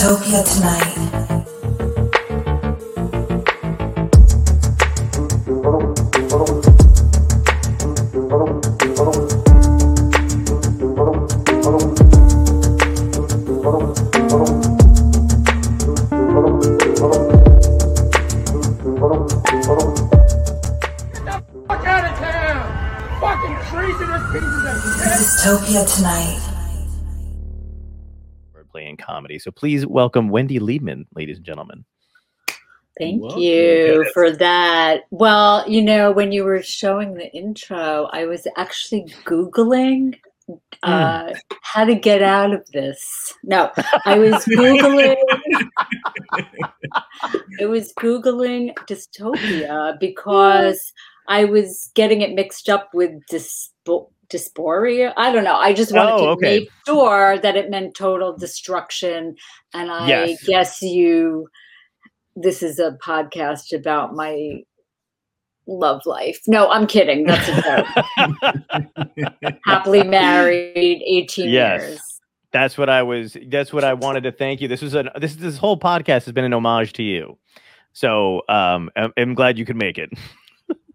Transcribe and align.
Dystopia 0.00 0.42
tonight. 0.42 1.20
fuck 25.60 25.76
out 25.76 26.49
So 29.40 29.50
please 29.50 29.86
welcome 29.86 30.28
Wendy 30.28 30.58
Liebman, 30.58 31.06
ladies 31.14 31.38
and 31.38 31.46
gentlemen. 31.46 31.84
Thank 32.98 33.22
Welcome. 33.22 33.40
you 33.40 34.10
for 34.12 34.30
that. 34.32 35.04
Well, 35.10 35.64
you 35.66 35.80
know, 35.80 36.12
when 36.12 36.32
you 36.32 36.44
were 36.44 36.62
showing 36.62 37.14
the 37.14 37.32
intro, 37.32 38.10
I 38.12 38.26
was 38.26 38.46
actually 38.58 39.06
Googling 39.24 40.16
uh, 40.82 41.32
how 41.62 41.84
to 41.84 41.94
get 41.94 42.22
out 42.22 42.52
of 42.52 42.66
this. 42.72 43.34
No, 43.42 43.70
I 44.04 44.18
was 44.18 44.44
Googling. 44.44 45.16
I 47.60 47.64
was 47.64 47.94
Googling 47.94 48.74
dystopia 48.86 49.98
because 49.98 50.92
I 51.28 51.44
was 51.46 51.90
getting 51.94 52.20
it 52.20 52.34
mixed 52.34 52.68
up 52.68 52.90
with 52.92 53.12
dyspo- 53.30 54.10
dysphoria. 54.30 55.12
I 55.16 55.32
don't 55.32 55.44
know. 55.44 55.56
I 55.56 55.72
just 55.72 55.92
wanted 55.92 56.12
Oh, 56.14 56.18
to 56.18 56.30
okay. 56.32 56.58
make 56.60 56.68
sure 56.86 57.38
that 57.38 57.56
it 57.56 57.70
meant 57.70 57.94
total 57.94 58.36
destruction. 58.36 59.34
And 59.74 59.90
I 59.90 60.06
Yes. 60.08 60.44
guess 60.44 60.82
you, 60.82 61.48
this 62.36 62.62
is 62.62 62.78
a 62.78 62.96
podcast 63.04 63.72
about 63.76 64.14
my 64.14 64.62
love 65.66 66.02
life. 66.06 66.40
No, 66.46 66.68
I'm 66.70 66.86
kidding. 66.86 67.24
That's 67.26 67.48
a 67.48 67.84
joke. 69.16 69.54
Happily 69.66 70.02
married, 70.02 71.02
18 71.04 71.50
Yes. 71.50 71.82
years. 71.82 72.00
That's 72.52 72.76
what 72.76 72.88
I 72.90 73.02
was. 73.04 73.36
That's 73.48 73.72
what 73.72 73.84
I 73.84 73.94
wanted 73.94 74.22
to 74.24 74.32
thank 74.32 74.60
you. 74.60 74.66
This 74.66 74.82
was 74.82 74.94
an. 74.94 75.08
This 75.20 75.36
this 75.36 75.56
whole 75.56 75.78
podcast 75.78 76.24
has 76.24 76.32
been 76.32 76.44
an 76.44 76.52
homage 76.52 76.92
to 76.94 77.02
you. 77.04 77.38
So 77.92 78.42
um, 78.48 78.90
I'm, 78.96 79.12
I'm 79.16 79.34
glad 79.34 79.56
you 79.56 79.64
could 79.64 79.76
make 79.76 79.98
it. 79.98 80.10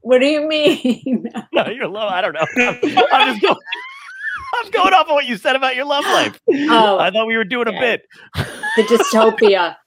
What 0.05 0.19
do 0.21 0.27
you 0.27 0.47
mean? 0.47 1.31
no, 1.51 1.65
you're 1.67 1.87
low. 1.87 2.07
I 2.07 2.21
don't 2.21 2.33
know. 2.33 2.45
I'm, 2.57 2.79
I'm 3.11 3.27
just 3.27 3.41
going. 3.41 3.55
I'm 4.53 4.69
going 4.69 4.93
off 4.93 5.07
of 5.07 5.13
what 5.13 5.25
you 5.25 5.35
said 5.35 5.55
about 5.55 5.75
your 5.75 5.85
love 5.85 6.03
life. 6.03 6.39
Oh, 6.47 6.99
I 6.99 7.09
thought 7.09 7.25
we 7.25 7.35
were 7.35 7.43
doing 7.43 7.67
a 7.67 7.71
bit. 7.71 8.03
the 8.35 8.83
dystopia. 8.83 9.77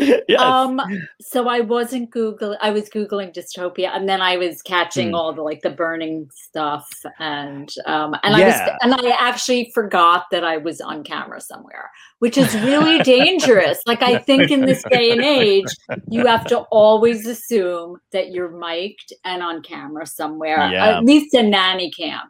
yes. 0.28 0.40
Um, 0.40 0.80
so 1.20 1.48
I 1.48 1.60
wasn't 1.60 2.10
Google. 2.10 2.56
I 2.60 2.70
was 2.70 2.88
googling 2.88 3.34
dystopia, 3.34 3.90
and 3.94 4.08
then 4.08 4.20
I 4.20 4.36
was 4.36 4.62
catching 4.62 5.08
Hmm. 5.08 5.14
all 5.14 5.32
the 5.32 5.42
like 5.42 5.62
the 5.62 5.70
burning 5.70 6.28
stuff, 6.34 6.88
and 7.18 7.68
um, 7.86 8.14
and 8.22 8.36
I 8.36 8.44
was, 8.46 8.54
and 8.82 8.94
I 8.94 9.10
actually 9.18 9.70
forgot 9.74 10.26
that 10.30 10.44
I 10.44 10.56
was 10.58 10.80
on 10.80 11.04
camera 11.04 11.40
somewhere, 11.40 11.90
which 12.18 12.36
is 12.38 12.54
really 12.60 12.98
dangerous. 13.02 13.80
Like 13.86 14.02
I 14.02 14.18
think 14.18 14.50
in 14.50 14.62
this 14.66 14.82
day 14.90 15.10
and 15.12 15.22
age, 15.22 15.66
you 16.08 16.26
have 16.26 16.46
to 16.46 16.58
always 16.70 17.26
assume 17.26 17.96
that 18.12 18.30
you're 18.30 18.50
mic'd 18.50 19.12
and 19.24 19.42
on 19.42 19.62
camera 19.62 20.06
somewhere, 20.06 20.70
Yeah. 20.70 20.98
at 20.98 21.04
least 21.04 21.34
a 21.34 21.42
nanny 21.42 21.90
cam. 21.90 22.22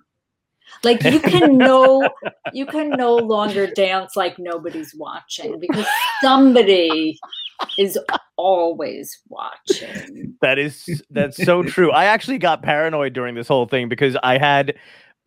Like 0.84 1.02
you 1.02 1.18
can 1.18 1.56
no, 1.56 2.08
you 2.52 2.66
can 2.66 2.90
no 2.90 3.16
longer 3.16 3.66
dance 3.66 4.14
like 4.16 4.38
nobody's 4.38 4.94
watching 4.94 5.58
because 5.58 5.86
somebody 6.22 7.18
is 7.78 7.98
always 8.36 9.18
watching. 9.28 10.36
That 10.40 10.58
is 10.58 11.02
that's 11.10 11.42
so 11.42 11.62
true. 11.62 11.90
I 11.90 12.04
actually 12.04 12.38
got 12.38 12.62
paranoid 12.62 13.12
during 13.12 13.34
this 13.34 13.48
whole 13.48 13.66
thing 13.66 13.88
because 13.88 14.16
I 14.22 14.38
had 14.38 14.76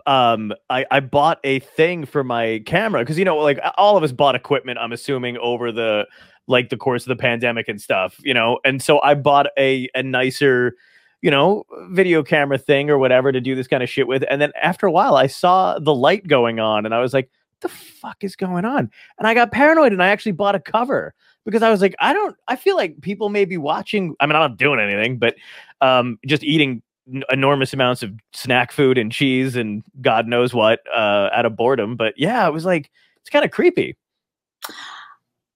um 0.06 0.54
I 0.70 0.86
I 0.90 1.00
bought 1.00 1.40
a 1.44 1.60
thing 1.60 2.06
for 2.06 2.24
my 2.24 2.64
camera 2.66 3.02
because 3.02 3.20
you 3.20 3.26
know 3.26 3.38
like 3.38 3.60
all 3.78 3.98
of 3.98 4.04
us 4.04 4.12
bought 4.12 4.36
equipment 4.36 4.80
I'm 4.80 4.92
assuming 4.92 5.38
over 5.38 5.72
the 5.72 6.08
like 6.48 6.70
the 6.70 6.78
course 6.78 7.04
of 7.04 7.10
the 7.10 7.16
pandemic 7.16 7.68
and 7.68 7.82
stuff, 7.82 8.18
you 8.24 8.34
know. 8.34 8.60
And 8.66 8.82
so 8.82 9.02
I 9.02 9.14
bought 9.16 9.48
a 9.58 9.90
a 9.96 10.04
nicer 10.04 10.76
you 11.22 11.30
know, 11.30 11.64
video 11.92 12.24
camera 12.24 12.58
thing 12.58 12.90
or 12.90 12.98
whatever 12.98 13.32
to 13.32 13.40
do 13.40 13.54
this 13.54 13.68
kind 13.68 13.84
of 13.84 13.90
shit 13.90 14.08
with. 14.08 14.24
And 14.30 14.42
then 14.42 14.52
after 14.62 14.88
a 14.88 14.92
while, 14.92 15.16
I 15.16 15.28
saw 15.28 15.78
the 15.78 15.94
light 15.94 16.28
going 16.28 16.60
on 16.60 16.84
and 16.84 16.96
I 16.96 17.00
was 17.00 17.14
like, 17.14 17.30
the 17.62 17.70
fuck 17.70 18.24
is 18.24 18.36
going 18.36 18.66
on? 18.66 18.90
And 19.20 19.28
I 19.28 19.36
got 19.36 19.52
paranoid 19.52 19.92
and 19.92 20.02
I 20.02 20.08
actually 20.08 20.32
bought 20.32 20.56
a 20.56 20.60
cover 20.60 21.14
because 21.46 21.64
I 21.64 21.70
was 21.70 21.82
like, 21.82 21.96
I 22.00 22.14
don't, 22.14 22.36
I 22.48 22.56
feel 22.56 22.76
like 22.76 23.02
people 23.02 23.30
may 23.30 23.46
be 23.46 23.58
watching. 23.58 24.16
I 24.20 24.26
mean, 24.26 24.36
I'm 24.36 24.42
not 24.42 24.58
doing 24.58 24.80
anything, 24.80 25.18
but 25.18 25.36
um, 25.82 26.20
just 26.26 26.44
eating 26.44 26.82
n- 27.12 27.24
enormous 27.32 27.74
amounts 27.74 28.04
of 28.04 28.14
snack 28.34 28.72
food 28.72 28.98
and 28.98 29.12
cheese 29.12 29.56
and 29.56 29.84
God 30.02 30.28
knows 30.28 30.54
what 30.54 30.80
uh, 30.94 31.30
out 31.34 31.46
of 31.46 31.56
boredom. 31.56 31.96
But 31.96 32.14
yeah, 32.18 32.48
it 32.48 32.54
was 32.54 32.66
like, 32.66 32.92
it's 33.22 33.30
kind 33.30 33.46
of 33.46 33.52
creepy. 33.52 33.96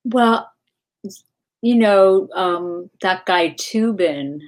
Well, 0.03 0.51
you 1.61 1.75
know, 1.75 2.27
um, 2.33 2.89
that 3.01 3.25
guy 3.25 3.49
Toobin 3.49 4.39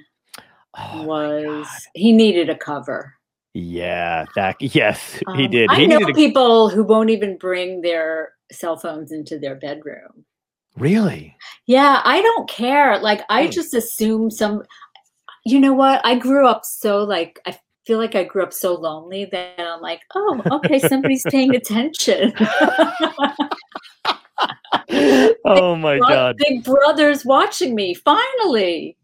Oh 0.76 1.02
was 1.02 1.88
he 1.94 2.12
needed 2.12 2.48
a 2.48 2.56
cover. 2.56 3.14
Yeah, 3.54 4.26
that, 4.34 4.56
yes, 4.60 5.20
he 5.34 5.46
Um, 5.46 5.50
did. 5.50 5.70
I 5.70 5.86
know 5.86 5.98
a, 6.08 6.12
people 6.12 6.68
who 6.68 6.84
won't 6.84 7.10
even 7.10 7.38
bring 7.38 7.80
their 7.80 8.32
cell 8.52 8.76
phones 8.76 9.10
into 9.12 9.38
their 9.38 9.56
bedroom. 9.56 10.24
Really? 10.78 11.36
Yeah, 11.66 12.00
I 12.04 12.20
don't 12.22 12.48
care. 12.48 12.98
Like 12.98 13.22
I 13.28 13.44
Hmm. 13.44 13.50
just 13.50 13.74
assume 13.74 14.30
some 14.30 14.62
you 15.44 15.58
know 15.60 15.72
what? 15.72 16.00
I 16.04 16.14
grew 16.18 16.46
up 16.46 16.64
so 16.64 17.04
like 17.04 17.40
I 17.46 17.58
feel 17.86 17.98
like 17.98 18.14
I 18.14 18.24
grew 18.24 18.42
up 18.42 18.52
so 18.52 18.74
lonely 18.74 19.24
that 19.32 19.58
I'm 19.58 19.80
like, 19.80 20.02
oh, 20.14 20.42
okay, 20.50 20.78
somebody's 20.78 21.24
paying 21.30 21.54
attention. 21.54 22.34
oh 25.44 25.74
my 25.76 25.96
Bro- 25.98 26.08
God. 26.08 26.36
Big 26.36 26.64
brother's 26.64 27.24
watching 27.24 27.74
me. 27.74 27.94
Finally. 27.94 28.97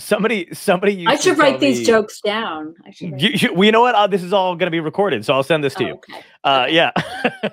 Somebody, 0.00 0.48
somebody 0.52 0.92
used 0.94 1.08
I 1.08 1.14
should 1.16 1.36
tell 1.36 1.44
write 1.50 1.60
these 1.60 1.78
me- 1.80 1.84
jokes 1.86 2.20
down. 2.20 2.74
I 2.84 2.90
should 2.90 3.20
You, 3.20 3.30
you, 3.32 3.54
well, 3.54 3.64
you 3.64 3.70
know 3.72 3.80
what? 3.82 3.94
Uh, 3.94 4.06
this 4.08 4.22
is 4.24 4.32
all 4.32 4.56
going 4.56 4.66
to 4.66 4.70
be 4.72 4.80
recorded, 4.80 5.24
so 5.24 5.32
I'll 5.34 5.44
send 5.44 5.62
this 5.62 5.74
to 5.76 5.84
Oh, 5.84 5.86
you. 5.86 5.92
okay. 5.94 6.20
Uh, 6.42 6.62
okay. 6.66 6.74
yeah, 6.74 6.90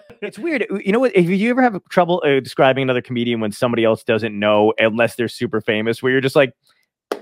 it's 0.22 0.40
weird. 0.40 0.66
You 0.84 0.92
know 0.92 1.00
what? 1.00 1.16
If 1.16 1.30
you 1.30 1.50
ever 1.52 1.62
have 1.62 1.80
trouble 1.90 2.22
uh, 2.26 2.40
describing 2.40 2.82
another 2.82 3.02
comedian 3.02 3.42
when 3.42 3.52
somebody 3.52 3.84
else 3.84 4.04
doesn't 4.04 4.38
know, 4.38 4.74
unless 4.80 5.16
they're 5.16 5.28
super 5.28 5.62
famous, 5.62 6.02
where 6.02 6.12
you're 6.12 6.20
just 6.22 6.36
like, 6.36 6.54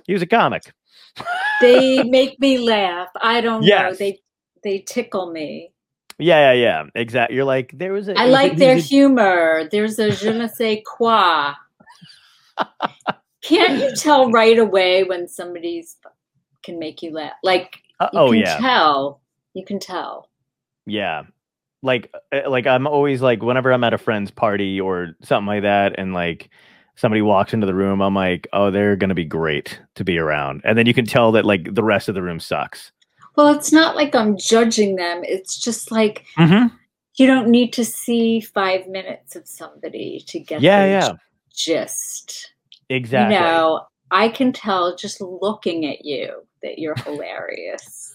he 0.08 0.14
was 0.14 0.22
a 0.22 0.28
comic. 0.28 0.72
They 1.62 2.04
make 2.04 2.40
me 2.40 2.58
laugh. 2.58 3.10
I 3.22 3.42
don't 3.42 3.60
know. 3.62 3.68
Yes. 3.68 3.98
They 3.98 4.22
they 4.64 4.80
tickle 4.80 5.30
me. 5.32 5.74
Yeah, 6.18 6.54
yeah, 6.54 6.62
yeah. 6.62 6.84
Exactly. 6.96 7.36
You're 7.36 7.44
like, 7.44 7.72
there 7.78 7.92
was 7.92 8.08
a. 8.08 8.18
I 8.18 8.24
it 8.24 8.26
was 8.28 8.30
a- 8.30 8.32
like 8.34 8.52
he 8.54 8.58
their 8.60 8.76
a- 8.78 8.80
humor. 8.80 9.68
There's 9.70 10.00
a 10.00 10.12
je 10.12 10.32
ne 10.32 10.48
sais 10.48 10.82
quoi. 10.86 11.52
Can't 13.42 13.78
you 13.78 13.92
tell 13.96 14.32
right 14.32 14.58
away 14.58 15.04
when 15.04 15.28
somebody's 15.28 15.98
can 16.64 16.80
make 16.80 17.02
you 17.04 17.12
laugh? 17.12 17.34
Like 17.44 17.80
Uh, 18.00 18.10
you 18.12 18.20
oh 18.20 18.32
can 18.32 18.40
yeah, 18.42 18.58
tell. 18.60 19.22
You 19.54 19.66
can 19.66 19.80
tell. 19.80 20.30
yeah. 20.86 21.24
Like, 21.82 22.14
uh, 22.34 22.50
like 22.50 22.68
I'm 22.68 22.88
always 22.88 23.22
like, 23.22 23.42
whenever 23.42 23.72
I'm 23.72 23.84
at 23.86 23.94
a 23.94 23.98
friend's 23.98 24.32
party 24.32 24.82
or 24.82 25.16
something 25.24 25.48
like 25.48 25.64
that, 25.64 25.98
and 25.98 26.14
like 26.14 26.50
somebody 26.96 27.22
walks 27.22 27.54
into 27.54 27.68
the 27.68 27.74
room, 27.76 28.02
I'm 28.02 28.16
like, 28.16 28.48
oh, 28.54 28.72
they're 28.72 28.98
gonna 28.98 29.16
be 29.16 29.26
great 29.26 29.80
to 29.96 30.04
be 30.04 30.18
around, 30.18 30.62
and 30.66 30.78
then 30.78 30.86
you 30.88 30.94
can 30.94 31.06
tell 31.06 31.32
that 31.34 31.46
like 31.46 31.74
the 31.74 31.84
rest 31.84 32.10
of 32.10 32.16
the 32.16 32.22
room 32.24 32.40
sucks. 32.40 32.92
Well, 33.36 33.54
it's 33.54 33.72
not 33.72 33.96
like 33.96 34.14
I'm 34.16 34.38
judging 34.38 34.96
them. 34.98 35.24
It's 35.24 35.58
just 35.58 35.92
like 35.92 36.26
Mm-hmm. 36.38 36.76
you 37.18 37.28
don't 37.28 37.50
need 37.50 37.74
to 37.74 37.86
see 37.86 38.42
five 38.42 38.88
minutes 38.88 39.36
of 39.36 39.48
somebody 39.48 40.24
to 40.28 40.40
get 40.40 40.62
Yeah, 40.62 40.86
yeah. 40.86 41.14
gist. 41.54 42.54
Exactly. 42.90 43.36
You 43.36 43.42
know, 43.42 43.86
I 44.12 44.30
can 44.30 44.52
tell 44.52 44.96
just 44.96 45.22
looking 45.22 45.86
at 45.86 46.04
you 46.06 46.44
that 46.64 46.80
you're 46.80 46.96
hilarious. 46.96 48.14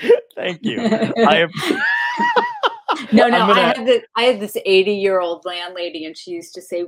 Thank 0.34 0.60
you. 0.62 0.80
I 0.80 1.36
am. 1.42 1.50
no, 3.12 3.28
no, 3.28 3.38
gonna- 3.38 3.52
I 3.52 3.60
had 3.60 3.86
this, 3.86 4.02
I 4.16 4.22
had 4.24 4.40
this 4.40 4.56
80 4.64 4.92
year 4.92 5.20
old 5.20 5.44
landlady, 5.44 6.04
and 6.04 6.16
she 6.16 6.32
used 6.32 6.54
to 6.54 6.62
say, 6.62 6.84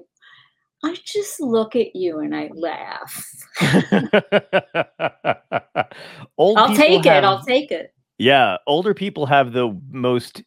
I 0.82 0.96
just 1.05 1.41
look 1.41 1.76
at 1.76 1.94
you 1.97 2.19
and 2.19 2.35
I 2.37 2.50
laugh. 2.52 3.25
Old 6.37 6.58
I'll 6.58 6.75
take 6.76 7.05
have- 7.06 7.23
it. 7.23 7.26
I'll 7.26 7.43
take 7.43 7.70
it. 7.70 7.94
Yeah, 8.19 8.58
older 8.67 8.93
people 8.94 9.26
have 9.26 9.52
the 9.52 9.79
most 9.90 10.43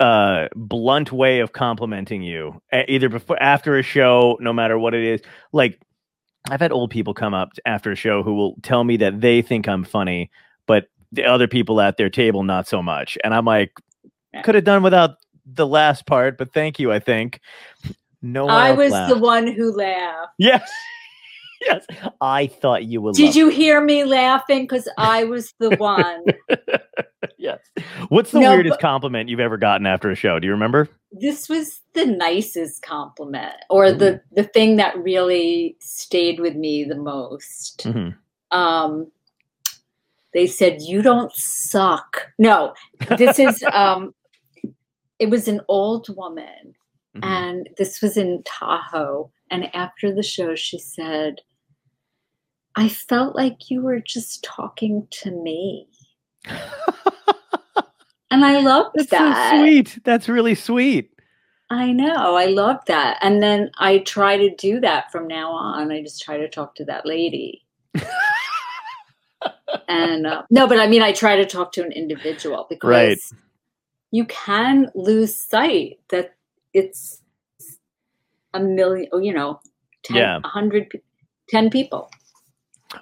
uh 0.00 0.48
blunt 0.56 1.12
way 1.12 1.40
of 1.40 1.52
complimenting 1.52 2.22
you 2.22 2.60
either 2.88 3.08
before 3.08 3.40
after 3.42 3.76
a 3.78 3.82
show 3.82 4.36
no 4.40 4.52
matter 4.52 4.78
what 4.78 4.94
it 4.94 5.04
is 5.04 5.20
like 5.52 5.78
i've 6.50 6.60
had 6.60 6.72
old 6.72 6.90
people 6.90 7.12
come 7.14 7.34
up 7.34 7.50
after 7.66 7.92
a 7.92 7.96
show 7.96 8.22
who 8.22 8.34
will 8.34 8.56
tell 8.62 8.82
me 8.82 8.96
that 8.96 9.20
they 9.20 9.42
think 9.42 9.68
i'm 9.68 9.84
funny 9.84 10.30
but 10.66 10.88
the 11.12 11.24
other 11.24 11.46
people 11.46 11.80
at 11.80 11.96
their 11.98 12.08
table 12.10 12.42
not 12.42 12.66
so 12.66 12.82
much 12.82 13.18
and 13.24 13.34
i'm 13.34 13.44
like 13.44 13.72
could 14.42 14.54
have 14.54 14.64
done 14.64 14.82
without 14.82 15.16
the 15.44 15.66
last 15.66 16.06
part 16.06 16.38
but 16.38 16.52
thank 16.54 16.78
you 16.78 16.90
i 16.90 16.98
think 16.98 17.40
No 18.22 18.46
one 18.46 18.54
I 18.54 18.72
was 18.72 18.92
laughed. 18.92 19.12
the 19.14 19.18
one 19.18 19.46
who 19.46 19.72
laughed. 19.72 20.32
Yes. 20.38 20.70
Yes. 21.60 21.86
I 22.20 22.46
thought 22.46 22.84
you 22.84 23.00
would. 23.02 23.14
Did 23.14 23.34
you 23.34 23.48
hear 23.48 23.80
me 23.80 24.04
laughing? 24.04 24.62
Because 24.64 24.88
I 24.98 25.24
was 25.24 25.52
the 25.58 25.70
one. 25.76 26.24
yes. 27.38 27.58
What's 28.08 28.30
the 28.32 28.40
No, 28.40 28.50
weirdest 28.50 28.80
compliment 28.80 29.28
you've 29.28 29.40
ever 29.40 29.56
gotten 29.56 29.86
after 29.86 30.10
a 30.10 30.14
show? 30.14 30.38
Do 30.38 30.46
you 30.46 30.52
remember? 30.52 30.88
this 31.12 31.48
was 31.48 31.80
the 31.94 32.06
nicest 32.06 32.82
compliment, 32.82 33.54
or 33.68 33.90
the 33.92 34.20
the 34.32 34.44
thing 34.44 34.76
that 34.76 34.96
really 34.96 35.76
stayed 35.80 36.38
with 36.38 36.54
me 36.54 36.84
the 36.84 36.94
most. 36.94 37.84
Mhm. 37.84 38.14
Um, 38.52 39.10
they 40.32 40.46
said, 40.46 40.80
"You 40.82 41.02
don't 41.02 41.32
suck." 41.34 42.28
No, 42.38 42.74
this 43.18 43.38
is. 43.40 43.62
um, 43.72 44.14
it 45.18 45.28
was 45.30 45.48
an 45.48 45.60
old 45.68 46.06
woman, 46.16 46.74
Mhm. 47.16 47.24
and 47.24 47.68
this 47.76 48.00
was 48.00 48.16
in 48.16 48.42
Tahoe. 48.44 49.30
And 49.50 49.74
after 49.74 50.14
the 50.14 50.22
show, 50.22 50.54
she 50.54 50.78
said, 50.78 51.40
"I 52.80 52.88
felt 52.88 53.36
like 53.36 53.70
you 53.70 53.82
were 53.82 54.00
just 54.00 54.42
talking 54.42 55.06
to 55.22 55.30
me." 55.30 55.86
And 58.32 58.44
I 58.44 58.60
loved 58.60 58.90
That's 58.94 59.10
that. 59.10 59.50
so 59.50 59.58
sweet. 59.58 59.98
That's 60.04 60.28
really 60.28 60.54
sweet. 60.54 61.10
I 61.68 61.90
know. 61.92 62.36
I 62.36 62.46
love 62.46 62.78
that. 62.86 63.18
And 63.22 63.42
then 63.42 63.70
I 63.78 63.98
try 63.98 64.36
to 64.36 64.54
do 64.54 64.78
that 64.80 65.10
from 65.10 65.26
now 65.26 65.50
on. 65.50 65.90
I 65.90 66.00
just 66.02 66.22
try 66.22 66.36
to 66.38 66.48
talk 66.48 66.74
to 66.76 66.84
that 66.84 67.04
lady. 67.06 67.64
and 69.88 70.26
uh, 70.26 70.42
no, 70.50 70.66
but 70.68 70.78
I 70.78 70.86
mean, 70.86 71.02
I 71.02 71.12
try 71.12 71.36
to 71.36 71.44
talk 71.46 71.72
to 71.72 71.84
an 71.84 71.92
individual 71.92 72.66
because 72.68 72.88
Right. 72.88 73.18
you 74.12 74.24
can 74.26 74.90
lose 74.94 75.36
sight 75.36 75.98
that 76.10 76.34
it's 76.72 77.20
a 78.54 78.60
million, 78.60 79.08
you 79.24 79.32
know, 79.34 79.60
10, 80.04 80.16
Yeah. 80.16 80.34
100, 80.38 81.00
10 81.48 81.70
people. 81.70 82.10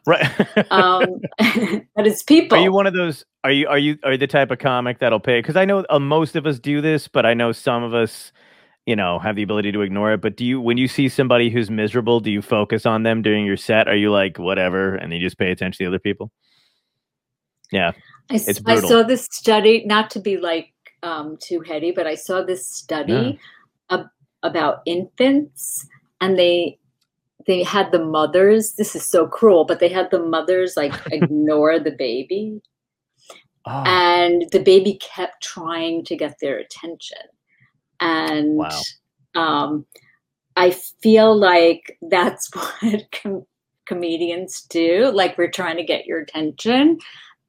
Right. 0.07 0.27
Um, 0.71 1.21
but 1.39 2.07
it's 2.07 2.23
people. 2.23 2.59
Are 2.59 2.61
you 2.61 2.73
one 2.73 2.87
of 2.87 2.93
those? 2.93 3.25
Are 3.45 3.51
you 3.51 3.69
are 3.69 3.79
you 3.79 3.99
are 4.05 4.13
you 4.13 4.19
the 4.19 4.27
type 4.27 4.51
of 4.51 4.59
comic 4.59 4.99
that'll 4.99 5.21
pay? 5.21 5.41
Because 5.41 5.57
I 5.57 5.65
know 5.65 5.85
uh, 5.89 5.99
most 5.99 6.37
of 6.37 6.47
us 6.47 6.59
do 6.59 6.81
this, 6.81 7.09
but 7.09 7.25
I 7.25 7.33
know 7.35 7.53
some 7.53 7.83
of 7.83 7.95
us, 7.95 8.33
you 8.87 8.97
know, 8.97 9.19
have 9.19 9.37
the 9.37 9.43
ability 9.43 9.73
to 9.73 9.81
ignore 9.83 10.13
it. 10.13 10.21
But 10.21 10.37
do 10.37 10.45
you, 10.45 10.61
when 10.61 10.77
you 10.77 10.89
see 10.89 11.09
somebody 11.09 11.49
who's 11.49 11.71
miserable, 11.71 12.21
do 12.21 12.31
you 12.31 12.43
focus 12.43 12.87
on 12.87 13.03
them 13.03 13.23
during 13.23 13.47
your 13.47 13.57
set? 13.57 13.89
Are 13.89 13.97
you 13.97 14.11
like 14.11 14.39
whatever, 14.39 14.95
and 14.95 15.13
you 15.13 15.21
just 15.21 15.39
pay 15.39 15.51
attention 15.51 15.79
to 15.79 15.85
the 15.85 15.89
other 15.89 15.99
people? 16.01 16.31
Yeah. 17.71 17.93
I, 18.31 18.35
It's 18.35 18.61
I 18.67 18.81
saw 18.81 19.03
this 19.03 19.27
study, 19.31 19.85
not 19.87 20.11
to 20.11 20.21
be 20.21 20.37
like 20.37 20.73
um, 21.03 21.39
too 21.41 21.61
heady, 21.61 21.93
but 21.93 22.07
I 22.07 22.15
saw 22.15 22.43
this 22.43 22.69
study 22.69 23.39
ab- 23.91 24.11
about 24.43 24.81
infants, 24.87 25.87
and 26.21 26.39
they 26.39 26.79
they 27.49 27.65
had 27.65 27.93
the 27.93 28.05
mothers. 28.05 28.75
This 28.75 28.97
is 28.97 29.07
so 29.07 29.27
cruel, 29.27 29.67
but 29.67 29.81
they 29.81 29.91
had 29.91 30.13
the 30.13 30.23
mothers 30.23 30.75
like 30.79 30.95
ignore 31.13 31.81
the 31.81 31.93
baby, 31.93 32.63
Oh, 33.67 33.83
and 33.87 34.47
the 34.53 34.61
baby 34.63 35.01
kept 35.03 35.43
trying 35.43 36.05
to 36.07 36.17
get 36.17 36.37
their 36.41 36.59
attention, 36.59 37.19
and 38.01 38.57
Wow. 38.59 38.81
um, 39.35 39.87
I 40.57 40.71
feel 40.71 41.37
like 41.37 41.99
that's 42.03 42.51
what 42.83 43.05
com- 43.13 43.47
comedians 43.87 44.63
do. 44.71 45.11
Like 45.13 45.39
we're 45.39 45.51
trying 45.51 45.79
to 45.79 45.85
get 45.85 46.07
your 46.07 46.21
attention, 46.21 46.99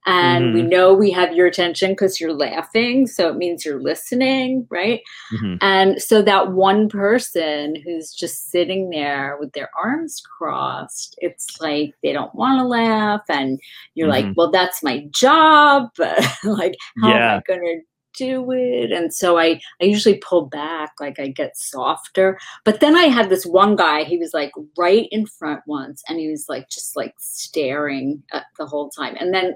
and 0.05 0.53
we 0.53 0.61
know 0.61 0.93
we 0.93 1.11
have 1.11 1.33
your 1.35 1.45
attention 1.47 1.91
because 1.91 2.19
you're 2.19 2.33
laughing, 2.33 3.05
so 3.07 3.29
it 3.29 3.35
means 3.37 3.65
you're 3.65 3.81
listening, 3.81 4.65
right? 4.69 5.01
mhm. 5.33 5.57
And 5.61 6.01
so 6.01 6.21
that 6.21 6.51
one 6.53 6.89
person 6.89 7.75
who's 7.83 8.13
just 8.13 8.49
sitting 8.49 8.89
there 8.89 9.37
with 9.39 9.51
their 9.53 9.69
arms 9.81 10.21
crossed, 10.37 11.15
it's 11.19 11.59
like 11.61 11.93
they 12.01 12.13
don't 12.13 12.33
want 12.33 12.59
to 12.59 12.65
laugh. 12.65 13.21
And 13.29 13.59
you're 13.95 14.07
like, 14.07 14.25
Mhm. 14.25 14.35
well, 14.37 14.51
that's 14.51 14.81
my 14.83 15.05
job. 15.11 15.89
Like, 16.43 16.75
how 17.01 17.09
am 17.13 17.15
Yeah. 17.17 17.35
I 17.37 17.41
going 17.47 17.61
to 17.61 17.81
do 18.17 18.51
it? 18.51 18.91
And 18.91 19.13
so 19.13 19.37
I, 19.37 19.59
I 19.81 19.85
usually 19.85 20.17
pull 20.17 20.45
back, 20.47 20.91
like 20.99 21.19
I 21.19 21.27
get 21.27 21.55
softer. 21.57 22.39
But 22.65 22.79
then 22.79 22.95
I 22.95 23.03
had 23.05 23.29
this 23.29 23.45
one 23.45 23.75
guy, 23.75 24.03
he 24.03 24.17
was 24.17 24.33
like 24.33 24.51
right 24.77 25.07
in 25.11 25.25
front 25.25 25.61
once, 25.67 26.03
and 26.09 26.19
he 26.19 26.29
was 26.29 26.45
like, 26.49 26.69
just 26.69 26.95
like 26.95 27.13
staring 27.19 28.23
at 28.33 28.45
the 28.57 28.65
whole 28.65 28.89
time. 28.89 29.15
And 29.19 29.33
then 29.33 29.55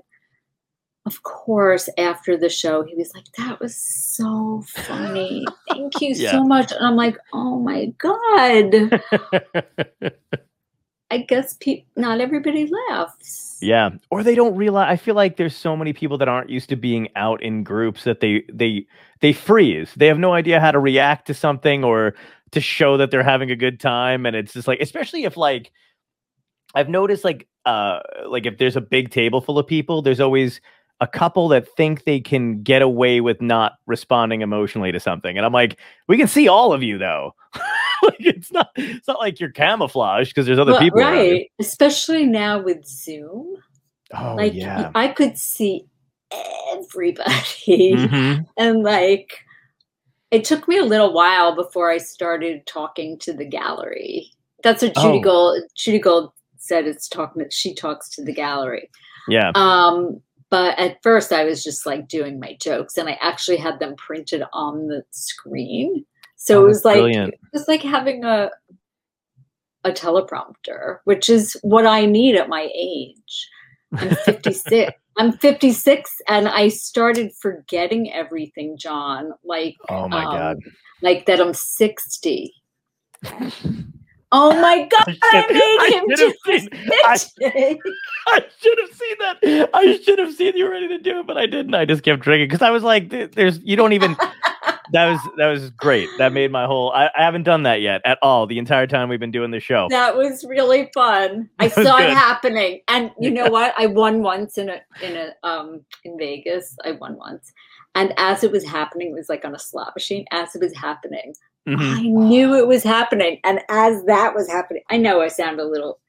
of 1.05 1.23
course, 1.23 1.89
after 1.97 2.37
the 2.37 2.49
show, 2.49 2.83
he 2.83 2.95
was 2.95 3.13
like, 3.13 3.25
That 3.37 3.59
was 3.59 3.75
so 3.75 4.63
funny. 4.67 5.45
Thank 5.69 6.01
you 6.01 6.09
Yeah. 6.15 6.31
so 6.31 6.43
much. 6.43 6.71
And 6.71 6.85
I'm 6.85 6.95
like, 6.95 7.17
Oh 7.33 7.59
my 7.59 7.87
God. 7.97 9.01
I 11.11 11.17
guess 11.19 11.55
pe- 11.59 11.83
not 11.95 12.21
everybody 12.21 12.71
laughs. 12.89 13.59
Yeah, 13.61 13.91
or 14.09 14.23
they 14.23 14.33
don't 14.33 14.55
realize. 14.55 14.91
I 14.91 14.95
feel 14.95 15.13
like 15.15 15.37
there's 15.37 15.55
so 15.55 15.77
many 15.77 15.93
people 15.93 16.17
that 16.17 16.27
aren't 16.27 16.49
used 16.49 16.69
to 16.69 16.75
being 16.75 17.07
out 17.15 17.41
in 17.43 17.63
groups 17.63 18.03
that 18.05 18.19
they 18.19 18.43
they 18.51 18.87
they 19.21 19.31
freeze. 19.31 19.93
They 19.95 20.07
have 20.07 20.17
no 20.17 20.33
idea 20.33 20.59
how 20.59 20.71
to 20.71 20.79
react 20.79 21.27
to 21.27 21.33
something 21.35 21.83
or 21.83 22.15
to 22.51 22.59
show 22.61 22.97
that 22.97 23.11
they're 23.11 23.23
having 23.23 23.51
a 23.51 23.55
good 23.55 23.79
time, 23.79 24.25
and 24.25 24.35
it's 24.35 24.53
just 24.53 24.67
like, 24.67 24.79
especially 24.81 25.23
if 25.25 25.37
like 25.37 25.71
I've 26.73 26.89
noticed 26.89 27.23
like 27.23 27.47
uh 27.65 27.99
like 28.27 28.45
if 28.47 28.57
there's 28.57 28.75
a 28.75 28.81
big 28.81 29.11
table 29.11 29.39
full 29.39 29.59
of 29.59 29.67
people, 29.67 30.01
there's 30.01 30.19
always 30.19 30.59
a 31.03 31.07
couple 31.07 31.49
that 31.49 31.67
think 31.75 32.05
they 32.05 32.21
can 32.21 32.63
get 32.63 32.81
away 32.81 33.19
with 33.19 33.41
not 33.41 33.73
responding 33.85 34.39
emotionally 34.41 34.89
to 34.93 35.01
something, 35.01 35.35
and 35.35 35.45
I'm 35.45 35.51
like, 35.51 35.77
we 36.07 36.17
can 36.17 36.29
see 36.29 36.47
all 36.47 36.71
of 36.71 36.81
you 36.81 36.97
though. 36.97 37.35
like 38.03 38.15
it's 38.19 38.51
not 38.53 38.69
it's 38.77 39.07
not 39.07 39.19
like 39.19 39.39
you're 39.39 39.51
camouflaged 39.51 40.29
because 40.29 40.45
there's 40.45 40.59
other 40.59 40.79
people 40.79 41.01
right. 41.01 41.51
Especially 41.59 42.25
now 42.25 42.61
with 42.61 42.85
Zoom. 42.85 43.57
Oh 44.13 44.35
like 44.35 44.53
yeah. 44.53 44.91
I 44.95 45.09
could 45.09 45.37
see 45.37 45.85
everybody. 46.71 47.95
Mhm. 47.95 48.45
And 48.57 48.83
like 48.83 49.43
it 50.31 50.45
took 50.45 50.67
me 50.69 50.77
a 50.77 50.85
little 50.85 51.13
while 51.13 51.53
before 51.53 51.91
I 51.91 51.97
started 51.97 52.65
talking 52.65 53.19
to 53.19 53.33
the 53.33 53.45
gallery. 53.45 54.31
That's 54.63 54.81
what 54.81 54.95
Judy 54.95 55.17
Oh. 55.17 55.21
Gold 55.21 55.63
Judy 55.75 55.99
Gold 55.99 56.31
said 56.57 56.87
it's 56.87 57.09
talking 57.09 57.45
she 57.49 57.73
talks 57.75 58.09
to 58.11 58.23
the 58.23 58.33
gallery. 58.33 58.89
Yeah. 59.27 59.51
Um, 59.55 60.21
but 60.53 60.77
at 60.77 61.01
first 61.01 61.33
I 61.33 61.45
was 61.45 61.63
just 61.63 61.83
like 61.83 62.07
doing 62.07 62.39
my 62.39 62.55
jokes 62.61 62.95
and 62.99 63.09
I 63.09 63.17
actually 63.21 63.57
had 63.57 63.79
them 63.79 63.95
printed 63.95 64.43
on 64.53 64.85
the 64.85 65.03
screen. 65.09 66.05
So 66.35 66.61
Oh, 66.61 66.65
it 66.65 66.67
was 66.67 66.85
like 66.85 66.97
brilliant. 66.97 67.33
it 67.33 67.39
was 67.51 67.67
like 67.67 67.81
having 67.81 68.23
a 68.23 68.51
a 69.83 69.91
teleprompter, 69.91 70.99
which 71.05 71.27
is 71.27 71.57
what 71.63 71.87
I 71.87 72.05
need 72.05 72.35
at 72.35 72.49
my 72.49 72.69
age. 72.75 73.49
I'm 73.95 74.15
56. 74.15 74.93
I'm 75.17 75.31
56 75.31 76.21
and 76.27 76.47
I 76.47 76.67
started 76.67 77.31
forgetting 77.41 78.13
everything, 78.13 78.77
John. 78.77 79.31
Like 79.43 79.75
Oh 79.89 80.07
my 80.07 80.23
um, 80.23 80.31
god. 80.37 80.57
like 81.01 81.25
that 81.25 81.41
I'm 81.41 81.55
60. 81.55 82.53
Oh 84.35 84.51
my 84.59 84.87
god, 84.91 85.03
I, 85.07 85.41
should- 85.41 85.53
made 85.53 85.77
I 85.79 85.89
him 85.93 86.05
should 86.09 86.17
do 86.17 86.25
have 86.25 86.53
his 86.55 86.63
seen- 86.63 87.39
I- 87.47 87.79
I 88.27 88.45
should 88.59 88.77
have 88.79 88.97
seen 88.97 89.15
that. 89.19 89.69
I 89.73 89.97
should 90.03 90.19
have 90.19 90.33
seen 90.33 90.57
you 90.57 90.69
ready 90.69 90.87
to 90.89 90.97
do 90.97 91.19
it, 91.19 91.27
but 91.27 91.37
I 91.37 91.45
didn't. 91.45 91.75
I 91.75 91.85
just 91.85 92.03
kept 92.03 92.21
drinking 92.21 92.47
because 92.47 92.61
I 92.61 92.69
was 92.71 92.81
like, 92.83 93.09
"There's 93.09 93.59
you 93.63 93.75
don't 93.75 93.93
even." 93.93 94.15
That 94.91 95.05
was 95.09 95.19
that 95.37 95.47
was 95.47 95.69
great. 95.71 96.09
That 96.17 96.33
made 96.33 96.51
my 96.51 96.65
whole. 96.65 96.91
I, 96.91 97.05
I 97.17 97.23
haven't 97.23 97.43
done 97.43 97.63
that 97.63 97.79
yet 97.81 98.01
at 98.05 98.19
all. 98.21 98.45
The 98.45 98.59
entire 98.59 98.85
time 98.85 99.07
we've 99.07 99.19
been 99.19 99.31
doing 99.31 99.49
the 99.49 99.61
show. 99.61 99.87
That 99.89 100.15
was 100.15 100.43
really 100.43 100.91
fun. 100.93 101.49
I 101.57 101.69
saw 101.69 101.97
good. 101.97 102.09
it 102.09 102.13
happening, 102.13 102.81
and 102.89 103.09
you 103.17 103.31
know 103.31 103.49
what? 103.49 103.73
I 103.77 103.87
won 103.87 104.21
once 104.21 104.57
in 104.57 104.69
a 104.69 104.81
in 105.01 105.15
a 105.15 105.33
um 105.47 105.81
in 106.03 106.17
Vegas. 106.17 106.75
I 106.85 106.91
won 106.91 107.15
once, 107.17 107.53
and 107.95 108.13
as 108.17 108.43
it 108.43 108.51
was 108.51 108.65
happening, 108.65 109.07
it 109.11 109.13
was 109.13 109.29
like 109.29 109.45
on 109.45 109.55
a 109.55 109.59
slot 109.59 109.93
machine. 109.95 110.25
As 110.31 110.53
it 110.53 110.61
was 110.61 110.75
happening, 110.75 111.33
Mhm. 111.67 111.97
I 111.97 112.01
knew 112.01 112.55
it 112.55 112.67
was 112.67 112.83
happening, 112.83 113.39
and 113.43 113.61
as 113.69 114.03
that 114.05 114.35
was 114.35 114.49
happening, 114.49 114.83
I 114.89 114.97
know 114.97 115.21
I 115.21 115.29
sound 115.29 115.59
a 115.59 115.65
little 115.65 115.99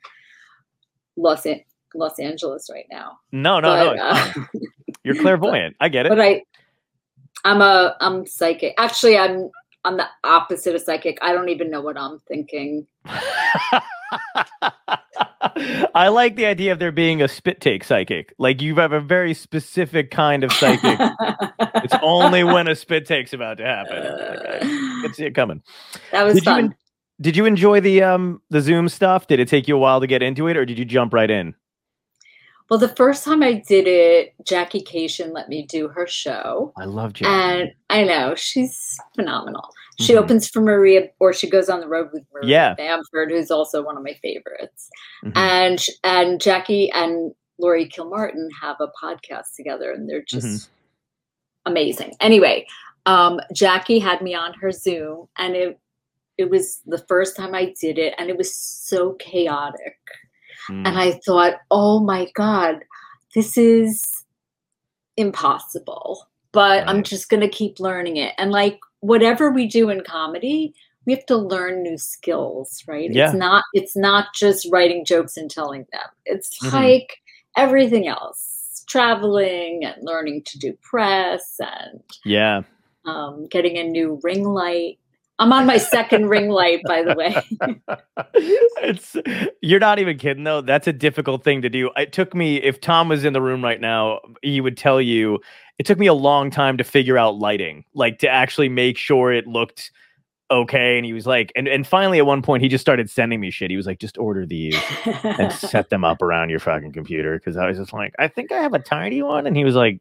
Los 1.17 1.47
An- 1.47 1.63
Los 1.95 2.19
Angeles 2.19 2.69
right 2.73 2.87
now, 2.91 3.19
No, 3.31 3.61
no, 3.61 3.69
but, 3.69 3.97
no. 3.97 4.03
uh. 4.03 4.33
You're 5.05 5.15
clairvoyant. 5.17 5.77
I 5.81 5.89
get 5.89 6.07
it. 6.07 6.09
but 6.09 6.21
I, 6.21 6.43
I'm 7.45 7.61
a 7.61 7.95
I'm 8.01 8.27
psychic. 8.27 8.75
Actually, 8.79 9.17
I'm 9.19 9.51
I'm 9.85 9.97
the 9.99 10.07
opposite 10.25 10.75
of 10.75 10.81
psychic. 10.83 11.19
I 11.23 11.33
don't 11.33 11.51
even 11.51 11.71
know 11.71 11.83
what 11.83 11.97
I'm 11.99 12.19
thinking. 12.27 12.87
I 15.95 16.09
like 16.09 16.37
the 16.37 16.47
idea 16.47 16.73
of 16.73 16.79
there 16.79 16.93
being 16.93 17.23
a 17.23 17.29
spit 17.29 17.61
take 17.61 17.85
psychic. 17.85 18.35
Like 18.39 18.61
you 18.63 18.75
have 18.77 18.93
a 18.93 19.01
very 19.01 19.35
specific 19.35 20.11
kind 20.11 20.45
of 20.45 20.53
psychic. 20.53 20.99
it's 21.77 21.95
only 22.03 22.45
when 22.45 22.69
a 22.69 22.75
spit 22.75 23.07
take's 23.07 23.33
about 23.33 23.59
to 23.59 23.65
happen. 23.65 23.99
I 24.03 25.01
can 25.03 25.15
see 25.15 25.25
it 25.25 25.35
coming. 25.35 25.63
that 26.13 26.23
was 26.25 26.35
Did 26.35 26.47
you 26.47 26.53
fun. 26.53 26.65
en- 26.65 26.75
did 27.21 27.37
you 27.37 27.45
enjoy 27.47 27.81
the 27.81 28.03
um 28.03 28.43
the 28.51 28.61
Zoom 28.61 28.89
stuff? 28.89 29.27
Did 29.29 29.39
it 29.41 29.49
take 29.49 29.69
you 29.69 29.77
a 29.77 29.79
while 29.79 30.01
to 30.01 30.07
get 30.07 30.23
into 30.23 30.49
it, 30.49 30.57
or 30.57 30.65
did 30.65 30.79
you 30.79 30.85
jump 30.85 31.15
right 31.15 31.31
in? 31.31 31.55
Well, 32.75 32.81
the 32.81 32.97
first 32.97 33.23
time 33.25 33.41
I 33.41 33.63
did 33.69 33.87
it, 33.87 34.35
Jackie 34.45 34.81
Kashian 34.83 35.33
let 35.33 35.49
me 35.49 35.65
do 35.65 35.87
her 35.87 36.09
show. 36.09 36.73
I 36.77 36.87
love 36.87 37.13
Jackie. 37.13 37.31
And 37.31 37.73
I 37.89 38.03
know 38.03 38.35
she's 38.35 38.99
phenomenal. 39.15 39.73
She 40.01 40.15
Mhm. 40.15 40.17
opens 40.17 40.49
for 40.49 40.61
Maria, 40.61 41.09
or 41.21 41.33
she 41.33 41.49
goes 41.49 41.69
on 41.69 41.79
the 41.79 41.87
road 41.87 42.11
with 42.13 42.25
Maria 42.33 42.49
Yeah. 42.49 42.75
Bamford, 42.75 43.31
who's 43.31 43.53
also 43.53 43.81
one 43.81 43.97
of 43.97 44.03
my 44.03 44.15
favorites. 44.15 44.91
Mhm. 45.23 45.37
And 45.37 45.87
and 46.03 46.41
Jackie 46.41 46.91
and 46.91 47.33
Laurie 47.59 47.89
Kilmartin 47.89 48.49
have 48.61 48.81
a 48.81 48.89
podcast 49.01 49.55
together, 49.55 49.93
and 49.93 50.11
they're 50.11 50.25
just 50.25 50.45
Mhm. 50.45 50.69
amazing. 51.67 52.17
Anyway, 52.19 52.67
um, 53.07 53.39
Jackie 53.53 54.01
had 54.01 54.21
me 54.21 54.35
on 54.35 54.53
her 54.55 54.73
Zoom, 54.73 55.29
and 55.39 55.55
it 55.55 55.79
it 56.39 56.51
was 56.51 56.81
the 56.87 56.99
first 56.99 57.37
time 57.37 57.55
I 57.55 57.73
did 57.81 58.01
it, 58.01 58.15
and 58.19 58.29
it 58.31 58.37
was 58.37 58.53
so 58.53 59.13
chaotic. 59.13 59.97
Mm. 60.71 60.87
And 60.87 60.99
I 60.99 61.21
thought, 61.27 61.55
oh 61.71 62.01
my 62.01 62.29
God, 62.35 62.85
this 63.35 63.57
is 63.59 64.25
impossible. 65.17 66.27
But 66.53 66.89
I'm 66.89 67.03
just 67.03 67.29
going 67.31 67.41
to 67.41 67.49
keep 67.49 67.81
learning 67.81 68.17
it. 68.17 68.33
And 68.39 68.53
like 68.53 68.79
whatever 69.01 69.51
we 69.51 69.67
do 69.67 69.91
in 69.91 70.03
comedy, 70.05 70.73
we 71.05 71.13
have 71.13 71.27
to 71.27 71.37
learn 71.37 71.83
new 71.83 71.99
skills, 71.99 72.83
right? 72.87 73.11
Yeah. 73.11 73.27
It's 73.27 73.35
not 73.35 73.65
it's 73.75 73.97
not 73.97 74.27
just 74.35 74.69
writing 74.71 75.05
jokes 75.05 75.37
and 75.37 75.51
telling 75.51 75.87
them. 75.93 76.09
It's 76.25 76.59
Mhm. 76.61 76.73
like 76.73 77.19
everything 77.57 78.07
else. 78.07 78.85
Traveling 78.87 79.85
and 79.85 79.97
learning 80.03 80.43
to 80.45 80.59
do 80.59 80.75
press 80.83 81.57
and 81.59 82.03
yeah. 82.25 82.63
um, 83.05 83.47
getting 83.47 83.77
a 83.77 83.83
new 83.83 84.21
ring 84.23 84.45
light. 84.45 84.99
I'm 85.39 85.53
on 85.53 85.67
my 85.67 85.79
second 85.79 86.29
ring 86.29 86.49
light, 86.49 86.81
by 86.87 87.03
the 87.03 87.15
way. 87.15 87.99
it's 88.35 89.17
you're 89.61 89.81
not 89.81 89.99
even 89.99 90.17
kidding 90.17 90.45
though. 90.45 90.61
That's 90.61 90.87
a 90.87 90.93
difficult 90.93 91.43
thing 91.43 91.63
to 91.63 91.69
do. 91.69 91.91
It 91.97 92.13
took 92.13 92.35
me 92.35 92.57
if 92.57 92.81
Tom 92.81 93.09
was 93.09 93.25
in 93.25 93.33
the 93.33 93.43
room 93.43 93.63
right 93.63 93.81
now, 93.81 94.21
he 94.43 94.61
would 94.61 94.77
tell 94.77 95.01
you 95.01 95.41
it 95.79 95.87
took 95.87 95.99
me 95.99 96.07
a 96.07 96.15
long 96.15 96.51
time 96.51 96.77
to 96.79 96.85
figure 96.85 97.19
out 97.19 97.37
lighting, 97.37 97.85
like 97.95 98.21
to 98.21 98.29
actually 98.29 98.69
make 98.69 98.97
sure 98.97 99.33
it 99.33 99.47
looked 99.47 99.91
okay. 100.51 100.97
And 100.97 101.05
he 101.05 101.13
was 101.13 101.27
like, 101.27 101.51
and, 101.57 101.67
and 101.67 101.85
finally 101.85 102.19
at 102.19 102.27
one 102.27 102.43
point 102.43 102.63
he 102.63 102.69
just 102.69 102.83
started 102.83 103.11
sending 103.11 103.41
me 103.41 103.51
shit. 103.51 103.71
He 103.71 103.77
was 103.77 103.87
like, 103.87 103.99
just 103.99 104.19
order 104.19 104.47
these 104.47 104.77
and 105.25 105.53
set 105.53 105.91
them 105.91 106.05
up 106.05 106.23
around 106.23 106.51
your 106.51 106.61
fucking 106.61 106.93
computer. 106.93 107.41
Cause 107.41 107.57
I 107.57 107.67
was 107.67 107.79
just 107.79 107.93
like, 107.93 108.15
I 108.21 108.29
think 108.29 108.53
I 108.53 108.59
have 108.59 108.75
a 108.75 108.79
tiny 108.79 109.23
one. 109.23 109.47
And 109.49 109.57
he 109.57 109.65
was 109.65 109.75
like, 109.75 110.01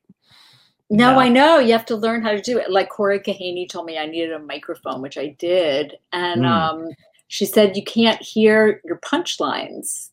No, 0.94 1.14
No. 1.14 1.20
I 1.20 1.28
know. 1.28 1.58
You 1.60 1.72
have 1.74 1.86
to 1.88 1.96
learn 1.96 2.22
how 2.22 2.32
to 2.32 2.42
do 2.42 2.60
it. 2.60 2.70
Like 2.72 2.90
Corey 2.90 3.20
Kahaney 3.20 3.68
told 3.68 3.86
me 3.88 3.98
I 3.98 4.06
needed 4.06 4.32
a 4.32 4.40
microphone, 4.40 5.02
which 5.02 5.18
I 5.18 5.36
did. 5.40 5.98
And 6.12 6.44
Mm. 6.44 6.48
um, 6.48 6.90
she 7.30 7.46
said 7.46 7.76
you 7.76 7.84
can't 7.84 8.22
hear 8.22 8.80
your 8.86 8.98
punchlines. 9.00 10.10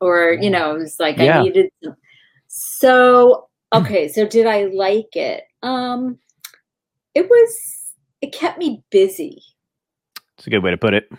Or, 0.00 0.32
you 0.32 0.48
know, 0.48 0.74
it 0.76 0.78
was 0.78 0.98
like 0.98 1.18
Yeah. 1.18 1.40
I 1.40 1.42
needed 1.42 1.70
some. 1.82 1.96
So, 2.48 3.48
okay, 3.74 4.08
so 4.08 4.26
did 4.26 4.46
I 4.46 4.64
like 4.66 5.14
it? 5.14 5.44
Um 5.62 6.18
it 7.14 7.28
was 7.28 7.92
it 8.22 8.32
kept 8.32 8.58
me 8.58 8.82
busy. 8.90 9.42
it's 10.38 10.46
a 10.46 10.50
good 10.50 10.62
way 10.62 10.70
to 10.70 10.78
put 10.78 10.94
it. 10.94 11.10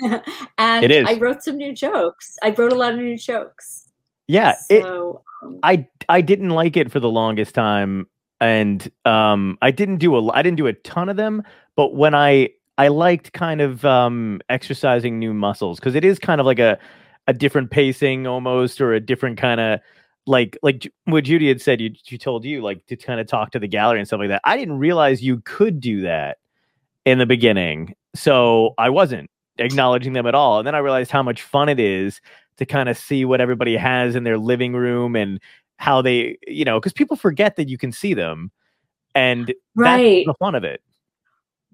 and 0.58 0.84
It 0.84 0.90
is. 0.90 1.06
I 1.06 1.14
wrote 1.18 1.42
some 1.42 1.56
new 1.58 1.74
jokes. 1.74 2.38
I 2.42 2.50
wrote 2.50 2.72
a 2.72 2.76
lot 2.76 2.94
of 2.94 2.98
new 3.00 3.18
jokes. 3.18 3.89
Yeah. 4.30 4.54
It, 4.68 4.84
um, 4.84 5.18
I 5.64 5.86
I 6.08 6.20
didn't 6.20 6.50
like 6.50 6.76
it 6.76 6.92
for 6.92 7.00
the 7.00 7.10
longest 7.10 7.54
time, 7.54 8.06
and 8.40 8.88
um, 9.04 9.58
I 9.60 9.72
didn't 9.72 9.96
do 9.96 10.14
a 10.16 10.30
I 10.30 10.42
didn't 10.42 10.56
do 10.56 10.68
a 10.68 10.72
ton 10.72 11.08
of 11.08 11.16
them. 11.16 11.42
But 11.74 11.94
when 11.94 12.14
I 12.14 12.50
I 12.78 12.88
liked 12.88 13.32
kind 13.32 13.60
of 13.60 13.84
um, 13.84 14.40
exercising 14.48 15.18
new 15.18 15.34
muscles 15.34 15.80
because 15.80 15.96
it 15.96 16.04
is 16.04 16.18
kind 16.18 16.40
of 16.40 16.46
like 16.46 16.60
a 16.60 16.78
a 17.26 17.32
different 17.32 17.70
pacing 17.72 18.26
almost, 18.26 18.80
or 18.80 18.92
a 18.92 19.00
different 19.00 19.36
kind 19.36 19.60
of 19.60 19.80
like 20.26 20.56
like 20.62 20.92
what 21.06 21.24
Judy 21.24 21.48
had 21.48 21.60
said. 21.60 21.80
You 21.80 21.90
she 22.04 22.16
told 22.16 22.44
you 22.44 22.62
like 22.62 22.86
to 22.86 22.96
kind 22.96 23.18
of 23.18 23.26
talk 23.26 23.50
to 23.52 23.58
the 23.58 23.68
gallery 23.68 23.98
and 23.98 24.06
stuff 24.06 24.20
like 24.20 24.28
that. 24.28 24.42
I 24.44 24.56
didn't 24.56 24.78
realize 24.78 25.22
you 25.22 25.40
could 25.40 25.80
do 25.80 26.02
that 26.02 26.38
in 27.04 27.18
the 27.18 27.26
beginning, 27.26 27.96
so 28.14 28.74
I 28.78 28.90
wasn't 28.90 29.28
acknowledging 29.58 30.12
them 30.12 30.26
at 30.26 30.36
all. 30.36 30.58
And 30.58 30.66
then 30.66 30.76
I 30.76 30.78
realized 30.78 31.10
how 31.10 31.22
much 31.22 31.42
fun 31.42 31.68
it 31.68 31.80
is 31.80 32.20
to 32.60 32.66
kind 32.66 32.88
of 32.88 32.96
see 32.96 33.24
what 33.24 33.40
everybody 33.40 33.76
has 33.76 34.14
in 34.14 34.22
their 34.24 34.38
living 34.38 34.74
room 34.74 35.16
and 35.16 35.40
how 35.78 36.02
they, 36.02 36.38
you 36.46 36.64
know, 36.64 36.78
because 36.78 36.92
people 36.92 37.16
forget 37.16 37.56
that 37.56 37.68
you 37.68 37.78
can 37.78 37.90
see 37.90 38.14
them, 38.14 38.52
and 39.14 39.52
right. 39.74 40.24
that's 40.26 40.26
the 40.26 40.34
fun 40.38 40.54
of 40.54 40.62
it. 40.62 40.82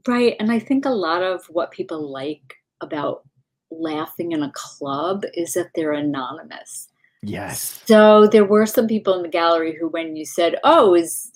Right. 0.07 0.37
And 0.39 0.53
I 0.53 0.61
think 0.61 0.85
a 0.85 0.91
lot 0.91 1.23
of 1.23 1.45
what 1.47 1.73
people 1.73 2.11
like 2.11 2.55
about 2.81 3.27
laughing 3.73 4.31
in 4.31 4.45
a 4.45 4.53
club 4.55 5.25
is 5.35 5.55
that 5.55 5.71
they're 5.75 5.93
anonymous. 5.93 6.89
Yes. 7.23 7.83
So 7.87 8.29
there 8.29 8.45
were 8.45 8.67
some 8.67 8.87
people 8.87 9.15
in 9.15 9.23
the 9.23 9.29
gallery 9.29 9.77
who, 9.79 9.89
when 9.89 10.15
you 10.15 10.25
said, 10.25 10.57
Oh, 10.63 10.95
is 10.95 11.33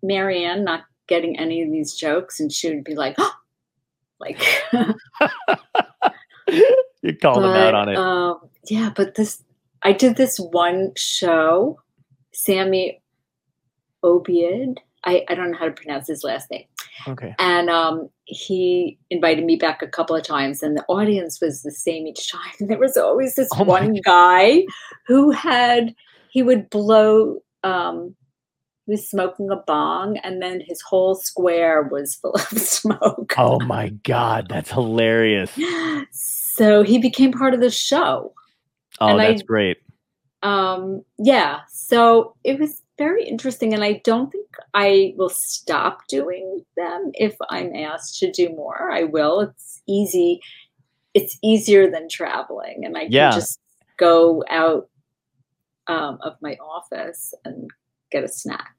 Marianne 0.00 0.62
not 0.62 0.84
getting 1.08 1.36
any 1.36 1.62
of 1.62 1.72
these 1.72 1.94
jokes? 1.94 2.38
And 2.38 2.52
she 2.52 2.72
would 2.72 2.84
be 2.84 2.94
like, 2.94 3.16
oh, 3.18 3.34
like, 4.20 4.40
you 7.02 7.16
called 7.16 7.44
them 7.44 7.54
out 7.54 7.74
on 7.74 7.88
it. 7.88 7.96
Um, 7.96 8.40
yeah, 8.68 8.90
but 8.94 9.14
this, 9.14 9.42
I 9.82 9.92
did 9.92 10.16
this 10.16 10.38
one 10.38 10.92
show, 10.96 11.80
Sammy 12.32 13.00
Obeid. 14.02 14.78
I, 15.04 15.24
I 15.28 15.34
don't 15.34 15.52
know 15.52 15.58
how 15.58 15.66
to 15.66 15.70
pronounce 15.70 16.08
his 16.08 16.24
last 16.24 16.50
name. 16.50 16.64
okay. 17.06 17.34
And 17.38 17.70
um, 17.70 18.08
he 18.24 18.98
invited 19.10 19.44
me 19.44 19.56
back 19.56 19.80
a 19.80 19.86
couple 19.86 20.16
of 20.16 20.24
times, 20.24 20.62
and 20.62 20.76
the 20.76 20.84
audience 20.88 21.40
was 21.40 21.62
the 21.62 21.70
same 21.70 22.06
each 22.06 22.30
time. 22.30 22.52
And 22.60 22.68
there 22.70 22.78
was 22.78 22.96
always 22.96 23.34
this 23.34 23.48
Oh 23.54 23.64
one 23.64 23.94
guy 24.04 24.64
who 25.06 25.30
had, 25.30 25.94
he 26.30 26.42
would 26.42 26.68
blow, 26.68 27.38
um, 27.62 28.14
he 28.86 28.92
was 28.92 29.08
smoking 29.08 29.50
a 29.50 29.56
bong, 29.56 30.18
and 30.18 30.42
then 30.42 30.60
his 30.66 30.82
whole 30.82 31.14
square 31.14 31.84
was 31.84 32.14
full 32.22 32.34
of 32.34 32.58
smoke. 32.58 33.34
Oh 33.38 33.60
my 33.60 33.90
god, 34.02 34.48
that's 34.48 34.72
hilarious. 34.72 35.52
So 36.58 36.82
he 36.82 36.98
became 36.98 37.32
part 37.32 37.54
of 37.54 37.60
the 37.60 37.70
show. 37.70 38.34
Oh, 39.00 39.08
And 39.12 39.20
I- 39.22 39.28
that's 39.28 39.42
great. 39.42 39.78
um 40.44 41.02
yeah 41.18 41.60
so 41.68 42.36
it 42.44 42.60
was 42.60 42.82
very 42.96 43.24
interesting 43.26 43.74
and 43.74 43.82
i 43.82 44.00
don't 44.04 44.30
think 44.30 44.46
i 44.72 45.12
will 45.16 45.28
stop 45.28 46.06
doing 46.06 46.64
them 46.76 47.10
if 47.14 47.34
i'm 47.50 47.74
asked 47.74 48.20
to 48.20 48.30
do 48.30 48.48
more 48.50 48.88
i 48.92 49.02
will 49.02 49.40
it's 49.40 49.82
easy 49.88 50.38
it's 51.12 51.36
easier 51.42 51.90
than 51.90 52.08
traveling 52.08 52.84
and 52.84 52.96
i 52.96 53.00
can 53.02 53.10
Yeah. 53.10 53.30
just 53.32 53.58
go 53.96 54.44
out 54.48 54.88
um, 55.88 56.18
of 56.22 56.34
my 56.40 56.54
office 56.62 57.34
and 57.44 57.68
get 58.12 58.22
a 58.22 58.28
snack 58.28 58.76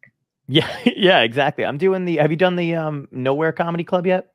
Yeah, 0.47 0.69
yeah, 0.95 1.19
exactly. 1.21 1.65
I'm 1.65 1.77
doing 1.77 2.05
the. 2.05 2.17
Have 2.17 2.31
you 2.31 2.37
done 2.37 2.55
the 2.55 2.75
um 2.75 3.07
Nowhere 3.11 3.51
Comedy 3.51 3.83
Club 3.83 4.07
yet? 4.07 4.31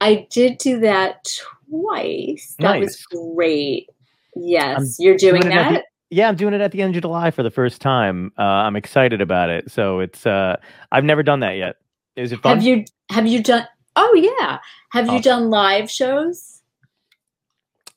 i 0.00 0.26
did 0.32 0.58
do 0.58 0.80
that 0.80 1.38
twice 1.70 2.56
that 2.58 2.78
was 2.78 3.06
great 3.06 3.88
yes 4.36 4.76
I'm 4.78 5.04
you're 5.04 5.16
doing, 5.16 5.42
doing 5.42 5.54
the- 5.54 5.62
that 5.62 5.84
Yeah, 6.10 6.28
I'm 6.28 6.36
doing 6.36 6.54
it 6.54 6.60
at 6.60 6.72
the 6.72 6.82
end 6.82 6.96
of 6.96 7.02
July 7.02 7.30
for 7.30 7.44
the 7.44 7.50
first 7.52 7.80
time. 7.80 8.32
Uh, 8.36 8.42
I'm 8.42 8.74
excited 8.74 9.20
about 9.20 9.48
it. 9.48 9.70
So 9.70 10.00
it's. 10.00 10.26
uh 10.26 10.56
I've 10.90 11.04
never 11.04 11.22
done 11.22 11.40
that 11.40 11.52
yet. 11.52 11.76
Is 12.16 12.32
it 12.32 12.40
fun? 12.40 12.56
have 12.56 12.64
you 12.64 12.84
have 13.10 13.26
you 13.28 13.42
done 13.42 13.66
oh 13.94 14.14
yeah 14.14 14.58
have 14.90 15.08
you 15.08 15.22
done 15.22 15.50
live 15.50 15.88
shows 15.90 16.60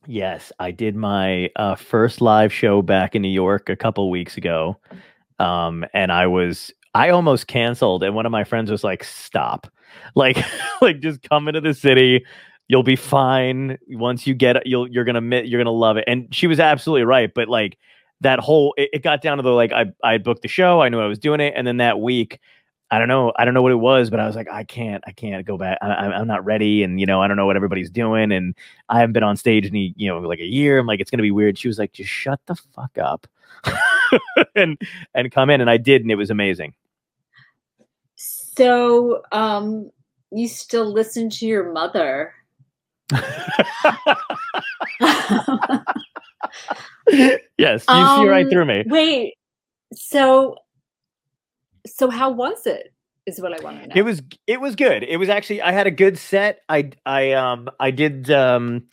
Yes, 0.05 0.51
I 0.59 0.71
did 0.71 0.95
my 0.95 1.49
uh, 1.55 1.75
first 1.75 2.19
live 2.19 2.51
show 2.51 2.81
back 2.81 3.15
in 3.15 3.21
New 3.21 3.29
York 3.29 3.69
a 3.69 3.75
couple 3.75 4.09
weeks 4.11 4.35
ago, 4.35 4.77
um, 5.39 5.85
and 5.93 6.11
I 6.11 6.27
was 6.27 6.71
I 6.93 7.09
almost 7.09 7.47
canceled, 7.47 8.03
and 8.03 8.13
one 8.13 8.25
of 8.25 8.31
my 8.31 8.43
friends 8.43 8.69
was 8.69 8.83
like, 8.83 9.03
"Stop, 9.05 9.67
like, 10.15 10.37
like 10.81 10.99
just 10.99 11.21
come 11.29 11.47
into 11.47 11.61
the 11.61 11.73
city, 11.73 12.25
you'll 12.67 12.83
be 12.83 12.95
fine. 12.95 13.77
Once 13.89 14.25
you 14.27 14.33
get, 14.33 14.57
it, 14.57 14.63
you'll 14.65 14.87
you're 14.87 15.03
gonna 15.03 15.41
you're 15.41 15.59
gonna 15.59 15.71
love 15.71 15.97
it." 15.97 16.05
And 16.07 16.33
she 16.33 16.47
was 16.47 16.59
absolutely 16.59 17.03
right, 17.03 17.33
but 17.33 17.47
like 17.47 17.77
that 18.21 18.39
whole 18.39 18.73
it, 18.77 18.89
it 18.93 19.03
got 19.03 19.21
down 19.21 19.37
to 19.37 19.43
the 19.43 19.51
like 19.51 19.71
I 19.71 19.85
I 20.03 20.17
booked 20.17 20.41
the 20.41 20.47
show, 20.47 20.81
I 20.81 20.89
knew 20.89 20.99
I 20.99 21.07
was 21.07 21.19
doing 21.19 21.39
it, 21.39 21.53
and 21.55 21.65
then 21.67 21.77
that 21.77 21.99
week. 21.99 22.39
I 22.91 22.99
don't 22.99 23.07
know. 23.07 23.33
I 23.37 23.43
don't 23.43 23.55
know 23.55 23.63
what 23.63 23.71
it 23.71 23.77
was, 23.77 24.11
but 24.11 24.19
I 24.19 24.27
was 24.27 24.35
like, 24.35 24.47
I 24.51 24.63
can't. 24.65 25.03
I 25.07 25.13
can't 25.13 25.43
go 25.47 25.57
back. 25.57 25.79
I, 25.81 25.87
I'm 25.87 26.27
not 26.27 26.45
ready, 26.45 26.83
and 26.83 26.99
you 26.99 27.07
know, 27.07 27.23
I 27.23 27.27
don't 27.27 27.37
know 27.37 27.47
what 27.47 27.55
everybody's 27.55 27.89
doing, 27.89 28.31
and 28.31 28.53
I 28.87 28.99
haven't 28.99 29.13
been 29.13 29.23
on 29.23 29.35
stage 29.35 29.65
in 29.65 29.73
you 29.73 30.07
know 30.07 30.19
like 30.19 30.39
a 30.39 30.45
year. 30.45 30.77
I'm 30.77 30.85
like, 30.85 30.99
it's 30.99 31.09
gonna 31.09 31.23
be 31.23 31.31
weird. 31.31 31.57
She 31.57 31.67
was 31.67 31.79
like, 31.79 31.93
just 31.93 32.11
shut 32.11 32.39
the 32.45 32.53
fuck 32.75 32.95
up, 32.99 33.25
and 34.55 34.79
and 35.15 35.31
come 35.31 35.49
in, 35.49 35.59
and 35.59 35.71
I 35.71 35.77
did, 35.77 36.03
and 36.03 36.11
it 36.11 36.15
was 36.15 36.29
amazing. 36.29 36.75
So, 38.15 39.23
um, 39.31 39.89
you 40.31 40.47
still 40.47 40.85
listen 40.85 41.31
to 41.31 41.47
your 41.47 41.71
mother. 41.71 42.33
yes, 47.57 47.85
you 47.87 48.07
see 48.07 48.27
right 48.27 48.45
Um, 48.45 48.49
through 48.49 48.65
me. 48.65 48.83
Wait. 48.87 49.33
So, 49.93 50.55
so 51.85 52.09
how 52.09 52.31
was 52.31 52.65
it? 52.65 52.93
Is 53.25 53.39
what 53.39 53.53
I 53.53 53.63
want 53.63 53.81
to 53.81 53.87
know. 53.87 53.93
It 53.95 54.01
was 54.01 54.21
it 54.47 54.59
was 54.59 54.75
good. 54.75 55.03
It 55.03 55.17
was 55.17 55.29
actually 55.29 55.61
I 55.61 55.71
had 55.71 55.87
a 55.87 55.91
good 55.91 56.17
set. 56.17 56.59
I 56.67 56.91
I 57.05 57.31
um 57.33 57.69
I 57.79 57.91
did 57.91 58.29
um 58.31 58.83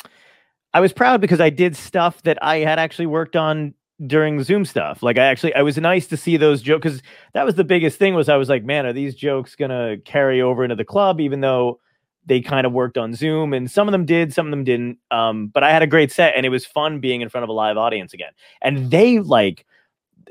I 0.72 0.80
was 0.80 0.92
proud 0.92 1.20
because 1.20 1.40
I 1.40 1.50
did 1.50 1.76
stuff 1.76 2.22
that 2.22 2.38
I 2.42 2.58
had 2.58 2.78
actually 2.78 3.06
worked 3.06 3.34
on 3.34 3.74
during 4.06 4.42
Zoom 4.42 4.64
stuff. 4.64 5.02
Like 5.02 5.18
I 5.18 5.24
actually, 5.24 5.54
I 5.54 5.62
was 5.62 5.76
nice 5.76 6.06
to 6.08 6.16
see 6.16 6.36
those 6.36 6.62
jokes 6.62 6.84
because 6.84 7.02
that 7.34 7.44
was 7.44 7.56
the 7.56 7.64
biggest 7.64 7.98
thing. 7.98 8.14
Was 8.14 8.28
I 8.28 8.36
was 8.36 8.48
like, 8.48 8.64
man, 8.64 8.86
are 8.86 8.92
these 8.92 9.14
jokes 9.14 9.56
gonna 9.56 9.96
carry 10.04 10.40
over 10.40 10.62
into 10.62 10.76
the 10.76 10.84
club? 10.84 11.20
Even 11.20 11.40
though 11.40 11.80
they 12.26 12.40
kind 12.40 12.66
of 12.66 12.72
worked 12.72 12.98
on 12.98 13.14
Zoom, 13.14 13.52
and 13.52 13.70
some 13.70 13.88
of 13.88 13.92
them 13.92 14.04
did, 14.04 14.32
some 14.32 14.46
of 14.46 14.50
them 14.50 14.64
didn't. 14.64 14.98
Um, 15.10 15.48
but 15.48 15.62
I 15.62 15.70
had 15.70 15.82
a 15.82 15.86
great 15.86 16.12
set, 16.12 16.34
and 16.36 16.44
it 16.44 16.50
was 16.50 16.66
fun 16.66 17.00
being 17.00 17.20
in 17.20 17.28
front 17.28 17.44
of 17.44 17.48
a 17.48 17.52
live 17.52 17.76
audience 17.76 18.12
again. 18.12 18.32
And 18.60 18.90
they 18.90 19.18
like 19.18 19.66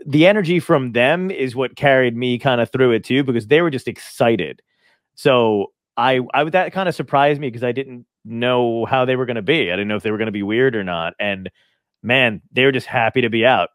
the 0.06 0.28
energy 0.28 0.60
from 0.60 0.94
them 0.94 1.30
is 1.32 1.56
what 1.56 1.76
carried 1.76 2.16
me 2.16 2.38
kind 2.40 2.62
of 2.62 2.72
through 2.72 2.92
it 2.92 3.04
too, 3.04 3.24
because 3.24 3.48
they 3.48 3.62
were 3.62 3.70
just 3.70 3.88
excited. 3.88 4.62
So 5.16 5.74
I, 5.98 6.22
I 6.34 6.46
that 6.46 6.72
kind 6.72 6.88
of 6.88 6.96
surprised 6.96 7.42
me 7.42 7.48
because 7.48 7.64
I 7.64 7.72
didn't 7.72 8.06
know 8.24 8.86
how 8.86 9.06
they 9.06 9.16
were 9.16 9.26
going 9.26 9.36
to 9.36 9.42
be. 9.42 9.72
I 9.72 9.76
didn't 9.76 9.88
know 9.88 9.98
if 9.98 10.04
they 10.04 10.12
were 10.12 10.18
going 10.18 10.28
to 10.28 10.32
be 10.32 10.44
weird 10.44 10.76
or 10.76 10.84
not. 10.84 11.14
And 11.20 11.50
man, 12.02 12.42
they 12.52 12.64
were 12.64 12.72
just 12.72 12.88
happy 12.88 13.22
to 13.22 13.30
be 13.30 13.46
out. 13.46 13.70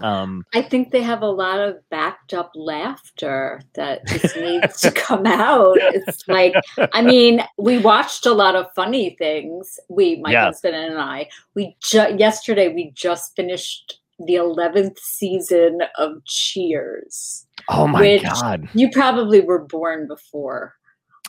Um, 0.00 0.44
I 0.54 0.62
think 0.62 0.90
they 0.92 1.02
have 1.02 1.22
a 1.22 1.30
lot 1.30 1.58
of 1.60 1.76
backed 1.90 2.32
up 2.34 2.50
laughter 2.54 3.60
that 3.74 4.06
just 4.06 4.36
needs 4.36 4.80
to 4.80 4.90
come 4.90 5.26
out. 5.26 5.76
It's 5.80 6.26
like, 6.28 6.54
I 6.92 7.02
mean, 7.02 7.42
we 7.58 7.78
watched 7.78 8.26
a 8.26 8.32
lot 8.32 8.56
of 8.56 8.66
funny 8.74 9.16
things. 9.18 9.78
We, 9.88 10.16
my 10.22 10.32
Yeah. 10.32 10.44
husband 10.46 10.74
and 10.76 10.98
I, 10.98 11.28
we 11.54 11.76
ju- 11.82 12.16
yesterday 12.18 12.72
we 12.74 12.92
just 12.94 13.34
finished 13.36 13.98
the 14.26 14.36
eleventh 14.36 14.98
season 14.98 15.78
of 15.96 16.22
Cheers. 16.26 17.46
oh 17.70 17.86
my 17.86 18.18
god! 18.18 18.68
You 18.74 18.90
probably 18.90 19.40
were 19.40 19.64
born 19.64 20.06
before. 20.08 20.74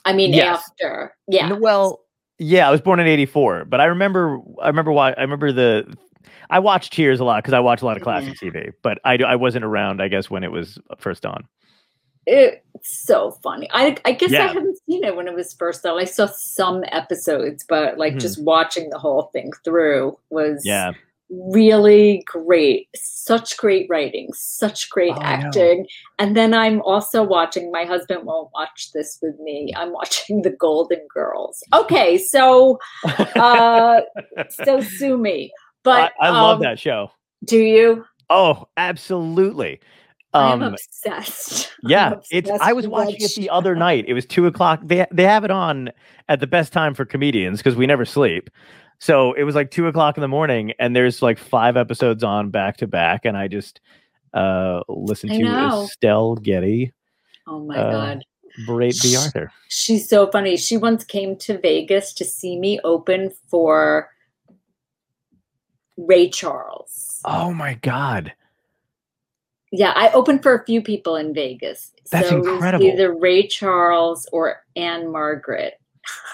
I 0.04 0.14
mean, 0.14 0.34
Yes. 0.34 0.62
after. 0.68 1.16
Yeah. 1.28 1.54
Well, 1.54 2.02
yeah, 2.38 2.68
I 2.68 2.72
was 2.72 2.82
born 2.82 3.00
in 3.00 3.08
'84, 3.08 3.66
but 3.66 3.80
I 3.80 3.86
remember, 3.86 4.40
I 4.62 4.68
remember 4.68 4.92
why. 4.92 5.12
I 5.12 5.22
remember 5.22 5.52
the. 5.54 5.96
I 6.50 6.60
watched 6.60 6.94
Cheers 6.94 7.20
a 7.20 7.24
lot 7.24 7.44
because 7.44 7.54
I 7.54 7.60
watch 7.60 7.82
a 7.82 7.86
lot 7.86 7.98
of 7.98 8.04
classic 8.04 8.36
TV, 8.36 8.72
but 8.84 9.00
I, 9.06 9.16
I 9.18 9.36
wasn't 9.36 9.66
around, 9.66 10.02
I 10.02 10.08
guess, 10.08 10.30
when 10.30 10.44
it 10.44 10.52
was 10.52 10.80
first 10.98 11.26
on. 11.26 11.48
It's 12.28 12.62
so 12.84 13.32
funny. 13.44 13.68
I 13.74 13.98
I 14.06 14.12
guess 14.12 14.32
Yeah. 14.32 14.44
I 14.44 14.48
haven't 14.48 14.78
seen 14.88 15.04
it 15.04 15.16
when 15.16 15.28
it 15.28 15.34
was 15.34 15.54
first 15.54 15.86
on. 15.86 16.00
I 16.00 16.06
saw 16.06 16.28
some 16.28 16.84
episodes, 16.92 17.66
but 17.68 17.98
like 17.98 18.14
Mhm. 18.14 18.20
just 18.22 18.44
watching 18.44 18.90
the 18.92 19.00
whole 19.00 19.32
thing 19.34 19.52
through 19.66 20.18
was 20.30 20.62
Yeah, 20.64 20.92
really 21.32 22.24
great. 22.28 22.90
Such 22.96 23.58
great 23.58 23.88
writing, 23.90 24.30
such 24.34 24.90
great 24.92 25.16
Oh, 25.16 25.22
acting. 25.24 25.88
And 26.20 26.38
then 26.38 26.54
I'm 26.54 26.82
also 26.84 27.24
watching, 27.24 27.72
my 27.72 27.86
husband 27.86 28.26
won't 28.26 28.50
watch 28.54 28.92
this 28.94 29.18
with 29.22 29.40
me. 29.40 29.74
I'm 29.76 29.92
watching 29.92 30.44
The 30.44 30.52
Golden 30.52 31.02
Girls. 31.12 31.64
Okay, 31.74 32.20
so 32.20 32.78
uh 33.36 34.02
so 34.64 34.82
sue 34.82 35.18
me. 35.18 35.52
But 35.84 36.14
I, 36.22 36.28
I 36.28 36.30
love 36.30 36.58
um, 36.58 36.62
that 36.64 36.80
show. 36.80 37.12
Do 37.46 37.58
you? 37.58 38.06
Oh, 38.30 38.68
absolutely. 38.78 39.80
I'm 40.34 40.62
Um, 40.62 40.74
obsessed. 40.74 41.72
I'm 41.86 41.92
yeah, 41.92 42.14
it's. 42.32 42.50
I 42.50 42.74
was 42.74 42.88
watching 42.88 43.22
it 43.22 43.36
the 43.36 43.50
other 43.50 43.76
night. 43.76 44.06
It 44.08 44.14
was 44.14 44.26
two 44.26 44.48
o'clock. 44.48 44.80
They 44.84 45.06
they 45.12 45.24
have 45.24 45.44
it 45.44 45.52
on 45.52 45.90
at 46.30 46.40
the 46.40 46.48
best 46.48 46.72
time 46.72 46.94
for 46.94 47.04
comedians 47.06 47.60
because 47.60 47.76
we 47.76 47.86
never 47.88 48.06
sleep. 48.06 48.50
So 49.00 49.34
it 49.34 49.44
was 49.44 49.56
like 49.56 49.72
two 49.72 49.88
o'clock 49.88 50.18
in 50.18 50.22
the 50.22 50.28
morning, 50.28 50.74
and 50.80 50.96
there's 50.96 51.22
like 51.22 51.40
five 51.40 51.76
episodes 51.76 52.24
on 52.24 52.52
back 52.52 52.78
to 52.78 52.88
back, 52.88 53.26
and 53.26 53.36
I 53.36 53.48
just 53.48 53.82
uh 54.34 54.82
listened 54.88 55.34
I 55.34 55.38
to 55.38 55.44
know. 55.44 55.84
Estelle 55.84 56.36
Getty 56.36 56.94
Oh 57.48 57.60
my 57.60 57.78
uh, 57.78 57.92
god. 57.92 58.26
berate 58.66 59.00
the 59.02 59.16
Arthur. 59.18 59.52
She's 59.68 60.08
so 60.08 60.30
funny. 60.32 60.56
She 60.58 60.78
once 60.78 61.04
came 61.04 61.36
to 61.38 61.58
Vegas 61.58 62.14
to 62.14 62.26
see 62.26 62.58
me 62.58 62.80
open 62.84 63.32
for 63.50 64.10
Ray 66.08 66.30
Charles. 66.30 67.22
Oh 67.26 67.54
my 67.54 67.76
god, 67.76 68.34
Yeah, 69.72 69.94
I 69.96 70.12
opened 70.12 70.42
for 70.44 70.54
a 70.56 70.66
few 70.66 70.82
people 70.82 71.16
in 71.16 71.34
Vegas. 71.34 71.92
That's 72.12 72.30
so 72.30 72.38
incredible. 72.38 72.86
either 72.88 73.14
Ray 73.14 73.48
Charles 73.48 74.28
or 74.34 74.64
Ann-Margret. 74.76 75.76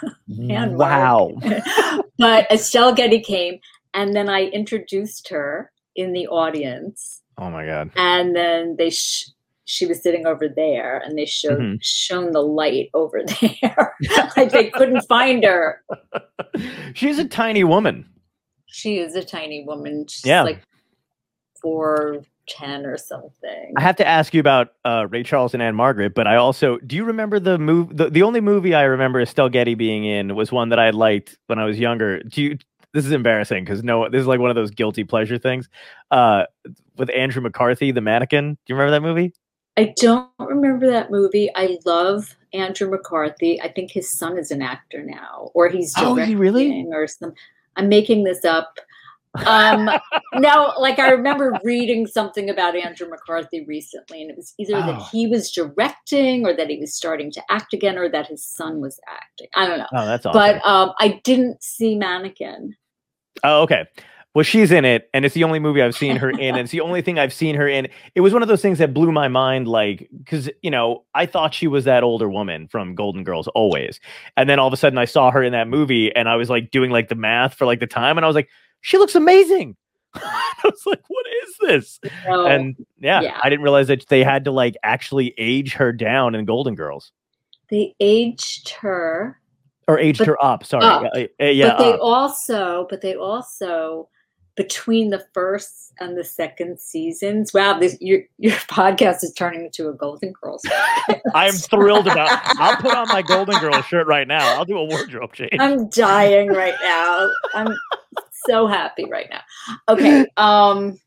And 0.49 0.77
wow! 0.77 1.36
but 2.17 2.49
Estelle 2.51 2.93
Getty 2.93 3.19
came, 3.19 3.60
and 3.93 4.15
then 4.15 4.30
I 4.30 4.45
introduced 4.45 5.27
her 5.30 5.71
in 5.95 6.13
the 6.13 6.27
audience, 6.27 7.21
Oh 7.38 7.49
my 7.49 7.65
god! 7.65 7.91
and 7.97 8.34
then 8.36 8.75
they 8.77 8.89
sh- 8.91 9.30
she 9.65 9.86
was 9.86 10.01
sitting 10.01 10.25
over 10.25 10.47
there, 10.47 10.99
and 10.99 11.17
they 11.17 11.25
showed 11.25 11.60
Mhm. 11.60 11.80
shone 11.82 12.32
the 12.32 12.41
light 12.41 12.89
over 12.93 13.23
there. 13.41 13.93
like 14.38 14.51
they 14.51 14.69
couldn't 14.69 15.01
find 15.10 15.43
her. 15.43 15.84
She's 16.93 17.19
a 17.19 17.25
tiny 17.27 17.63
woman. 17.65 18.06
She 18.67 18.99
is 18.99 19.15
a 19.15 19.23
tiny 19.23 19.63
woman. 19.65 20.06
She's 20.08 20.25
Yeah. 20.25 20.43
like 20.43 20.62
four 21.62 22.23
ten 22.47 22.86
or 22.86 22.97
something. 22.97 23.73
I 23.77 23.82
have 23.82 23.97
to 23.97 24.08
ask 24.08 24.34
you 24.34 24.39
about 24.39 24.69
uh, 24.86 25.08
Ray 25.10 25.23
Charles 25.23 25.53
and 25.53 25.62
Ann-Margret, 25.62 26.13
but 26.13 26.27
I 26.27 26.36
also 26.38 26.77
do 26.80 26.95
you 26.95 27.03
remember 27.03 27.39
the 27.39 27.58
move? 27.58 27.97
The, 27.97 28.10
the 28.10 28.23
only 28.23 28.39
movie 28.41 28.73
I 28.73 28.84
remember 28.84 29.19
Estelle 29.19 29.49
Getty 29.49 29.75
being 29.75 30.06
in 30.06 30.36
was 30.36 30.51
one 30.51 30.69
that 30.69 30.80
I 30.80 30.91
liked 30.91 31.38
when 31.47 31.60
I 31.60 31.65
was 31.65 31.80
younger. 31.80 32.19
Do 32.23 32.41
you? 32.41 32.58
This 32.93 33.06
is 33.06 33.12
embarrassing 33.12 33.65
because 33.65 33.84
no, 33.84 34.10
this 34.10 34.21
is 34.21 34.27
like 34.27 34.39
one 34.39 34.49
of 34.49 34.56
those 34.56 34.71
guilty 34.71 35.03
pleasure 35.03 35.38
things. 35.38 35.67
Uh, 36.10 36.45
with 36.95 37.10
Andrew 37.12 37.41
McCarthy, 37.41 37.91
the 37.91 38.01
mannequin. 38.01 38.53
Do 38.53 38.60
you 38.67 38.75
remember 38.75 38.91
that 38.91 39.01
movie? 39.01 39.34
I 39.75 39.93
don't 39.97 40.30
remember 40.39 40.89
that 40.89 41.12
movie. 41.12 41.51
I 41.53 41.77
love 41.86 42.36
Andrew 42.53 42.89
McCarthy. 42.89 43.62
I 43.62 43.71
think 43.71 43.91
his 43.91 44.10
son 44.10 44.38
is 44.38 44.49
an 44.49 44.62
actor 44.63 45.03
now, 45.03 45.51
or 45.53 45.69
he's 45.69 45.93
Oh, 45.97 46.15
he 46.15 46.34
really? 46.34 46.69
directing 46.69 46.93
or 46.93 47.08
some. 47.08 47.34
I'm 47.77 47.87
making 47.89 48.23
this 48.25 48.43
up. 48.43 48.77
Um, 49.45 49.89
no, 50.35 50.73
like 50.79 50.99
I 50.99 51.11
remember 51.11 51.57
reading 51.63 52.07
something 52.07 52.49
about 52.49 52.75
Andrew 52.75 53.07
McCarthy 53.07 53.63
recently, 53.65 54.21
and 54.21 54.31
it 54.31 54.35
was 54.37 54.53
either 54.57 54.75
Oh. 54.75 54.81
that 54.87 55.01
he 55.11 55.27
was 55.27 55.51
directing, 55.51 56.45
or 56.45 56.53
that 56.53 56.69
he 56.69 56.77
was 56.79 56.93
starting 56.95 57.31
to 57.31 57.41
act 57.49 57.73
again, 57.73 57.97
or 57.97 58.09
that 58.09 58.27
his 58.27 58.43
son 58.43 58.81
was 58.81 58.99
acting. 59.07 59.47
I 59.55 59.67
don't 59.67 59.77
know, 59.79 59.87
Oh, 59.93 60.05
that's 60.05 60.25
awesome. 60.25 60.39
but 60.59 60.65
um, 60.69 60.93
I 60.99 61.21
didn't 61.23 61.61
see 61.63 61.95
Mannequin. 61.95 62.75
Oh, 63.43 63.61
okay. 63.61 63.85
Well, 64.35 64.43
she's 64.43 64.71
in 64.71 64.85
it, 64.85 65.09
and 65.13 65.25
it's 65.25 65.33
the 65.33 65.43
only 65.43 65.57
movie 65.59 65.81
I've 65.81 65.95
seen 65.95 66.15
her 66.17 66.29
in. 66.29 66.39
And 66.55 66.57
it's 66.59 66.71
the 66.71 66.81
only 66.81 67.01
thing 67.01 67.17
I've 67.17 67.33
seen 67.33 67.55
her 67.55 67.67
in. 67.67 67.87
It 68.13 68.21
was 68.21 68.33
one 68.33 68.41
of 68.43 68.47
those 68.47 68.61
things 68.61 68.77
that 68.77 68.93
blew 68.93 69.11
my 69.11 69.27
mind, 69.27 69.67
like 69.67 70.07
because 70.17 70.49
you 70.61 70.69
know 70.69 71.03
I 71.15 71.25
thought 71.25 71.53
she 71.53 71.67
was 71.67 71.85
that 71.85 72.03
older 72.03 72.29
woman 72.29 72.67
from 72.67 72.93
Golden 72.95 73.23
Girls 73.23 73.47
always, 73.49 73.99
and 74.35 74.49
then 74.49 74.59
all 74.59 74.67
of 74.67 74.73
a 74.73 74.77
sudden 74.77 74.99
I 74.99 75.05
saw 75.05 75.31
her 75.31 75.41
in 75.41 75.53
that 75.53 75.67
movie, 75.67 76.15
and 76.15 76.29
I 76.29 76.35
was 76.35 76.49
like 76.49 76.71
doing 76.71 76.91
like 76.91 77.09
the 77.09 77.15
math 77.15 77.55
for 77.55 77.65
like 77.65 77.79
the 77.79 77.87
time, 77.87 78.17
and 78.17 78.25
I 78.25 78.27
was 78.27 78.35
like, 78.35 78.49
she 78.81 78.97
looks 78.97 79.15
amazing. 79.15 79.75
I 80.13 80.53
was 80.63 80.83
like, 80.85 81.01
what 81.07 81.25
is 81.43 81.55
this? 81.61 81.99
And 82.27 82.75
yeah, 82.99 83.21
yeah. 83.21 83.39
I 83.43 83.49
didn't 83.49 83.63
realize 83.63 83.87
that 83.87 84.07
they 84.09 84.23
had 84.23 84.45
to 84.45 84.51
like 84.51 84.75
actually 84.83 85.33
age 85.37 85.73
her 85.73 85.91
down 85.91 86.35
in 86.35 86.45
Golden 86.45 86.75
Girls 86.75 87.11
they 87.69 87.93
aged 87.99 88.69
her 88.69 89.39
or 89.87 89.99
aged 89.99 90.19
But- 90.19 90.27
her 90.27 90.43
up. 90.43 90.65
Sorry, 90.65 90.83
up. 90.85 91.11
Uh, 91.15 91.45
yeah, 91.45 91.69
but 91.69 91.77
they 91.79 91.93
up. 91.93 91.99
also 92.01 92.87
but 92.89 93.01
they 93.01 93.15
also 93.15 94.09
between 94.57 95.11
the 95.11 95.25
first 95.33 95.93
and 95.99 96.17
the 96.17 96.23
second 96.23 96.79
seasons 96.79 97.53
wow 97.53 97.79
this 97.79 97.95
your 98.01 98.19
your 98.37 98.51
podcast 98.67 99.23
is 99.23 99.31
turning 99.37 99.63
into 99.63 99.87
a 99.87 99.93
golden 99.93 100.33
girls 100.41 100.65
I'm 101.33 101.53
thrilled 101.53 102.07
about. 102.07 102.29
I'll 102.59 102.75
put 102.77 102.93
on 102.93 103.07
my 103.09 103.21
Golden 103.21 103.57
Girls 103.59 103.85
shirt 103.85 104.07
right 104.07 104.27
now. 104.27 104.57
I'll 104.57 104.65
do 104.65 104.77
a 104.77 104.83
wardrobe 104.85 105.31
change. 105.33 105.55
i'm 105.59 105.87
dying 105.89 106.49
right 106.49 106.75
now 106.83 107.29
i'm 107.53 107.73
so 108.47 108.67
happy 108.67 109.05
right 109.09 109.27
now 109.29 109.41
okay 109.87 110.25
um 110.37 110.99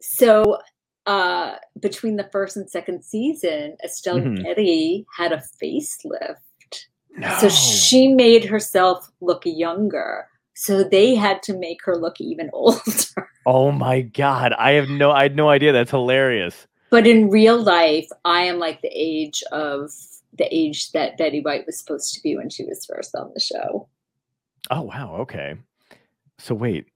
so 0.00 0.58
uh 1.06 1.54
between 1.80 2.16
the 2.16 2.28
first 2.30 2.56
and 2.56 2.68
second 2.70 3.02
season 3.02 3.76
estelle 3.84 4.20
getty 4.20 5.06
had 5.16 5.32
a 5.32 5.42
facelift 5.62 6.36
No. 7.16 7.36
So 7.40 7.48
she 7.48 8.08
made 8.14 8.44
herself 8.44 9.10
look 9.20 9.42
younger. 9.44 10.28
So 10.60 10.82
they 10.82 11.14
had 11.14 11.40
to 11.44 11.56
make 11.56 11.84
her 11.84 11.96
look 11.96 12.20
even 12.20 12.50
older. 12.52 12.80
Oh 13.46 13.70
my 13.70 14.00
god! 14.00 14.52
I 14.54 14.72
have 14.72 14.88
no. 14.88 15.12
I 15.12 15.22
had 15.22 15.36
no 15.36 15.48
idea. 15.48 15.72
That's 15.72 15.92
hilarious. 15.92 16.66
But 16.90 17.06
in 17.06 17.30
real 17.30 17.62
life, 17.62 18.08
I 18.24 18.40
am 18.42 18.58
like 18.58 18.82
the 18.82 18.90
age 18.92 19.44
of 19.52 19.92
the 20.36 20.52
age 20.52 20.90
that 20.92 21.16
Betty 21.16 21.40
White 21.42 21.64
was 21.64 21.78
supposed 21.78 22.12
to 22.14 22.22
be 22.22 22.36
when 22.36 22.50
she 22.50 22.64
was 22.64 22.84
first 22.84 23.14
on 23.14 23.30
the 23.34 23.40
show. 23.40 23.88
Oh 24.68 24.82
wow. 24.82 25.18
Okay. 25.20 25.54
So 26.40 26.56
wait. 26.56 26.86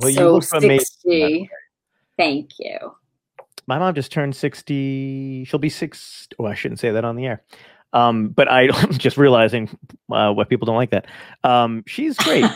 Well, 0.00 0.10
you 0.10 0.16
so 0.16 0.32
look 0.32 0.44
amazing. 0.52 1.48
Thank 2.18 2.50
you. 2.58 2.96
My 3.68 3.78
mom 3.78 3.94
just 3.94 4.10
turned 4.10 4.34
sixty. 4.34 5.44
She'll 5.44 5.60
be 5.60 5.70
six. 5.70 6.26
Oh, 6.40 6.46
I 6.46 6.54
shouldn't 6.54 6.80
say 6.80 6.90
that 6.90 7.04
on 7.04 7.14
the 7.14 7.26
air. 7.26 7.44
Um, 7.94 8.28
but 8.28 8.50
I, 8.50 8.68
I'm 8.72 8.92
just 8.92 9.16
realizing 9.16 9.70
uh, 10.12 10.32
what 10.32 10.48
people 10.50 10.66
don't 10.66 10.76
like 10.76 10.90
that. 10.90 11.06
Um, 11.44 11.82
she's 11.86 12.16
great. 12.18 12.44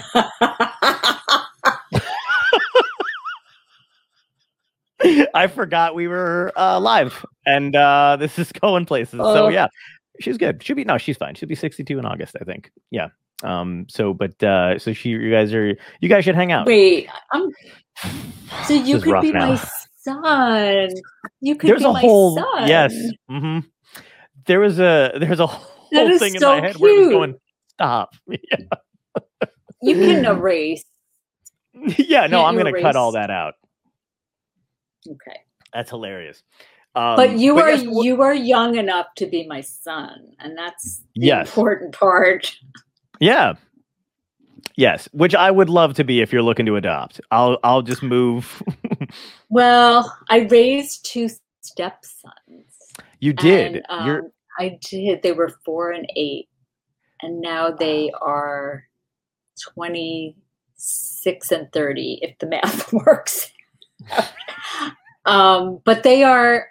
I 5.32 5.46
forgot 5.46 5.94
we 5.94 6.08
were 6.08 6.52
uh, 6.56 6.80
live, 6.80 7.24
and 7.46 7.74
uh, 7.76 8.16
this 8.18 8.38
is 8.38 8.50
going 8.60 8.84
places. 8.84 9.18
So 9.20 9.46
Oh. 9.46 9.48
yeah, 9.48 9.68
she's 10.20 10.36
good. 10.38 10.62
She'll 10.62 10.74
be 10.76 10.84
no, 10.84 10.98
she's 10.98 11.16
fine. 11.16 11.34
She'll 11.36 11.48
be 11.48 11.54
62 11.54 11.98
in 11.98 12.04
August, 12.04 12.36
I 12.40 12.44
think. 12.44 12.70
Yeah. 12.90 13.08
Um. 13.44 13.86
So, 13.88 14.12
but 14.12 14.42
uh, 14.42 14.78
so 14.80 14.92
she, 14.92 15.10
you 15.10 15.30
guys 15.30 15.54
are, 15.54 15.76
you 16.00 16.08
guys 16.08 16.24
should 16.24 16.34
hang 16.34 16.50
out. 16.50 16.66
Wait, 16.66 17.08
I'm 17.32 17.48
So 18.64 18.74
you 18.74 19.00
could 19.00 19.20
be 19.20 19.30
now. 19.30 19.50
my 19.50 19.68
son. 20.00 20.88
You 21.40 21.54
could 21.54 21.70
There's 21.70 21.82
be 21.82 21.88
a 21.88 21.92
my 21.92 22.00
whole 22.00 22.34
son. 22.36 22.66
yes. 22.68 22.92
hmm 23.28 23.60
There 24.48 24.60
was 24.60 24.80
a 24.80 25.12
there's 25.20 25.40
a 25.40 25.46
whole 25.48 26.18
thing 26.18 26.36
so 26.38 26.52
in 26.54 26.62
my 26.62 26.68
head 26.68 26.78
where 26.78 26.92
it 26.92 26.98
was 27.00 27.08
going, 27.10 27.36
stop. 27.70 28.16
You 29.82 29.96
can 29.96 30.26
erase. 30.26 30.84
yeah, 31.98 32.26
no, 32.26 32.42
Can't 32.42 32.48
I'm 32.48 32.56
gonna 32.58 32.72
cut 32.82 32.96
all 32.96 33.12
that 33.12 33.30
out. 33.30 33.54
Okay. 35.08 35.40
That's 35.72 35.90
hilarious. 35.90 36.42
Um, 36.96 37.16
but 37.16 37.38
you 37.38 37.58
are 37.60 37.70
yes, 37.70 37.84
wh- 37.84 38.04
you 38.04 38.22
are 38.22 38.34
young 38.34 38.76
enough 38.76 39.06
to 39.18 39.26
be 39.26 39.46
my 39.46 39.60
son, 39.60 40.32
and 40.40 40.58
that's 40.58 41.02
the 41.20 41.28
Yes. 41.28 41.48
important 41.48 41.94
part. 41.94 42.52
Yeah. 43.20 43.54
Yes, 44.76 45.08
which 45.12 45.34
I 45.34 45.50
would 45.50 45.68
love 45.70 45.94
to 45.94 46.04
be 46.04 46.20
if 46.20 46.32
you're 46.32 46.42
looking 46.42 46.66
to 46.66 46.76
adopt. 46.76 47.20
I'll 47.30 47.58
I'll 47.64 47.82
just 47.82 48.02
move. 48.02 48.62
Well, 49.50 50.16
I 50.30 50.40
raised 50.40 51.04
two 51.06 51.28
stepsons. 51.62 52.74
you 53.20 53.32
did. 53.32 53.82
And, 53.88 54.06
you're 54.06 54.18
um, 54.20 54.32
I 54.58 54.78
did. 54.82 55.22
They 55.22 55.32
were 55.32 55.58
four 55.64 55.90
and 55.92 56.10
eight, 56.16 56.48
and 57.22 57.40
now 57.40 57.70
they 57.70 58.10
are 58.20 58.84
twenty 59.62 60.36
six 60.74 61.50
and 61.52 61.70
thirty, 61.72 62.18
if 62.22 62.38
the 62.38 62.46
math 62.46 62.92
works. 62.92 63.50
um, 65.24 65.80
but 65.84 66.02
they 66.02 66.22
are, 66.22 66.68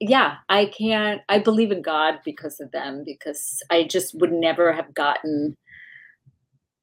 yeah. 0.00 0.36
I 0.48 0.66
can't. 0.66 1.22
I 1.28 1.38
believe 1.38 1.70
in 1.72 1.82
God 1.82 2.16
because 2.24 2.60
of 2.60 2.70
them. 2.72 3.02
Because 3.04 3.62
I 3.70 3.84
just 3.84 4.14
would 4.20 4.32
never 4.32 4.72
have 4.72 4.92
gotten 4.94 5.56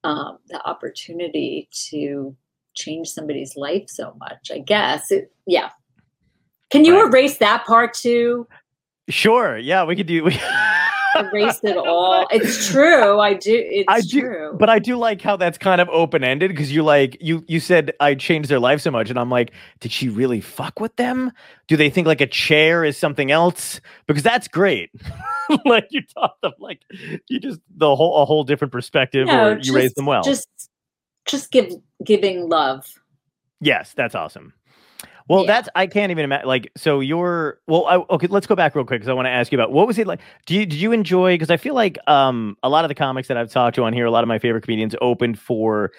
um, 0.04 0.38
the 0.50 0.64
opportunity 0.68 1.68
to 1.90 2.36
change 2.76 3.08
somebody's 3.10 3.56
life 3.56 3.86
so 3.88 4.16
much. 4.20 4.52
I 4.54 4.60
guess. 4.60 5.12
It, 5.12 5.32
yeah. 5.48 5.70
Can 6.72 6.84
you 6.84 6.96
Right. 7.00 7.10
erase 7.10 7.38
that 7.38 7.66
part 7.66 7.94
too? 7.94 8.48
Sure. 9.10 9.58
Yeah, 9.58 9.84
we 9.86 9.96
could 9.96 10.08
do. 10.08 10.24
We, 10.24 10.40
erase 11.16 11.60
it 11.64 11.78
all. 11.78 12.28
It's 12.32 12.70
true. 12.70 13.20
I 13.20 13.34
do. 13.34 13.54
It's 13.54 13.86
I 13.88 14.02
do, 14.02 14.22
true. 14.22 14.56
but 14.58 14.70
I 14.70 14.80
do 14.80 14.98
like 14.98 15.22
how 15.22 15.36
that's 15.36 15.58
kind 15.58 15.82
of 15.82 15.90
open 15.90 16.24
ended 16.24 16.52
because 16.52 16.72
you 16.72 16.84
like 16.84 17.18
you 17.22 17.44
you 17.48 17.60
said 17.60 17.94
I 18.00 18.16
changed 18.16 18.50
their 18.50 18.60
life 18.60 18.82
so 18.82 18.92
much, 18.92 19.10
and 19.10 19.20
I'm 19.20 19.30
like, 19.30 19.52
did 19.80 19.92
she 19.92 20.10
really 20.10 20.42
fuck 20.42 20.80
with 20.80 20.96
them? 20.98 21.32
Do 21.68 21.78
they 21.78 21.90
think 21.90 22.08
like 22.08 22.22
a 22.22 22.28
chair 22.28 22.84
is 22.84 22.98
something 22.98 23.32
else? 23.32 23.80
Because 24.08 24.24
that's 24.24 24.48
great. 24.48 24.92
like 25.66 25.88
you 25.90 26.02
taught 26.02 26.40
them 26.42 26.54
like 26.60 26.82
you 27.30 27.40
just 27.40 27.60
the 27.76 27.96
whole 27.96 28.22
a 28.22 28.26
whole 28.26 28.44
different 28.44 28.72
perspective, 28.72 29.28
No, 29.28 29.52
or 29.52 29.60
you 29.60 29.74
raised 29.74 29.96
them 29.96 30.06
well. 30.06 30.24
Just, 30.24 30.48
just 31.26 31.52
give 31.52 31.72
giving 32.04 32.50
love. 32.50 32.86
Yes, 33.62 33.94
that's 33.96 34.16
awesome. 34.16 34.54
Well, 35.28 35.42
Yeah. 35.42 35.54
that's 35.54 35.70
I 35.76 35.88
can't 35.88 36.12
even 36.12 36.24
imagine. 36.26 36.48
Like, 36.48 36.72
so 36.78 37.00
you're 37.00 37.60
well. 37.68 37.86
I, 37.88 37.96
okay, 38.14 38.28
let's 38.28 38.46
go 38.46 38.56
back 38.56 38.76
real 38.76 38.86
quick 38.86 39.00
because 39.00 39.10
I 39.10 39.14
want 39.14 39.26
to 39.26 39.32
ask 39.32 39.52
you 39.52 39.58
about 39.58 39.72
what 39.72 39.88
was 39.88 39.98
it 39.98 40.06
like. 40.06 40.20
Do 40.46 40.54
you 40.54 40.66
did 40.66 40.80
you 40.80 40.92
enjoy? 40.92 41.34
Because 41.34 41.50
I 41.50 41.58
feel 41.58 41.74
like 41.74 41.98
um 42.08 42.56
a 42.62 42.70
lot 42.70 42.86
of 42.86 42.90
the 42.90 42.96
comics 42.96 43.28
that 43.30 43.38
I've 43.38 43.50
talked 43.52 43.76
to 43.78 43.84
on 43.84 43.94
here, 43.94 44.06
a 44.06 44.12
lot 44.12 44.24
of 44.24 44.28
my 44.28 44.38
favorite 44.40 44.62
comedians 44.64 44.96
opened 45.02 45.40
for. 45.40 45.92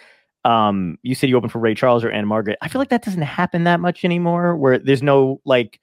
Um, 0.44 0.96
you 1.02 1.16
said 1.16 1.28
you 1.28 1.36
opened 1.36 1.50
for 1.50 1.58
Ray 1.58 1.74
Charles 1.74 2.04
or 2.04 2.10
Ann-Margret. 2.12 2.56
I 2.62 2.68
feel 2.68 2.80
like 2.80 2.90
that 2.90 3.02
doesn't 3.04 3.22
happen 3.22 3.64
that 3.64 3.80
much 3.80 4.04
anymore. 4.04 4.56
Where 4.56 4.78
there's 4.78 5.02
no 5.02 5.40
like 5.44 5.80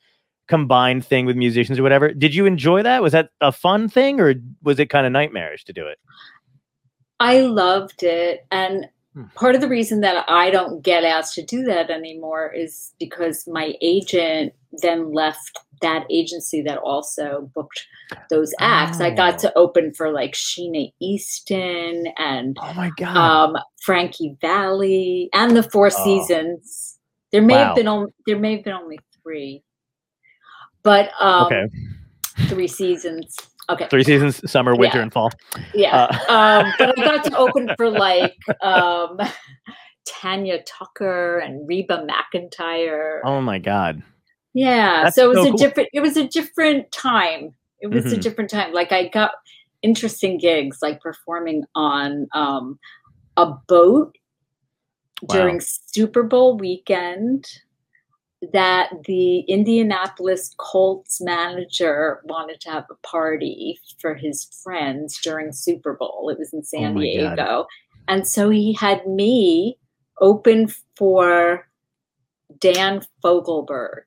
combined 0.48 1.06
thing 1.06 1.26
with 1.26 1.36
musicians 1.36 1.78
or 1.78 1.84
whatever. 1.84 2.14
Did 2.14 2.34
you 2.34 2.46
enjoy 2.46 2.82
that? 2.84 3.02
Was 3.04 3.12
that 3.12 3.32
a 3.42 3.52
fun 3.52 3.90
thing 3.90 4.22
or 4.22 4.36
was 4.62 4.80
it 4.80 4.90
kind 4.90 5.06
of 5.06 5.12
nightmarish 5.12 5.66
to 5.66 5.74
do 5.74 5.86
it? 5.88 5.98
I 7.20 7.42
loved 7.42 8.04
it, 8.04 8.46
and. 8.52 8.88
Part 9.36 9.54
of 9.54 9.62
the 9.62 9.67
reason 9.67 10.02
that 10.02 10.26
I 10.28 10.49
don't 10.49 10.82
get 10.84 11.04
asked 11.04 11.36
to 11.36 11.43
do 11.45 11.63
that 11.65 11.91
anymore 11.91 12.52
is 12.52 12.93
because 12.99 13.47
my 13.47 13.76
agent 13.82 14.54
then 14.82 15.13
left 15.13 15.60
that 15.82 16.06
agency 16.10 16.62
that 16.63 16.80
also 16.80 17.52
booked 17.54 17.86
those 18.32 18.54
acts. 18.60 18.99
I 19.02 19.12
Oh. 19.12 19.15
got 19.15 19.38
to 19.39 19.56
open 19.56 19.93
for 19.93 20.12
like 20.12 20.34
Sheena 20.34 20.91
Easton 20.99 22.08
and 22.17 22.58
Oh 22.60 22.73
my 22.73 22.89
god! 22.97 23.15
um, 23.17 23.58
Frankie 23.84 24.36
Valli 24.41 25.30
and 25.34 25.56
the 25.56 25.63
Four 25.63 25.88
Oh. 25.88 26.04
Seasons. 26.04 26.97
There 27.32 27.41
may 27.41 27.54
Wow. 27.56 27.65
have 27.65 27.76
been 27.76 27.88
only 27.88 28.12
there 28.26 28.39
may 28.39 28.56
have 28.56 28.63
been 28.63 28.73
only 28.73 28.99
three, 29.21 29.63
but 30.82 31.12
um, 31.19 31.45
okay, 31.47 31.65
three 32.47 32.67
seasons. 32.67 33.36
Okay, 33.69 33.88
three 33.89 34.04
seasons: 34.04 34.49
summer, 34.52 34.76
winter, 34.76 34.97
Yeah. 34.97 35.04
and 35.04 35.13
fall. 35.13 35.32
yeah. 35.73 35.95
Uh, 36.28 36.30
um, 36.32 36.73
but 36.78 36.99
I 36.99 37.02
got 37.06 37.23
to 37.26 37.38
open 37.38 37.69
for 37.78 37.89
like 37.89 38.36
um, 38.62 39.17
Tanya 40.06 40.62
Tucker 40.63 41.39
and 41.39 41.67
Reba 41.67 42.06
McEntire. 42.08 43.19
oh 43.23 43.39
my 43.41 43.60
god! 43.60 44.04
yeah, 44.54 45.04
that's 45.04 45.15
so 45.15 45.26
it 45.26 45.36
was 45.36 45.38
so 45.38 45.43
a 45.47 45.49
cool. 45.49 45.58
different. 45.58 45.89
It 45.93 46.02
was 46.02 46.17
a 46.17 46.28
different 46.28 46.91
time. 46.91 47.54
It 47.82 47.88
was 47.88 48.12
a 48.12 48.17
Mhm. 48.17 48.21
different 48.21 48.49
time. 48.49 48.73
Like 48.73 48.91
I 48.91 49.08
got 49.10 49.32
interesting 49.82 50.38
gigs, 50.38 50.80
like 50.82 50.99
performing 51.02 51.63
on 51.76 52.28
um, 52.34 52.80
a 53.38 53.47
boat 53.67 54.15
Wow. 55.23 55.36
during 55.36 55.62
Super 55.62 56.23
Bowl 56.23 56.58
weekend. 56.58 57.45
That 58.52 58.90
the 59.06 59.40
Indianapolis 59.42 60.54
Colts 60.58 61.22
manager 61.22 62.22
wanted 62.26 62.60
to 62.62 62.72
have 62.72 62.86
a 62.90 62.96
party 63.08 63.80
for 64.00 64.16
his 64.16 64.44
friends 64.64 65.20
during 65.22 65.54
Super 65.54 65.94
Bowl. 65.94 66.30
It 66.30 66.38
was 66.38 66.52
in 66.52 66.64
San 66.64 66.92
Oh 66.92 66.94
my 66.96 67.16
God. 67.16 67.36
Diego. 67.36 67.68
And 68.08 68.28
so 68.28 68.50
he 68.50 68.74
had 68.74 69.08
me 69.08 69.78
open 70.20 70.68
for 70.98 71.68
Dan 72.60 73.02
Fogelberg. 73.24 74.04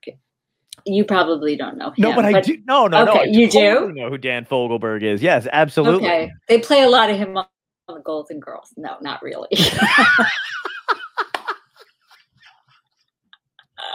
You 0.85 1.05
probably 1.05 1.57
don't 1.57 1.79
know 1.79 1.88
him. 1.88 1.94
No, 1.99 2.14
but 2.14 2.25
I 2.27 2.40
do. 2.40 2.59
No, 2.66 2.87
no, 2.87 3.05
no. 3.05 3.12
I 3.12 3.25
you 3.25 3.51
do? 3.51 3.90
know 3.92 4.11
who 4.11 4.18
Dan 4.18 4.44
Fogelberg 4.44 5.03
is. 5.03 5.22
Yes, 5.22 5.49
absolutely. 5.53 6.07
Okay. 6.07 6.33
They 6.49 6.61
play 6.61 6.83
a 6.83 6.88
lot 6.88 7.11
of 7.11 7.16
him 7.16 7.37
on 7.37 7.46
on 7.88 7.94
the 7.96 8.01
Golden 8.03 8.40
Girls. 8.40 8.72
No, 8.77 8.96
not 9.01 9.22
really. 9.22 9.49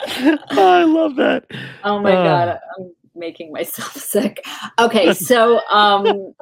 I 0.07 0.83
love 0.83 1.15
that. 1.17 1.45
Oh 1.83 1.99
my 1.99 2.13
Uh. 2.15 2.23
god, 2.23 2.59
I'm 2.77 2.91
making 3.15 3.51
myself 3.51 3.93
sick. 3.95 4.43
Okay, 4.79 5.13
so 5.13 5.59
um 5.69 6.33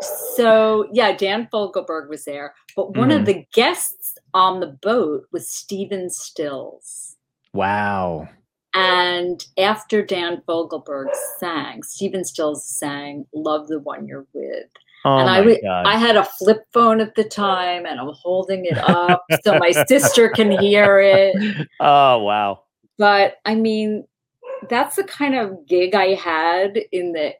so 0.00 0.88
yeah, 0.92 1.16
Dan 1.16 1.48
Fogelberg 1.52 2.08
was 2.08 2.24
there, 2.24 2.54
but 2.74 2.96
one 2.96 3.08
Mhm. 3.10 3.20
of 3.20 3.26
the 3.26 3.46
guests 3.54 4.18
on 4.34 4.60
the 4.60 4.66
boat 4.66 5.26
was 5.32 5.48
Stephen 5.48 6.10
Stills. 6.10 7.16
Wow. 7.54 8.28
And 8.74 9.42
after 9.56 10.04
Dan 10.04 10.42
Fogelberg 10.46 11.08
sang, 11.38 11.82
Stephen 11.82 12.24
Stills 12.24 12.66
sang 12.68 13.26
Love 13.32 13.68
the 13.68 13.78
One 13.78 14.06
You're 14.06 14.26
With. 14.34 14.68
Oh 15.06 15.18
and 15.18 15.30
I 15.30 15.40
wa- 15.40 15.54
god. 15.62 15.86
I 15.86 15.96
had 15.96 16.16
a 16.16 16.24
flip 16.24 16.64
phone 16.72 17.00
at 17.00 17.14
the 17.14 17.24
time 17.24 17.86
and 17.86 18.00
I'm 18.00 18.10
holding 18.12 18.64
it 18.64 18.76
up 18.78 19.24
so 19.44 19.56
my 19.58 19.70
sister 19.70 20.28
can 20.30 20.50
hear 20.50 20.98
it. 21.00 21.36
oh 21.80 22.18
wow. 22.22 22.62
but 22.98 23.36
I 23.44 23.54
mean, 23.54 24.04
that's 24.68 24.96
the 24.96 25.04
kind 25.04 25.34
of 25.36 25.66
gig 25.66 25.94
I 25.94 26.14
had 26.14 26.76
in 26.92 27.12
the 27.12 27.34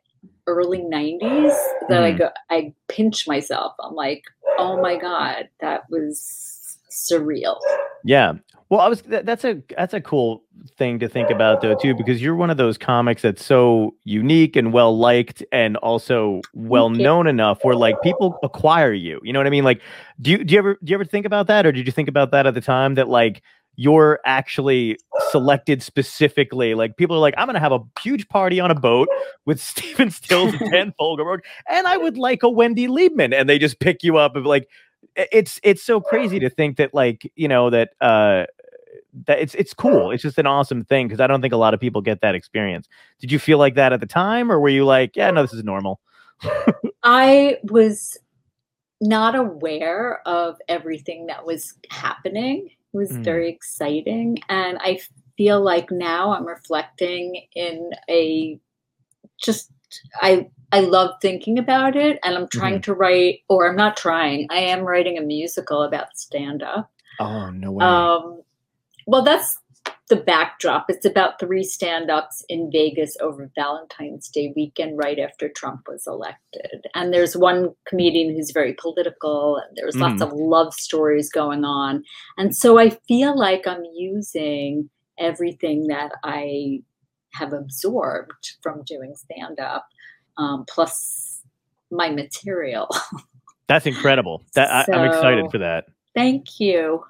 early 0.47 0.79
'90s 0.79 1.57
that 1.89 2.03
I 2.05 2.13
Mhm. 2.13 2.19
go, 2.19 2.31
I 2.51 2.73
pinch 2.89 3.27
myself. 3.27 3.75
I'm 3.81 3.95
like, 3.95 4.23
oh 4.59 4.81
my 4.81 4.97
god, 4.97 5.49
that 5.61 5.83
was 5.91 6.56
surreal. 6.97 7.57
Yeah. 8.05 8.35
Well, 8.69 8.81
I 8.81 8.89
was 8.89 9.03
that, 9.03 9.27
that's 9.27 9.45
a 9.45 9.63
that's 9.77 9.95
a 9.95 10.01
cool 10.01 10.43
thing 10.77 10.99
to 10.99 11.09
think 11.09 11.31
about 11.31 11.61
though 11.61 11.77
too 11.77 11.95
because 11.95 12.21
you're 12.21 12.35
one 12.35 12.51
of 12.51 12.57
those 12.57 12.77
comics 12.77 13.23
that's 13.23 13.45
so 13.45 13.95
unique 14.05 14.57
and 14.57 14.73
well 14.73 14.99
liked 14.99 15.45
and 15.53 15.77
also 15.79 16.41
well 16.55 16.91
known 16.91 17.29
enough 17.29 17.61
where 17.63 17.77
like 17.77 18.01
people 18.03 18.39
acquire 18.43 18.93
you. 18.93 19.21
You 19.23 19.33
know 19.33 19.39
what 19.39 19.47
I 19.47 19.51
mean? 19.51 19.65
Like 19.65 19.83
do 20.21 20.33
you 20.33 20.45
do 20.45 20.55
you 20.55 20.59
ever 20.59 20.79
do 20.83 20.91
you 20.91 20.95
ever 20.95 21.05
think 21.05 21.27
about 21.27 21.47
that 21.47 21.65
or 21.65 21.73
did 21.73 21.87
you 21.87 21.93
think 21.93 22.09
about 22.09 22.33
that 22.33 22.47
at 22.47 22.55
the 22.55 22.61
time 22.61 22.95
that 22.97 23.09
like 23.09 23.43
you're 23.77 24.19
actually 24.25 24.99
selected 25.31 25.83
specifically 25.83 26.75
like 26.75 26.97
people 26.97 27.15
are 27.15 27.21
like 27.21 27.35
I'm 27.37 27.53
to 27.53 27.61
have 27.61 27.73
a 27.73 27.81
huge 28.01 28.27
party 28.29 28.59
on 28.59 28.71
a 28.71 28.75
boat 28.75 29.09
with 29.45 29.61
Stephen 29.63 30.11
Stills 30.11 30.55
and 30.55 30.71
Dan 30.73 30.95
Fogelberg 30.99 31.41
and 31.69 31.87
I 31.87 31.97
would 31.99 32.19
like 32.19 32.43
a 32.43 32.49
Wendy 32.49 32.89
Liebman 32.89 33.33
and 33.33 33.49
they 33.49 33.59
just 33.59 33.79
pick 33.79 34.03
you 34.03 34.17
up 34.17 34.35
of 34.35 34.45
like 34.45 34.69
it's 35.17 35.59
it's 35.63 35.83
so 35.83 36.01
crazy 36.01 36.39
to 36.39 36.51
think 36.51 36.77
that 36.77 36.93
like 36.95 37.31
you 37.37 37.49
know 37.49 37.71
that 37.71 37.91
uh 38.01 38.45
that 39.27 39.39
it's 39.39 39.55
it's 39.55 39.73
cool 39.73 40.11
it's 40.11 40.23
just 40.23 40.39
an 40.39 40.47
awesome 40.47 40.85
thing 40.85 41.09
because 41.09 41.21
i 41.21 41.27
don't 41.27 41.41
think 41.41 41.55
a 41.55 41.57
lot 41.57 41.73
of 41.73 41.81
people 41.81 42.03
get 42.03 42.21
that 42.21 42.35
experience 42.35 42.87
did 43.19 43.33
you 43.33 43.39
feel 43.39 43.57
like 43.59 43.75
that 43.75 43.93
at 43.93 44.01
the 44.01 44.07
time 44.07 44.53
or 44.53 44.61
were 44.61 44.69
you 44.69 44.85
like 44.85 45.17
yeah 45.17 45.31
no 45.31 45.43
this 45.43 45.53
is 45.55 45.65
normal 45.65 46.01
I 47.03 47.59
was 47.65 48.19
not 49.01 49.35
aware 49.35 50.21
of 50.27 50.57
everything 50.69 51.27
that 51.27 51.47
was 51.47 51.75
happening. 51.91 52.69
It 52.93 52.97
was 52.97 53.13
Mm. 53.13 53.25
very 53.25 53.49
exciting. 53.49 54.39
And 54.49 54.79
I 54.81 55.01
feel 55.37 55.61
like 55.63 55.91
now 55.91 56.33
I'm 56.33 56.47
reflecting 56.47 57.47
in 57.55 57.91
a 58.09 58.59
just, 59.39 59.71
I, 60.21 60.49
I 60.73 60.81
love 60.81 61.13
thinking 61.23 61.59
about 61.59 61.97
it 61.97 62.19
and 62.25 62.37
I'm 62.37 62.49
trying 62.49 62.81
to 62.83 62.95
write, 62.95 63.41
or 63.49 63.69
I'm 63.69 63.77
not 63.77 63.97
trying, 63.97 64.47
I 64.51 64.57
am 64.59 64.81
writing 64.81 65.19
a 65.19 65.23
musical 65.23 65.83
about 65.83 66.17
stand 66.17 66.63
up. 66.63 66.91
oh 67.21 67.51
no 67.51 67.73
way 67.73 67.85
Um, 67.85 68.43
well, 69.07 69.23
that's 69.23 69.59
the 70.09 70.17
backdrop. 70.17 70.87
It's 70.89 71.05
about 71.05 71.39
three 71.41 71.63
stand 71.65 72.11
ups 72.11 72.45
in 72.49 72.71
Vegas 72.73 73.17
over 73.21 73.51
Valentine's 73.57 74.29
Day 74.29 74.53
weekend, 74.57 74.99
right 74.99 75.19
after 75.19 75.49
Trump 75.49 75.83
was 75.89 76.07
elected. 76.07 76.87
And 76.95 77.13
there's 77.13 77.37
one 77.37 77.75
comedian 77.89 78.35
who's 78.35 78.51
very 78.53 78.75
political, 78.75 79.57
and 79.57 79.77
there's 79.77 79.97
lots 79.97 80.23
Mm. 80.23 80.27
of 80.27 80.33
love 80.33 80.75
stories 80.75 81.29
going 81.31 81.65
on. 81.65 82.05
And 82.39 82.55
so 82.55 82.79
I 82.79 82.91
feel 83.09 83.37
like 83.37 83.67
I'm 83.67 83.85
using 83.97 84.91
everything 85.19 85.87
that 85.89 86.13
I 86.23 86.83
have 87.39 87.53
absorbed 87.53 88.57
from 88.63 88.83
doing 88.85 89.15
stand 89.15 89.61
up, 89.61 89.87
um, 90.39 90.65
plus 90.69 91.43
my 91.91 92.09
material. 92.11 92.89
That's 93.69 93.87
incredible. 93.87 94.45
That 94.55 94.71
I, 94.71 94.93
I'm 94.93 95.05
excited 95.09 95.51
for 95.51 95.59
that. 95.59 95.87
Thank 96.15 96.61
you. 96.61 97.03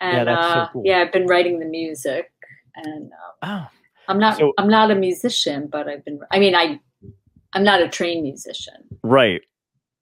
Yeah, 0.00 0.18
And 0.18 0.28
that's 0.28 0.46
so 0.52 0.58
uh, 0.60 0.68
cool. 0.72 0.82
yeah, 0.84 0.98
I've 0.98 1.12
been 1.12 1.26
writing 1.26 1.58
the 1.58 1.64
music, 1.66 2.30
and 2.76 3.10
uh, 3.42 3.46
Oh, 3.46 3.66
I'm 4.08 4.18
not 4.18 4.36
So- 4.38 4.52
I'm 4.58 4.68
not 4.68 4.90
a 4.90 4.94
musician, 4.94 5.68
but 5.70 5.88
I've 5.88 6.04
been. 6.04 6.20
I 6.30 6.38
mean, 6.38 6.54
I 6.54 6.78
I'm 7.54 7.64
not 7.64 7.80
a 7.82 7.88
trained 7.88 8.22
musician. 8.22 8.74
right. 9.02 9.40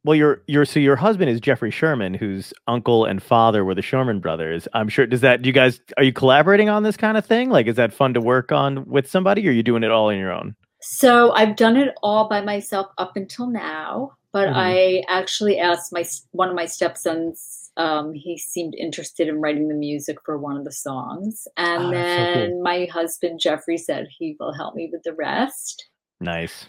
Well, 0.04 0.14
your 0.14 0.42
your 0.46 0.66
so 0.66 0.80
your 0.80 0.96
husband 0.96 1.30
is 1.30 1.40
Jeffrey 1.40 1.70
Sherman, 1.70 2.12
whose 2.12 2.52
uncle 2.68 3.06
and 3.06 3.22
father 3.22 3.64
were 3.64 3.74
the 3.74 3.80
Sherman 3.82 4.20
brothers. 4.20 4.68
I'm 4.74 4.88
sure. 4.88 5.06
Does 5.06 5.22
that? 5.22 5.40
Do 5.40 5.48
you 5.48 5.52
guys 5.52 5.80
are 5.96 6.04
you 6.04 6.12
collaborating 6.12 6.68
on 6.68 6.82
this 6.82 6.96
kind 6.96 7.16
of 7.16 7.24
thing? 7.24 7.48
Like, 7.48 7.66
is 7.66 7.76
that 7.76 7.92
fun 7.92 8.12
to 8.14 8.20
work 8.20 8.52
on 8.52 8.84
with 8.84 9.10
somebody, 9.10 9.46
or 9.46 9.50
are 9.50 9.54
you 9.54 9.62
doing 9.62 9.82
it 9.82 9.90
all 9.90 10.08
on 10.10 10.18
your 10.18 10.30
own? 10.30 10.54
So 10.82 11.32
I've 11.32 11.56
done 11.56 11.78
it 11.78 11.94
all 12.02 12.28
by 12.28 12.42
myself 12.42 12.88
up 12.98 13.16
until 13.16 13.46
now, 13.46 14.12
but 14.32 14.48
Mhm. 14.50 14.54
I 14.54 15.04
actually 15.08 15.58
asked 15.58 15.90
my 15.90 16.04
one 16.32 16.50
of 16.50 16.54
my 16.54 16.66
stepsons. 16.66 17.70
Um, 17.78 18.12
he 18.12 18.36
seemed 18.36 18.74
interested 18.74 19.26
in 19.26 19.40
writing 19.40 19.68
the 19.68 19.74
music 19.74 20.18
for 20.26 20.36
one 20.36 20.58
of 20.58 20.64
the 20.64 20.70
songs, 20.72 21.48
and 21.56 21.84
Oh, 21.84 21.90
that's 21.90 22.10
so 22.10 22.24
cool. 22.34 22.42
then 22.42 22.62
my 22.62 22.84
husband 22.92 23.40
Jeffrey 23.40 23.78
said 23.78 24.06
he 24.18 24.36
will 24.38 24.52
help 24.52 24.74
me 24.74 24.90
with 24.92 25.02
the 25.02 25.14
rest. 25.14 25.88
Nice. 26.20 26.66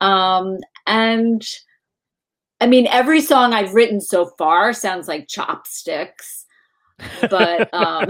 Um, 0.00 0.58
and 0.86 1.42
I 2.60 2.66
mean, 2.66 2.86
every 2.88 3.20
song 3.20 3.52
I've 3.52 3.74
written 3.74 4.00
so 4.00 4.26
far 4.38 4.72
sounds 4.72 5.06
like 5.06 5.28
chopsticks, 5.28 6.44
but 7.30 7.72
um, 7.72 8.08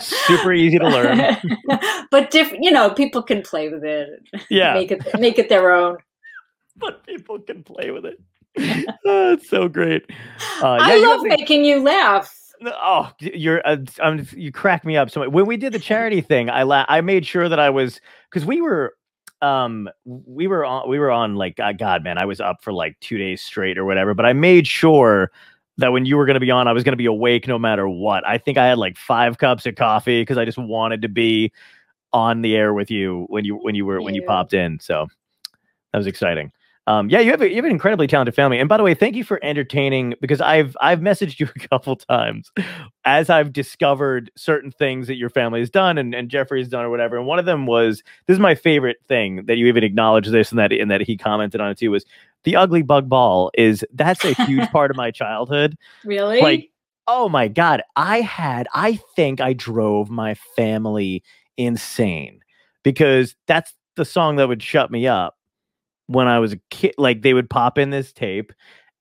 Super 0.00 0.52
easy 0.52 0.78
to 0.78 0.88
learn. 0.88 1.36
but 2.10 2.30
different, 2.30 2.64
you 2.64 2.70
know, 2.70 2.90
people 2.90 3.22
can 3.22 3.42
play 3.42 3.68
with 3.68 3.84
it, 3.84 4.08
Yeah, 4.50 4.74
make 4.74 4.90
it 4.90 5.02
make 5.18 5.38
it 5.38 5.48
their 5.48 5.72
own. 5.72 5.96
but 6.76 7.06
people 7.06 7.38
can 7.38 7.62
play 7.62 7.90
with 7.90 8.04
it. 8.04 8.20
oh, 9.06 9.32
it's 9.32 9.48
so 9.48 9.68
great. 9.68 10.04
Uh, 10.62 10.72
I 10.72 10.88
yeah, 10.90 10.94
you 10.96 11.08
love 11.08 11.22
making 11.24 11.64
you 11.64 11.80
laugh. 11.80 12.34
Oh, 12.62 13.10
you're 13.20 13.66
uh, 13.66 13.78
you 14.32 14.52
crack 14.52 14.84
me 14.84 14.96
up 14.96 15.10
so 15.10 15.20
much. 15.20 15.30
When 15.30 15.46
we 15.46 15.56
did 15.56 15.72
the 15.72 15.78
charity 15.78 16.20
thing, 16.20 16.50
I 16.50 16.62
la- 16.62 16.86
I 16.88 17.00
made 17.00 17.26
sure 17.26 17.48
that 17.48 17.58
I 17.58 17.70
was 17.70 18.00
because 18.30 18.46
we 18.46 18.60
were 18.60 18.94
um 19.42 19.88
we 20.04 20.46
were 20.46 20.64
on 20.64 20.88
we 20.88 20.98
were 20.98 21.10
on 21.10 21.34
like 21.34 21.58
uh, 21.60 21.72
God 21.72 22.04
man, 22.04 22.18
I 22.18 22.24
was 22.24 22.40
up 22.40 22.62
for 22.62 22.72
like 22.72 22.98
two 23.00 23.18
days 23.18 23.42
straight 23.42 23.78
or 23.78 23.84
whatever. 23.84 24.14
But 24.14 24.26
I 24.26 24.32
made 24.32 24.66
sure 24.66 25.30
that 25.78 25.92
when 25.92 26.06
you 26.06 26.16
were 26.16 26.24
going 26.24 26.34
to 26.34 26.40
be 26.40 26.50
on, 26.50 26.68
I 26.68 26.72
was 26.72 26.84
going 26.84 26.92
to 26.92 26.96
be 26.96 27.06
awake 27.06 27.48
no 27.48 27.58
matter 27.58 27.88
what. 27.88 28.26
I 28.26 28.38
think 28.38 28.58
I 28.58 28.66
had 28.66 28.78
like 28.78 28.96
five 28.96 29.38
cups 29.38 29.66
of 29.66 29.74
coffee 29.74 30.22
because 30.22 30.38
I 30.38 30.44
just 30.44 30.58
wanted 30.58 31.02
to 31.02 31.08
be 31.08 31.52
on 32.12 32.42
the 32.42 32.54
air 32.54 32.72
with 32.72 32.90
you 32.90 33.26
when 33.28 33.44
you 33.44 33.56
when 33.56 33.74
you 33.74 33.84
were 33.84 34.00
when 34.00 34.14
you 34.14 34.22
you. 34.22 34.26
popped 34.28 34.54
in. 34.54 34.78
So 34.80 35.08
that 35.92 35.98
was 35.98 36.06
exciting. 36.06 36.52
Um, 36.86 37.08
yeah, 37.08 37.20
you 37.20 37.30
have 37.30 37.40
a, 37.40 37.48
you 37.48 37.56
have 37.56 37.64
an 37.64 37.70
incredibly 37.70 38.06
talented 38.06 38.34
family. 38.34 38.58
And 38.58 38.68
by 38.68 38.76
the 38.76 38.82
way, 38.82 38.94
thank 38.94 39.16
you 39.16 39.24
for 39.24 39.42
entertaining 39.42 40.14
because 40.20 40.40
I've 40.40 40.76
I've 40.80 41.00
messaged 41.00 41.40
you 41.40 41.48
a 41.56 41.68
couple 41.68 41.96
times 41.96 42.52
as 43.04 43.30
I've 43.30 43.52
discovered 43.52 44.30
certain 44.36 44.70
things 44.70 45.06
that 45.06 45.16
your 45.16 45.30
family 45.30 45.60
has 45.60 45.70
done 45.70 45.96
and, 45.96 46.14
and 46.14 46.28
Jeffrey 46.28 46.60
has 46.60 46.68
done 46.68 46.84
or 46.84 46.90
whatever. 46.90 47.16
And 47.16 47.26
one 47.26 47.38
of 47.38 47.46
them 47.46 47.66
was 47.66 48.02
this 48.26 48.34
is 48.34 48.40
my 48.40 48.54
favorite 48.54 48.98
thing 49.08 49.46
that 49.46 49.56
you 49.56 49.66
even 49.66 49.84
acknowledged 49.84 50.30
this 50.30 50.50
and 50.50 50.58
that 50.58 50.72
and 50.72 50.90
that 50.90 51.00
he 51.00 51.16
commented 51.16 51.60
on 51.60 51.70
it 51.70 51.78
too 51.78 51.90
was 51.90 52.04
the 52.44 52.56
ugly 52.56 52.82
bug 52.82 53.08
ball 53.08 53.50
is 53.54 53.84
that's 53.94 54.24
a 54.24 54.34
huge 54.44 54.68
part 54.70 54.90
of 54.90 54.96
my 54.96 55.10
childhood. 55.10 55.76
Really? 56.04 56.40
Like, 56.40 56.70
oh 57.06 57.30
my 57.30 57.48
god, 57.48 57.82
I 57.96 58.20
had 58.20 58.68
I 58.74 59.00
think 59.16 59.40
I 59.40 59.54
drove 59.54 60.10
my 60.10 60.34
family 60.54 61.22
insane 61.56 62.40
because 62.82 63.34
that's 63.46 63.72
the 63.96 64.04
song 64.04 64.36
that 64.36 64.48
would 64.48 64.62
shut 64.62 64.90
me 64.90 65.06
up 65.06 65.36
when 66.06 66.26
I 66.28 66.38
was 66.38 66.52
a 66.52 66.60
kid. 66.70 66.94
Like 66.98 67.22
they 67.22 67.34
would 67.34 67.50
pop 67.50 67.78
in 67.78 67.90
this 67.90 68.12
tape 68.12 68.52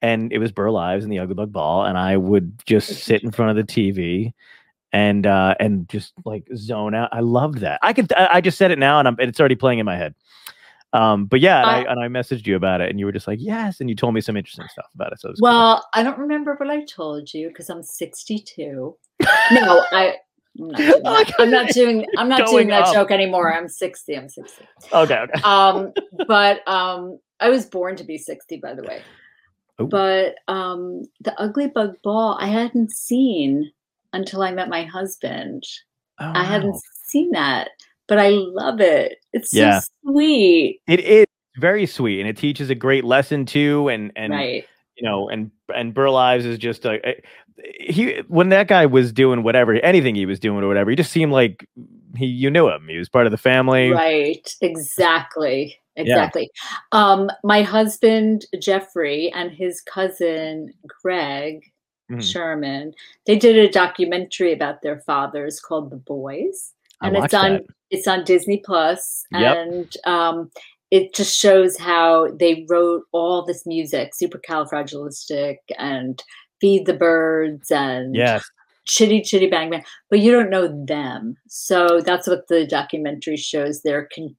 and 0.01 0.33
it 0.33 0.37
was 0.39 0.51
Burl 0.51 0.77
Ives 0.77 1.03
and 1.03 1.13
the 1.13 1.19
Ugly 1.19 1.35
Bug 1.35 1.51
Ball, 1.51 1.85
and 1.85 1.97
I 1.97 2.17
would 2.17 2.61
just 2.65 2.89
sit 3.05 3.23
in 3.23 3.31
front 3.31 3.57
of 3.57 3.67
the 3.67 3.71
TV 3.73 4.33
and 4.91 5.25
uh 5.25 5.55
and 5.59 5.89
just 5.89 6.13
like 6.25 6.47
zone 6.55 6.93
out. 6.93 7.09
I 7.11 7.21
loved 7.21 7.59
that. 7.59 7.79
I 7.81 7.93
could 7.93 8.11
I, 8.13 8.29
I 8.33 8.41
just 8.41 8.57
said 8.57 8.71
it 8.71 8.77
now 8.79 8.99
and 8.99 9.07
I'm 9.07 9.15
and 9.19 9.29
it's 9.29 9.39
already 9.39 9.55
playing 9.55 9.79
in 9.79 9.85
my 9.85 9.97
head. 9.97 10.13
Um, 10.93 11.25
but 11.25 11.39
yeah, 11.39 11.61
and 11.61 11.69
I, 11.69 11.81
Uh, 11.81 11.91
and 11.91 11.99
I 11.99 12.07
messaged 12.07 12.45
you 12.45 12.55
about 12.55 12.79
it, 12.79 12.91
and 12.91 12.99
you 12.99 13.07
were 13.07 13.11
just 13.11 13.27
like, 13.27 13.39
"Yes," 13.41 13.79
and 13.81 13.89
you 13.89 13.95
told 13.95 14.13
me 14.13 14.21
some 14.21 14.37
interesting 14.37 14.67
stuff 14.71 14.85
about 14.93 15.11
it. 15.11 15.19
So 15.19 15.29
it 15.29 15.31
was 15.31 15.39
cool. 15.39 15.49
well, 15.49 15.87
I 15.95 16.03
don't 16.03 16.19
remember 16.19 16.53
what 16.53 16.69
I 16.69 16.85
told 16.85 17.33
you 17.33 17.47
because 17.47 17.67
I'm 17.69 17.81
62. 17.81 18.95
no, 19.51 19.85
I. 19.91 20.17
I'm 20.59 20.69
not 20.69 20.77
doing 20.77 21.01
that. 21.03 21.33
I'm 21.39 21.49
not 21.51 21.69
doing. 21.69 22.05
I'm 22.17 22.29
not 22.29 22.47
doing 22.47 22.67
that 22.67 22.83
up. 22.85 22.93
joke 22.93 23.11
anymore. 23.11 23.53
I'm 23.53 23.67
60. 23.67 24.17
I'm 24.17 24.29
60. 24.29 24.65
okay, 24.93 25.15
okay. 25.19 25.41
um 25.43 25.91
but 26.27 26.67
um 26.67 27.17
i 27.39 27.49
was 27.49 27.65
born 27.65 27.95
to 27.95 28.03
be 28.03 28.17
60 28.17 28.57
by 28.57 28.73
the 28.75 28.83
way 28.83 29.01
Ooh. 29.81 29.87
but 29.87 30.35
um 30.47 31.01
the 31.21 31.33
ugly 31.41 31.67
bug 31.67 31.95
ball 32.03 32.37
i 32.39 32.45
hadn't 32.47 32.91
seen 32.91 33.71
until 34.13 34.43
i 34.43 34.51
met 34.51 34.69
my 34.69 34.83
husband 34.83 35.63
Oh, 36.19 36.25
i 36.27 36.43
wow. 36.43 36.45
hadn't 36.45 36.75
seen 37.05 37.31
that 37.31 37.69
but 38.07 38.19
i 38.19 38.29
love 38.29 38.79
it 38.79 39.17
it's 39.33 39.49
so 39.51 39.57
Yeah. 39.59 39.81
sweet 40.05 40.79
It 40.87 40.99
is 40.99 41.25
very 41.57 41.85
sweet, 41.87 42.19
and 42.19 42.29
it 42.29 42.37
teaches 42.37 42.69
a 42.69 42.75
great 42.75 43.03
lesson 43.03 43.45
too. 43.45 43.87
And 43.89 44.11
and 44.15 44.31
right 44.33 44.65
you 44.97 45.07
know, 45.09 45.27
and 45.29 45.49
and 45.73 45.93
Burl 45.93 46.15
Ives 46.15 46.45
is 46.45 46.57
just 46.59 46.85
a, 46.85 46.99
a- 47.09 47.23
he 47.79 48.21
when 48.27 48.49
that 48.49 48.67
guy 48.67 48.85
was 48.85 49.11
doing 49.11 49.43
whatever 49.43 49.73
anything 49.75 50.15
he 50.15 50.25
was 50.25 50.39
doing 50.39 50.63
or 50.63 50.67
whatever, 50.67 50.89
he 50.89 50.95
just 50.95 51.11
seemed 51.11 51.31
like 51.31 51.67
he 52.17 52.25
you 52.25 52.49
knew 52.49 52.69
him. 52.69 52.87
He 52.87 52.97
was 52.97 53.09
part 53.09 53.25
of 53.25 53.31
the 53.31 53.37
family. 53.37 53.89
right 53.91 54.55
exactly 54.61 55.77
exactly 55.95 56.49
um 56.91 57.29
my 57.43 57.61
husband 57.61 58.47
jeffrey 58.59 59.31
and 59.35 59.51
his 59.51 59.79
cousin 59.81 60.73
greg 61.03 61.61
Mhm. 62.11 62.21
sherman 62.23 62.93
they 63.27 63.37
did 63.37 63.55
a 63.57 63.69
documentary 63.71 64.51
about 64.51 64.81
their 64.81 64.99
fathers 65.01 65.59
called 65.59 65.91
the 65.91 65.95
boys 65.97 66.73
and 67.01 67.15
it's 67.15 67.33
on 67.33 67.51
that. 67.53 67.65
it's 67.91 68.07
on 68.07 68.23
Disney 68.23 68.57
Plus, 68.65 69.23
Yep. 69.31 69.57
and 69.57 69.97
um, 70.05 70.49
it 70.89 71.13
just 71.13 71.37
shows 71.37 71.77
how 71.77 72.29
they 72.39 72.65
wrote 72.69 73.03
all 73.11 73.43
this 73.45 73.65
music, 73.65 74.13
supercalifragilistic, 74.21 75.57
and 75.77 76.23
Feed 76.63 76.85
the 76.85 76.93
Birds, 76.93 77.69
and 77.71 78.15
Yes. 78.15 78.49
Chitty 78.85 79.21
Chitty 79.21 79.47
Bang 79.47 79.69
Bang, 79.69 79.83
but 80.09 80.19
you 80.19 80.31
don't 80.31 80.49
know 80.49 80.85
them, 80.85 81.35
so 81.49 81.99
that's 81.99 82.25
what 82.25 82.47
the 82.47 82.65
documentary 82.65 83.35
shows. 83.35 83.81
They're 83.81 84.07
con- 84.15 84.37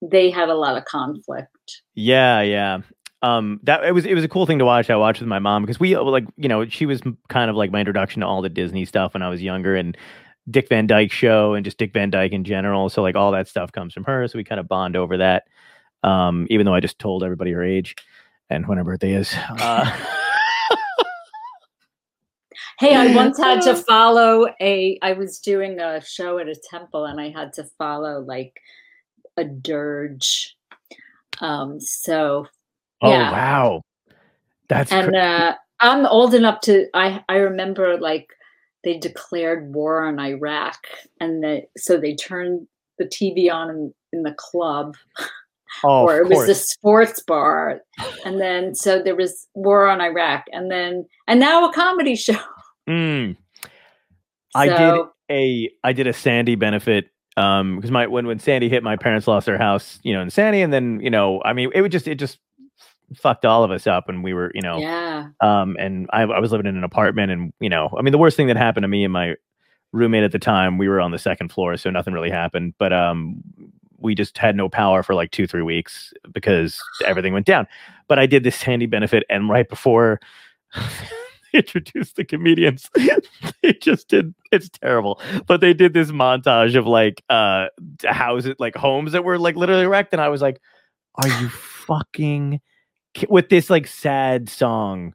they 0.00 0.30
have 0.30 0.48
a 0.48 0.54
lot 0.54 0.76
of 0.76 0.84
conflict. 0.84 1.82
Yeah, 1.96 2.40
yeah. 2.42 2.78
Um, 3.22 3.58
that 3.64 3.84
it 3.84 3.92
was 3.92 4.06
it 4.06 4.14
was 4.14 4.22
a 4.22 4.28
cool 4.28 4.46
thing 4.46 4.60
to 4.60 4.64
watch. 4.64 4.90
I 4.90 4.96
watched 4.96 5.18
with 5.18 5.28
my 5.28 5.40
mom 5.40 5.64
because 5.64 5.80
we 5.80 5.96
uh, 5.96 6.02
like 6.02 6.24
you 6.36 6.48
know 6.48 6.68
she 6.68 6.86
was 6.86 7.02
kind 7.28 7.50
of 7.50 7.56
like 7.56 7.72
my 7.72 7.80
introduction 7.80 8.20
to 8.20 8.28
all 8.28 8.42
the 8.42 8.48
Disney 8.48 8.84
stuff 8.84 9.12
when 9.14 9.22
I 9.22 9.28
was 9.28 9.42
younger 9.42 9.74
and 9.74 9.96
Dick 10.48 10.68
Van 10.68 10.86
Dyke 10.86 11.10
show 11.10 11.54
and 11.54 11.64
just 11.64 11.78
Dick 11.78 11.92
Van 11.92 12.10
Dyke 12.10 12.30
in 12.30 12.44
general. 12.44 12.88
So 12.90 13.02
like 13.02 13.16
all 13.16 13.32
that 13.32 13.48
stuff 13.48 13.72
comes 13.72 13.92
from 13.92 14.04
her. 14.04 14.28
So 14.28 14.38
we 14.38 14.44
kind 14.44 14.60
of 14.60 14.68
bond 14.68 14.94
over 14.94 15.16
that. 15.16 15.48
Um, 16.04 16.46
even 16.48 16.66
though 16.66 16.74
I 16.74 16.80
just 16.80 17.00
told 17.00 17.24
everybody 17.24 17.50
her 17.50 17.64
age 17.64 17.96
and 18.50 18.68
when 18.68 18.78
her 18.78 18.84
birthday 18.84 19.14
is. 19.14 19.34
Uh, 19.48 19.90
Hey, 22.78 22.94
I 22.94 23.14
once 23.14 23.38
had 23.38 23.62
to 23.62 23.74
follow 23.88 24.46
a. 24.60 24.98
I 25.02 25.12
was 25.12 25.38
doing 25.38 25.80
a 25.80 26.00
show 26.04 26.38
at 26.38 26.48
a 26.48 26.56
temple, 26.70 27.06
and 27.06 27.20
I 27.20 27.30
had 27.30 27.52
to 27.54 27.64
follow 27.78 28.20
like 28.20 28.60
a 29.36 29.44
dirge. 29.44 30.56
Um, 31.40 31.80
so 31.80 32.46
oh 33.02 33.10
Yeah. 33.10 33.30
wow, 33.30 33.82
that's 34.68 34.92
and 34.92 35.16
uh, 35.16 35.54
I'm 35.80 36.06
old 36.06 36.34
enough 36.34 36.60
to. 36.62 36.86
I 36.94 37.22
I 37.28 37.36
remember 37.36 37.98
like 37.98 38.28
they 38.84 38.98
declared 38.98 39.74
war 39.74 40.04
on 40.04 40.20
Iraq, 40.20 40.78
and 41.20 41.42
they 41.42 41.68
so 41.76 41.96
they 41.98 42.14
turned 42.14 42.66
the 42.98 43.06
TV 43.06 43.50
on 43.52 43.70
in, 43.70 43.94
in 44.12 44.22
the 44.22 44.34
club, 44.38 44.96
oh, 45.82 46.04
or 46.04 46.18
it 46.18 46.28
was 46.28 46.46
the 46.46 46.54
sports 46.54 47.22
bar, 47.22 47.80
and 48.24 48.40
then 48.40 48.74
so 48.74 49.02
there 49.02 49.16
was 49.16 49.48
war 49.54 49.86
on 49.86 50.00
Iraq, 50.00 50.44
and 50.52 50.70
then 50.70 51.06
and 51.26 51.40
now 51.40 51.68
a 51.68 51.72
comedy 51.72 52.16
show. 52.16 52.38
Mm. 52.88 53.36
I 54.54 54.68
did 54.68 55.06
a 55.30 55.70
I 55.84 55.92
did 55.92 56.06
a 56.06 56.12
Sandy 56.12 56.54
benefit 56.54 57.10
um 57.36 57.76
because 57.76 57.90
my 57.90 58.06
when 58.06 58.26
when 58.26 58.38
Sandy 58.38 58.68
hit 58.68 58.82
my 58.82 58.96
parents 58.96 59.26
lost 59.28 59.44
their 59.46 59.58
house 59.58 59.98
you 60.02 60.14
know 60.14 60.22
in 60.22 60.30
Sandy 60.30 60.62
and 60.62 60.72
then 60.72 61.00
you 61.00 61.10
know 61.10 61.42
I 61.44 61.52
mean 61.52 61.70
it 61.74 61.82
would 61.82 61.92
just 61.92 62.08
it 62.08 62.14
just 62.14 62.38
fucked 63.14 63.44
all 63.44 63.62
of 63.62 63.70
us 63.70 63.86
up, 63.86 64.08
and 64.08 64.24
we 64.24 64.34
were, 64.34 64.50
you 64.52 64.62
know, 64.62 64.78
Yeah. 64.78 65.28
um, 65.40 65.76
and 65.78 66.08
I, 66.12 66.22
I 66.22 66.40
was 66.40 66.50
living 66.50 66.66
in 66.66 66.76
an 66.76 66.82
apartment, 66.84 67.30
and 67.30 67.52
you 67.60 67.68
know, 67.68 67.94
I 67.96 68.02
mean, 68.02 68.10
the 68.10 68.18
worst 68.18 68.36
thing 68.36 68.48
that 68.48 68.56
happened 68.56 68.82
to 68.82 68.88
me 68.88 69.04
and 69.04 69.12
my 69.12 69.36
roommate 69.92 70.24
at 70.24 70.32
the 70.32 70.40
time, 70.40 70.76
we 70.76 70.88
were 70.88 71.00
on 71.00 71.12
the 71.12 71.18
second 71.18 71.52
floor, 71.52 71.76
so 71.76 71.88
nothing 71.88 72.14
really 72.14 72.30
happened, 72.30 72.74
but 72.78 72.92
um, 72.92 73.42
we 73.98 74.14
just 74.16 74.36
had 74.38 74.56
no 74.56 74.68
power 74.68 75.04
for 75.04 75.14
like 75.14 75.30
two, 75.30 75.46
three 75.46 75.62
weeks 75.62 76.12
because 76.32 76.82
everything 77.04 77.32
went 77.32 77.46
down. 77.46 77.68
But 78.08 78.18
I 78.18 78.26
did 78.26 78.42
this 78.42 78.56
sandy 78.56 78.86
benefit, 78.86 79.22
and 79.30 79.48
right 79.48 79.68
before 79.68 80.18
they 81.52 81.58
introduced 81.60 82.16
the 82.16 82.24
comedians, 82.24 82.90
they 83.62 83.72
just 83.74 84.08
did. 84.08 84.34
It's 84.52 84.68
terrible, 84.68 85.20
but 85.46 85.60
they 85.60 85.74
did 85.74 85.92
this 85.92 86.10
montage 86.10 86.76
of 86.76 86.86
like 86.86 87.22
uh 87.28 87.66
houses, 88.04 88.54
like 88.58 88.76
homes 88.76 89.12
that 89.12 89.24
were 89.24 89.38
like 89.38 89.56
literally 89.56 89.86
wrecked, 89.86 90.12
and 90.12 90.20
I 90.20 90.28
was 90.28 90.42
like, 90.42 90.60
"Are 91.16 91.28
you 91.28 91.48
fucking?" 91.48 92.60
ki-" 93.14 93.26
With 93.28 93.48
this 93.48 93.70
like 93.70 93.86
sad 93.86 94.48
song 94.48 95.14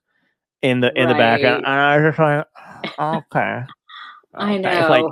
in 0.61 0.79
the 0.81 0.97
in 0.99 1.07
the 1.07 1.15
background, 1.15 1.65
and 1.65 1.73
I 1.73 1.97
was 1.97 2.09
just 2.09 2.19
like, 2.19 2.45
"Okay." 2.99 3.63
I 4.33 4.53
okay." 4.53 4.57
know. 4.59 4.87
Like 4.89 5.05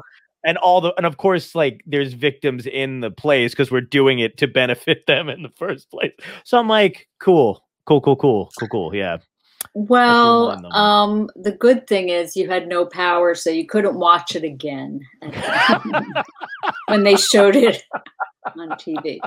and 0.43 0.57
all 0.57 0.81
the 0.81 0.93
and 0.97 1.05
of 1.05 1.17
course 1.17 1.55
like 1.55 1.81
there's 1.85 2.13
victims 2.13 2.65
in 2.65 3.01
the 3.01 3.11
plays 3.11 3.51
because 3.51 3.71
we're 3.71 3.81
doing 3.81 4.19
it 4.19 4.37
to 4.37 4.47
benefit 4.47 5.05
them 5.05 5.29
in 5.29 5.43
the 5.43 5.51
first 5.55 5.89
place 5.91 6.11
so 6.43 6.57
i'm 6.57 6.67
like 6.67 7.07
cool 7.19 7.65
cool 7.85 8.01
cool 8.01 8.15
cool 8.15 8.49
cool 8.57 8.67
cool 8.69 8.95
yeah 8.95 9.17
well, 9.73 10.49
um, 10.73 11.29
the 11.35 11.51
good 11.51 11.87
thing 11.87 12.09
is 12.09 12.35
you 12.35 12.49
had 12.49 12.67
no 12.67 12.85
power, 12.85 13.35
so 13.35 13.49
you 13.49 13.65
couldn't 13.67 13.95
watch 13.99 14.35
it 14.35 14.43
again 14.43 15.01
when 16.87 17.03
they 17.03 17.15
showed 17.15 17.55
it 17.55 17.83
on 18.57 18.69
TV. 18.75 19.19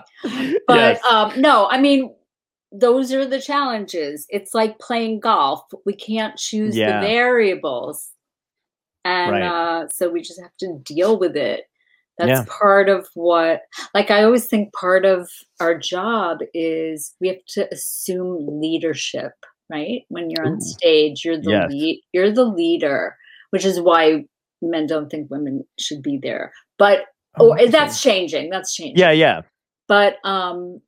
But 0.66 0.98
Yes. 0.98 1.00
um, 1.04 1.40
no, 1.40 1.68
I 1.70 1.80
mean, 1.80 2.14
those 2.72 3.12
are 3.12 3.26
the 3.26 3.40
challenges. 3.40 4.26
It's 4.30 4.54
like 4.54 4.78
playing 4.78 5.20
golf. 5.20 5.62
We 5.84 5.92
can't 5.92 6.36
choose 6.36 6.76
Yeah. 6.76 7.00
the 7.00 7.06
variables. 7.06 8.10
And 9.04 9.32
Right. 9.32 9.42
uh, 9.42 9.88
so 9.88 10.08
we 10.10 10.22
just 10.22 10.40
have 10.40 10.56
to 10.60 10.78
deal 10.84 11.18
with 11.18 11.36
it. 11.36 11.64
That's 12.18 12.28
Yeah. 12.28 12.44
part 12.48 12.88
of 12.88 13.08
what, 13.14 13.62
like, 13.94 14.10
I 14.10 14.22
always 14.22 14.46
think 14.46 14.72
part 14.74 15.04
of 15.04 15.28
our 15.60 15.76
job 15.76 16.38
is 16.54 17.14
we 17.20 17.28
have 17.28 17.44
to 17.48 17.72
assume 17.72 18.60
leadership, 18.60 19.32
right? 19.72 20.02
When 20.10 20.30
you're 20.30 20.46
on 20.46 20.60
stage, 20.60 21.24
you're 21.24 21.40
the 21.40 21.50
Yes. 21.50 21.70
lead, 21.70 22.02
you're 22.12 22.32
the 22.32 22.44
leader, 22.44 23.16
which 23.50 23.64
is 23.64 23.80
why 23.80 24.26
men 24.60 24.86
don't 24.86 25.10
think 25.10 25.30
women 25.30 25.64
should 25.80 26.02
be 26.02 26.18
there. 26.22 26.52
But 26.78 27.06
Oh, 27.40 27.52
or 27.52 27.66
that's 27.68 28.02
changing. 28.02 28.50
That's 28.50 28.74
changing 28.74 28.98
yeah 28.98 29.10
yeah 29.12 29.40
but 29.88 30.18
um 30.24 30.82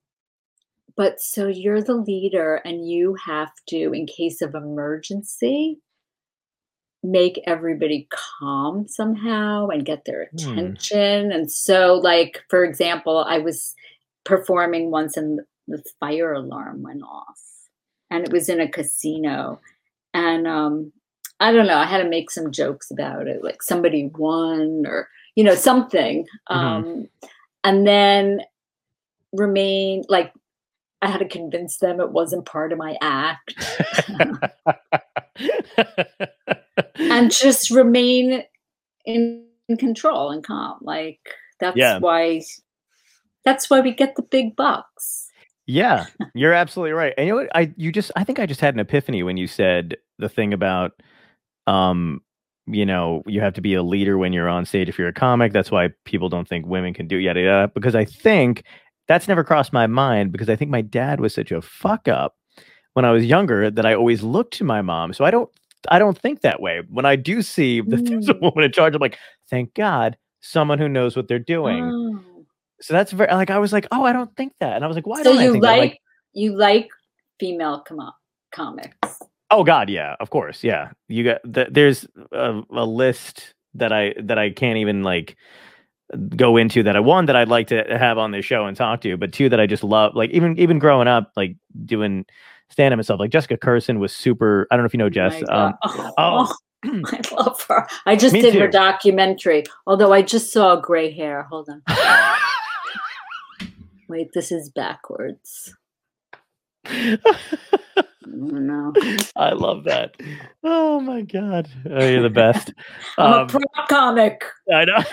but 0.97 1.20
so 1.20 1.49
you're 1.49 1.83
the 1.83 1.94
leader 1.97 2.57
and 2.64 2.88
you 2.88 3.16
have 3.27 3.51
to 3.68 3.92
in 3.92 4.07
case 4.07 4.42
of 4.42 4.55
emergency 4.55 5.79
make 7.03 7.40
everybody 7.47 8.09
calm 8.40 8.87
somehow 8.88 9.68
and 9.68 9.85
get 9.85 10.05
their 10.05 10.31
Hmm. 10.33 10.38
attention 10.38 11.33
and 11.33 11.51
so 11.51 11.94
like 11.97 12.42
for 12.49 12.64
example 12.64 13.25
i 13.29 13.38
was 13.38 13.75
performing 14.25 14.90
once 14.90 15.16
and 15.16 15.40
the 15.68 15.83
fire 16.01 16.33
alarm 16.33 16.83
went 16.83 17.03
off 17.03 17.40
and 18.11 18.25
it 18.25 18.33
was 18.33 18.49
in 18.49 18.61
a 18.61 18.69
casino 18.69 19.61
and 20.12 20.47
um 20.47 20.93
i 21.40 21.53
don't 21.53 21.67
know 21.67 21.79
i 21.79 21.85
had 21.85 22.03
to 22.03 22.09
make 22.09 22.31
some 22.31 22.51
jokes 22.53 22.90
about 22.90 23.27
it 23.27 23.43
like 23.43 23.62
somebody 23.62 24.11
won 24.19 24.85
or 24.87 25.09
you 25.35 25.43
know 25.45 25.55
something 25.55 26.27
Mhm. 26.51 26.57
um 26.57 27.09
and 27.64 27.87
then 27.87 28.40
remain 29.33 30.05
like 30.09 30.33
I 31.03 31.09
had 31.09 31.19
to 31.19 31.29
convince 31.29 31.79
them 31.79 32.01
it 32.01 32.12
wasn't 32.12 32.47
part 32.47 32.73
of 32.73 32.79
my 32.79 32.97
act 33.03 33.53
and 36.97 37.31
just 37.31 37.71
remain 37.71 38.43
in, 39.05 39.45
in 39.69 39.77
control 39.77 40.31
and 40.31 40.43
calm. 40.43 40.79
Like 40.81 41.21
that's 41.61 41.77
Yeah. 41.77 41.99
why 41.99 42.40
that's 43.45 43.69
why 43.69 43.81
we 43.81 43.93
get 43.93 44.17
the 44.17 44.23
big 44.23 44.57
bucks. 44.57 45.24
Yeah 45.66 46.07
you're 46.35 46.53
absolutely 46.53 46.92
right 46.92 47.14
and 47.16 47.27
you 47.27 47.33
know 47.33 47.40
what 47.42 47.57
i 47.57 47.72
you 47.77 47.90
just 47.92 48.11
i 48.16 48.24
think 48.24 48.38
i 48.38 48.46
just 48.46 48.61
had 48.61 48.74
an 48.74 48.81
epiphany 48.81 49.22
when 49.22 49.37
you 49.37 49.46
said 49.46 49.96
the 50.18 50.29
thing 50.29 50.53
about 50.53 50.92
um 51.66 52.20
you 52.66 52.85
know 52.85 53.22
you 53.27 53.40
have 53.40 53.55
to 53.55 53.61
be 53.61 53.74
a 53.74 53.83
leader 53.83 54.18
when 54.18 54.33
you're 54.33 54.48
on 54.48 54.64
stage 54.66 54.88
if 54.88 54.98
you're 54.98 55.09
a 55.09 55.12
comic 55.12 55.53
that's 55.53 55.70
why 55.70 55.88
people 56.05 56.29
don't 56.29 56.48
think 56.48 56.66
women 56.66 56.92
can 56.94 57.07
do 57.09 57.16
yada 57.16 57.40
yada 57.40 57.70
because 57.74 57.94
i 57.94 58.05
think 58.05 58.62
that's 59.09 59.29
never 59.29 59.44
crossed 59.44 59.72
my 59.72 59.87
mind 59.87 60.33
because 60.33 60.48
i 60.48 60.57
think 60.57 60.70
my 60.70 60.81
dad 60.83 61.20
was 61.20 61.35
such 61.35 61.50
a 61.53 61.61
fuck 61.62 62.09
up 62.09 62.37
when 62.94 63.05
i 63.05 63.11
was 63.11 63.24
younger 63.24 63.70
that 63.70 63.87
i 63.87 63.94
always 63.94 64.22
looked 64.22 64.55
to 64.55 64.64
my 64.64 64.83
mom 64.83 65.12
so 65.12 65.24
i 65.24 65.31
don't 65.31 65.50
i 65.90 65.98
don't 65.98 66.18
think 66.18 66.40
that 66.42 66.61
way 66.61 66.83
when 66.90 67.05
i 67.07 67.16
do 67.16 67.42
see 67.42 67.81
that 67.81 68.05
there's 68.07 68.29
a 68.29 68.35
Mm. 68.35 68.40
woman 68.42 68.64
in 68.64 68.72
charge 68.72 68.94
i'm 68.94 69.00
like 69.00 69.18
thank 69.50 69.72
god 69.74 70.16
someone 70.40 70.79
who 70.79 70.88
knows 70.88 71.16
what 71.16 71.27
they're 71.29 71.38
doing 71.38 71.85
Oh. 71.85 72.20
So 72.81 72.93
that's 72.93 73.13
very 73.13 73.33
like 73.33 73.51
i 73.51 73.59
was 73.59 73.73
like 73.73 73.87
oh 73.93 74.05
i 74.05 74.13
don't 74.13 74.35
think 74.37 74.53
that 74.61 74.75
and 74.75 74.85
i 74.85 74.89
was 74.89 74.97
like 74.97 75.07
why 75.07 75.23
So 75.23 75.31
don't 75.31 75.39
i 75.39 75.45
you 75.45 75.61
like, 75.61 75.79
like 75.79 76.01
you 76.33 76.57
like 76.57 76.89
female 77.39 77.81
com- 77.87 78.13
comics. 78.53 79.19
Oh 79.51 79.65
God, 79.65 79.89
yeah, 79.91 80.17
of 80.21 80.31
course, 80.31 80.65
yeah. 80.65 80.91
You 81.09 81.25
got 81.25 81.41
th- 81.53 81.69
there's 81.71 82.07
a, 82.33 82.63
a 82.71 82.85
list 82.85 83.55
that 83.75 83.93
I 83.93 84.15
that 84.23 84.39
I 84.39 84.51
can't 84.51 84.79
even 84.79 85.03
like 85.03 85.37
go 86.37 86.57
into 86.57 86.83
that 86.83 86.97
I 86.97 87.01
one 87.01 87.27
that 87.27 87.37
I'd 87.37 87.49
like 87.49 87.69
to 87.69 87.85
have 87.99 88.19
on 88.19 88.31
this 88.31 88.45
show 88.45 88.67
and 88.67 88.77
talk 88.77 89.01
to, 89.03 89.17
but 89.17 89.33
two 89.33 89.49
that 89.49 89.61
I 89.61 89.67
just 89.67 89.85
love. 89.85 90.15
Like 90.15 90.31
even 90.31 90.59
even 90.59 90.79
growing 90.79 91.09
up, 91.09 91.31
like 91.37 91.57
doing 91.85 92.25
stand 92.71 92.93
up 92.93 92.99
and 92.99 93.05
stuff. 93.05 93.21
Like 93.21 93.31
Jessica 93.31 93.57
Kirson 93.57 93.99
was 93.99 94.13
super. 94.13 94.67
I 94.71 94.77
don't 94.77 94.83
know 94.83 94.87
if 94.87 94.95
you 94.95 94.99
know 94.99 95.11
Jess. 95.11 95.43
Um, 95.49 95.75
God. 95.85 96.13
oh. 96.19 96.55
I 96.87 97.21
love 97.33 97.65
her. 97.69 97.87
I 98.05 98.15
just 98.15 98.35
Me 98.35 98.43
did 98.43 98.55
her 98.57 98.69
documentary, 98.69 99.65
although 99.87 100.13
I 100.13 100.21
just 100.21 100.53
saw 100.53 100.77
gray 100.77 101.11
hair. 101.11 101.45
Hold 101.45 101.71
on. 101.71 101.83
Wait, 104.09 104.33
this 104.35 104.51
is 104.53 104.71
backwards. 104.71 105.75
No. 108.27 108.93
I 109.37 109.51
love 109.53 109.85
that. 109.85 110.14
Oh 110.64 110.99
my 110.99 111.21
God, 111.21 111.69
oh, 111.88 112.07
you're 112.09 112.23
the 112.23 112.31
best. 112.31 112.73
I'm 113.19 113.33
Um, 113.33 113.40
a 113.43 113.47
prop 113.47 113.88
comic. 113.88 114.43
I 114.73 114.85
know. 114.87 114.97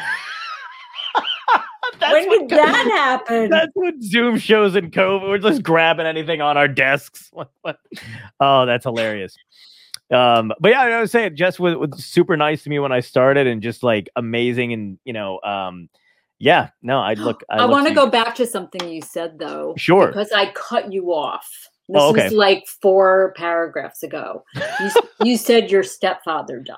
That's 2.00 2.26
when 2.28 2.48
did 2.48 2.58
that 2.58 2.88
happen? 2.88 3.50
That's 3.50 3.70
what 3.74 3.96
Zoom 4.02 4.38
shows 4.40 4.76
in 4.76 4.92
COVID. 4.92 5.28
We're 5.28 5.38
just 5.38 5.62
grabbing 5.62 6.06
anything 6.08 6.42
on 6.42 6.58
our 6.58 6.68
desks. 6.70 7.30
What- 7.34 7.52
what? 7.62 7.78
Oh, 8.40 8.66
that's 8.66 8.86
hilarious. 8.86 9.36
Um, 10.12 10.52
but 10.60 10.70
yeah, 10.72 10.82
I 10.82 11.02
was 11.02 11.12
saying 11.12 11.36
Jess 11.36 11.60
was, 11.60 11.76
was 11.76 12.04
super 12.04 12.38
nice 12.38 12.64
to 12.64 12.70
me 12.70 12.80
when 12.80 12.92
I 12.94 13.02
started 13.02 13.46
and 13.46 13.62
just 13.62 13.84
like 13.84 14.10
amazing 14.16 14.74
and 14.74 14.98
you 15.04 15.14
know, 15.14 15.40
um, 15.42 15.90
yeah, 16.42 16.70
no, 16.82 17.00
I 17.00 17.14
look. 17.14 17.44
I, 17.50 17.60
I 17.60 17.66
want 17.66 17.88
to 17.88 17.94
go 17.94 18.08
back 18.10 18.36
to 18.36 18.46
something 18.48 18.90
you 18.90 19.02
said 19.02 19.38
though. 19.40 19.74
Sure. 19.78 20.08
Because 20.08 20.32
I 20.32 20.52
cut 20.54 20.92
you 20.92 21.14
off. 21.14 21.48
This 21.88 22.02
Oh, 22.02 22.10
okay. 22.10 22.26
was 22.26 22.34
like 22.34 22.66
four 22.82 23.34
paragraphs 23.38 24.02
ago. 24.04 24.44
You, 24.80 24.90
you 25.32 25.38
said 25.38 25.70
your 25.70 25.84
stepfather 25.84 26.60
died. 26.60 26.78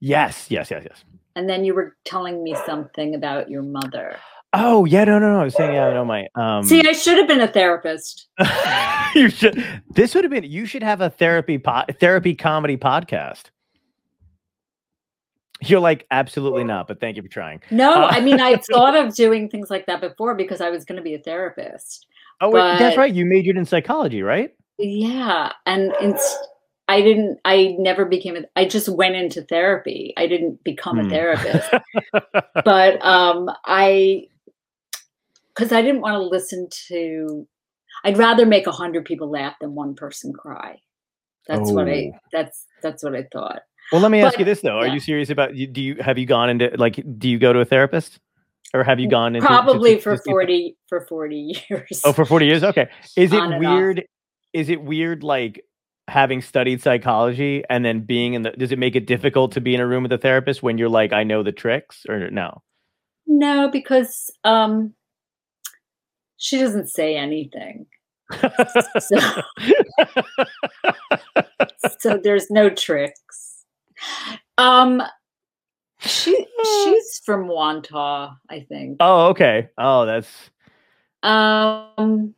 Yes, 0.00 0.50
yes, 0.50 0.70
yes, 0.70 0.84
yes. 0.84 1.04
And 1.34 1.48
then 1.48 1.64
you 1.64 1.74
were 1.74 1.96
telling 2.04 2.42
me 2.42 2.56
something 2.64 3.14
about 3.14 3.50
your 3.50 3.62
mother. 3.62 4.16
Oh 4.52 4.84
yeah, 4.86 5.04
no, 5.04 5.18
no, 5.18 5.32
no. 5.32 5.40
I 5.40 5.44
was 5.44 5.54
saying, 5.54 5.74
yeah, 5.74 5.92
no, 5.92 6.04
my 6.04 6.26
um. 6.34 6.64
See, 6.64 6.80
I 6.86 6.92
should 6.92 7.18
have 7.18 7.28
been 7.28 7.40
a 7.40 7.48
therapist. 7.48 8.28
you 9.14 9.28
should. 9.28 9.62
This 9.90 10.14
would 10.14 10.24
have 10.24 10.30
been. 10.30 10.44
You 10.44 10.64
should 10.64 10.82
have 10.82 11.00
a 11.02 11.10
therapy 11.10 11.58
po- 11.58 11.84
therapy 12.00 12.34
comedy 12.34 12.76
podcast. 12.76 13.50
You're 15.62 15.80
like 15.80 16.06
absolutely 16.10 16.64
not, 16.64 16.86
but 16.86 17.00
thank 17.00 17.16
you 17.16 17.22
for 17.22 17.28
trying. 17.28 17.62
No, 17.70 18.04
Uh, 18.04 18.08
I 18.10 18.20
mean, 18.20 18.40
I 18.40 18.56
thought 18.70 18.94
of 18.96 19.14
doing 19.14 19.48
things 19.48 19.70
like 19.70 19.86
that 19.86 20.00
before 20.00 20.34
because 20.34 20.60
I 20.60 20.70
was 20.70 20.84
going 20.84 20.96
to 20.96 21.02
be 21.02 21.14
a 21.14 21.18
therapist. 21.18 22.06
Oh, 22.40 22.50
wait, 22.50 22.78
that's 22.78 22.96
right. 22.98 23.12
You 23.12 23.24
majored 23.24 23.56
in 23.56 23.64
psychology, 23.64 24.22
right? 24.22 24.54
Yeah. 24.78 25.52
And 25.64 25.94
it's, 26.00 26.36
I 26.88 27.00
didn't, 27.00 27.38
I 27.46 27.74
never 27.78 28.04
became 28.04 28.36
a, 28.36 28.40
I 28.54 28.66
just 28.66 28.88
went 28.90 29.14
into 29.16 29.40
therapy. 29.42 30.12
I 30.18 30.26
didn't 30.26 30.62
become 30.62 30.98
Hmm. 30.98 31.06
a 31.06 31.10
therapist. 31.10 31.70
but 32.64 33.04
um, 33.04 33.48
I, 33.64 34.24
because 35.54 35.72
I 35.72 35.80
didn't 35.80 36.02
want 36.02 36.14
to 36.14 36.20
listen 36.22 36.68
to, 36.88 37.48
I'd 38.04 38.18
rather 38.18 38.44
make 38.44 38.66
a 38.66 38.72
hundred 38.72 39.06
people 39.06 39.30
laugh 39.30 39.54
than 39.60 39.74
one 39.74 39.94
person 39.94 40.34
cry. 40.34 40.80
That's 41.48 41.70
what 41.70 41.88
I, 41.88 42.12
Oh. 42.14 42.18
that's, 42.32 42.66
that's 42.82 43.02
what 43.02 43.14
I 43.16 43.26
thought. 43.32 43.62
Well, 43.92 44.00
let 44.00 44.10
me 44.10 44.20
ask 44.20 44.34
But- 44.34 44.40
you 44.40 44.44
this 44.44 44.60
though: 44.60 44.78
Are 44.78 44.86
yeah. 44.86 44.94
you 44.94 45.00
serious 45.00 45.30
about? 45.30 45.54
you- 45.54 45.66
Do 45.66 45.82
you 45.82 45.96
have 46.00 46.18
you 46.18 46.26
gone 46.26 46.50
into 46.50 46.70
like? 46.76 47.00
Do 47.18 47.28
you 47.28 47.38
go 47.38 47.52
to 47.52 47.60
a 47.60 47.64
therapist, 47.64 48.18
or 48.74 48.82
have 48.84 48.98
you 48.98 49.08
gone 49.08 49.36
into 49.36 49.46
Probably 49.46 49.96
to- 49.96 50.00
for 50.00 50.16
to 50.16 50.22
see- 50.22 50.30
40, 50.30 50.76
for 50.88 51.00
40 51.06 51.62
years. 51.70 52.00
Oh, 52.04 52.12
for 52.12 52.24
forty 52.24 52.46
years. 52.46 52.64
Okay. 52.64 52.88
Is 53.16 53.32
it 53.32 53.42
and 53.42 53.54
off. 53.54 53.60
weird? 53.60 54.04
Is 54.52 54.68
it 54.68 54.82
weird 54.82 55.22
like 55.22 55.62
having 56.08 56.40
studied 56.40 56.80
psychology 56.82 57.62
and 57.68 57.84
then 57.84 58.00
being 58.00 58.34
in 58.34 58.42
the? 58.42 58.50
Does 58.52 58.72
it 58.72 58.78
make 58.78 58.96
it 58.96 59.06
difficult 59.06 59.52
to 59.52 59.60
be 59.60 59.74
in 59.74 59.80
a 59.80 59.86
room 59.86 60.02
with 60.02 60.12
a 60.12 60.18
therapist 60.18 60.62
when 60.62 60.78
you're 60.78 60.88
like, 60.88 61.12
I 61.12 61.24
know 61.24 61.42
the 61.42 61.52
tricks, 61.52 62.04
or 62.08 62.30
no? 62.30 62.62
No, 63.26 63.68
because 63.70 64.30
um, 64.44 64.94
she 66.38 66.58
doesn't 66.58 66.88
say 66.88 67.16
anything. 67.16 67.86
So, 69.00 69.18
so 72.00 72.18
there's 72.22 72.50
no 72.50 72.70
tricks. 72.70 73.45
Um, 74.58 75.02
she 76.00 76.46
she's 76.84 77.20
from 77.24 77.46
Wantagh, 77.48 78.34
I 78.50 78.60
think. 78.68 78.96
oh, 79.00 79.28
okay. 79.28 79.68
Oh, 79.78 80.06
that's 80.06 80.28
Um, 81.22 82.34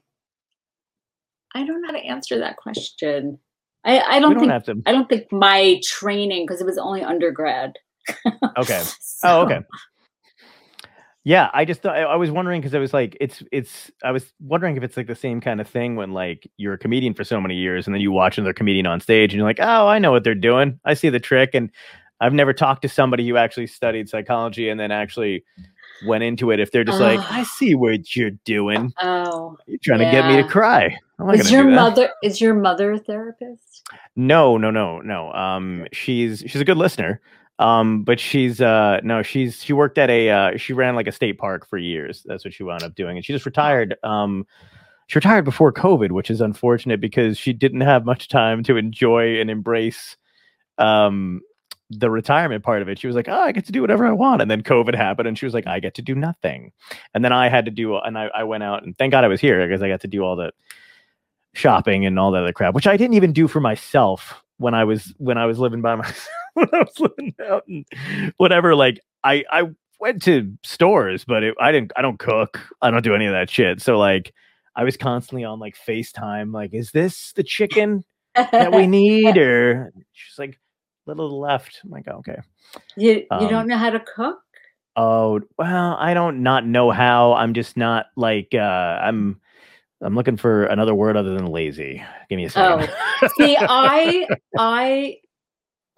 I 1.54 1.64
don't 1.64 1.82
know 1.82 1.88
how 1.88 1.92
to 1.94 2.04
answer 2.04 2.38
that 2.38 2.56
question. 2.56 3.38
I 3.84 4.00
I 4.00 4.20
don't 4.20 4.32
don't 4.32 4.40
think 4.40 4.52
have 4.52 4.64
to. 4.64 4.82
I 4.86 4.92
don't 4.92 5.08
think 5.08 5.30
my 5.32 5.80
training 5.84 6.44
because 6.46 6.60
it 6.60 6.66
was 6.66 6.78
only 6.78 7.02
undergrad. 7.02 7.74
Okay. 8.58 8.82
So- 9.00 9.28
Oh, 9.30 9.40
okay. 9.46 9.60
Yeah, 11.28 11.50
I 11.52 11.66
just 11.66 11.82
thought 11.82 11.94
I 11.94 12.04
I 12.04 12.16
was 12.16 12.30
wondering 12.30 12.62
because 12.62 12.74
I 12.74 12.78
was 12.78 12.94
like, 12.94 13.14
it's 13.20 13.42
it's. 13.52 13.90
I 14.02 14.12
was 14.12 14.32
wondering 14.40 14.78
if 14.78 14.82
it's 14.82 14.96
like 14.96 15.08
the 15.08 15.14
same 15.14 15.42
kind 15.42 15.60
of 15.60 15.68
thing 15.68 15.94
when 15.94 16.12
like 16.12 16.50
you're 16.56 16.72
a 16.72 16.78
comedian 16.78 17.12
for 17.12 17.22
so 17.22 17.38
many 17.38 17.54
years 17.54 17.86
and 17.86 17.94
then 17.94 18.00
you 18.00 18.10
watch 18.10 18.38
another 18.38 18.54
comedian 18.54 18.86
on 18.86 18.98
stage 18.98 19.34
and 19.34 19.36
you're 19.36 19.46
like, 19.46 19.60
oh, 19.60 19.88
I 19.88 19.98
know 19.98 20.10
what 20.10 20.24
they're 20.24 20.34
doing. 20.34 20.80
I 20.86 20.94
see 20.94 21.10
the 21.10 21.20
trick. 21.20 21.50
And 21.52 21.70
I've 22.22 22.32
never 22.32 22.54
talked 22.54 22.80
to 22.80 22.88
somebody 22.88 23.28
who 23.28 23.36
actually 23.36 23.66
studied 23.66 24.08
psychology 24.08 24.70
and 24.70 24.80
then 24.80 24.90
actually 24.90 25.44
went 26.06 26.24
into 26.24 26.50
it. 26.50 26.60
If 26.60 26.72
they're 26.72 26.82
just 26.82 26.98
like, 26.98 27.20
I 27.30 27.42
see 27.42 27.74
what 27.74 28.16
you're 28.16 28.30
doing. 28.46 28.94
Oh, 29.02 29.58
You're 29.66 29.80
trying 29.82 29.98
to 29.98 30.10
get 30.10 30.26
me 30.26 30.40
to 30.42 30.48
cry. 30.48 30.96
Is 31.34 31.52
your 31.52 31.64
mother 31.64 32.08
is 32.22 32.40
your 32.40 32.54
mother 32.54 32.92
a 32.92 32.98
therapist? 32.98 33.86
No, 34.16 34.56
no, 34.56 34.70
no, 34.70 35.02
no. 35.02 35.30
Um, 35.34 35.88
she's 35.92 36.42
she's 36.46 36.62
a 36.62 36.64
good 36.64 36.78
listener. 36.78 37.20
Um, 37.58 38.04
but 38.04 38.20
she's 38.20 38.60
uh 38.60 39.00
no, 39.02 39.22
she's 39.22 39.62
she 39.62 39.72
worked 39.72 39.98
at 39.98 40.10
a 40.10 40.30
uh 40.30 40.56
she 40.56 40.72
ran 40.72 40.94
like 40.94 41.08
a 41.08 41.12
state 41.12 41.38
park 41.38 41.66
for 41.66 41.76
years. 41.76 42.22
That's 42.24 42.44
what 42.44 42.54
she 42.54 42.62
wound 42.62 42.82
up 42.82 42.94
doing, 42.94 43.16
and 43.16 43.24
she 43.24 43.32
just 43.32 43.46
retired. 43.46 43.96
Um, 44.02 44.46
she 45.08 45.18
retired 45.18 45.44
before 45.44 45.72
COVID, 45.72 46.12
which 46.12 46.30
is 46.30 46.40
unfortunate 46.40 47.00
because 47.00 47.38
she 47.38 47.52
didn't 47.52 47.80
have 47.80 48.04
much 48.04 48.28
time 48.28 48.62
to 48.64 48.76
enjoy 48.76 49.40
and 49.40 49.50
embrace 49.50 50.16
um 50.78 51.40
the 51.90 52.10
retirement 52.10 52.62
part 52.62 52.82
of 52.82 52.88
it. 52.88 52.98
She 52.98 53.06
was 53.06 53.16
like, 53.16 53.28
"Oh, 53.28 53.40
I 53.40 53.52
get 53.52 53.66
to 53.66 53.72
do 53.72 53.80
whatever 53.80 54.06
I 54.06 54.12
want," 54.12 54.42
and 54.42 54.50
then 54.50 54.62
COVID 54.62 54.94
happened, 54.94 55.26
and 55.26 55.36
she 55.38 55.46
was 55.46 55.54
like, 55.54 55.66
"I 55.66 55.80
get 55.80 55.94
to 55.94 56.02
do 56.02 56.14
nothing," 56.14 56.72
and 57.14 57.24
then 57.24 57.32
I 57.32 57.48
had 57.48 57.64
to 57.64 57.70
do, 57.70 57.96
and 57.96 58.16
I 58.18 58.26
I 58.34 58.44
went 58.44 58.62
out, 58.62 58.84
and 58.84 58.96
thank 58.96 59.12
God 59.12 59.24
I 59.24 59.28
was 59.28 59.40
here 59.40 59.66
because 59.66 59.82
I 59.82 59.88
got 59.88 60.02
to 60.02 60.08
do 60.08 60.22
all 60.22 60.36
the 60.36 60.52
shopping 61.54 62.06
and 62.06 62.18
all 62.18 62.30
that 62.32 62.42
other 62.42 62.52
crap, 62.52 62.74
which 62.74 62.86
I 62.86 62.96
didn't 62.96 63.14
even 63.14 63.32
do 63.32 63.48
for 63.48 63.60
myself 63.60 64.42
when 64.58 64.74
I 64.74 64.84
was 64.84 65.14
when 65.18 65.38
I 65.38 65.46
was 65.46 65.58
living 65.58 65.80
by 65.80 65.94
myself 65.96 66.28
when 66.58 66.68
I 66.74 66.78
was 66.78 67.00
living 67.00 67.34
out 67.46 67.64
and 67.68 67.84
whatever. 68.36 68.74
Like 68.74 69.00
I 69.24 69.44
I 69.50 69.64
went 70.00 70.22
to 70.24 70.52
stores, 70.62 71.24
but 71.24 71.42
it, 71.42 71.54
I 71.60 71.72
didn't 71.72 71.92
I 71.96 72.02
don't 72.02 72.18
cook. 72.18 72.60
I 72.82 72.90
don't 72.90 73.02
do 73.04 73.14
any 73.14 73.26
of 73.26 73.32
that 73.32 73.50
shit. 73.50 73.80
So 73.82 73.98
like 73.98 74.32
I 74.76 74.84
was 74.84 74.96
constantly 74.96 75.44
on 75.44 75.58
like 75.58 75.76
FaceTime. 75.76 76.52
Like, 76.52 76.72
is 76.72 76.92
this 76.92 77.32
the 77.32 77.42
chicken 77.42 78.04
that 78.34 78.72
we 78.72 78.86
need? 78.88 79.36
Or 79.36 79.92
she's 80.12 80.38
like, 80.38 80.58
little 81.06 81.40
left. 81.40 81.80
I'm 81.84 81.90
like, 81.90 82.06
okay. 82.06 82.36
you 82.96 83.10
you 83.10 83.24
Um, 83.30 83.48
don't 83.48 83.66
know 83.66 83.76
how 83.78 83.90
to 83.90 84.00
cook? 84.00 84.38
Oh 84.96 85.40
well, 85.56 85.96
I 85.98 86.14
don't 86.14 86.42
not 86.42 86.66
know 86.66 86.90
how. 86.90 87.34
I'm 87.34 87.54
just 87.54 87.76
not 87.76 88.06
like 88.16 88.48
uh 88.54 88.58
I'm 89.02 89.40
I'm 90.00 90.14
looking 90.14 90.36
for 90.36 90.64
another 90.64 90.94
word 90.94 91.16
other 91.16 91.34
than 91.34 91.46
lazy. 91.46 92.04
Give 92.28 92.36
me 92.36 92.44
a 92.44 92.50
second. 92.50 92.90
See, 93.36 93.56
I 93.60 94.28
I 94.58 95.16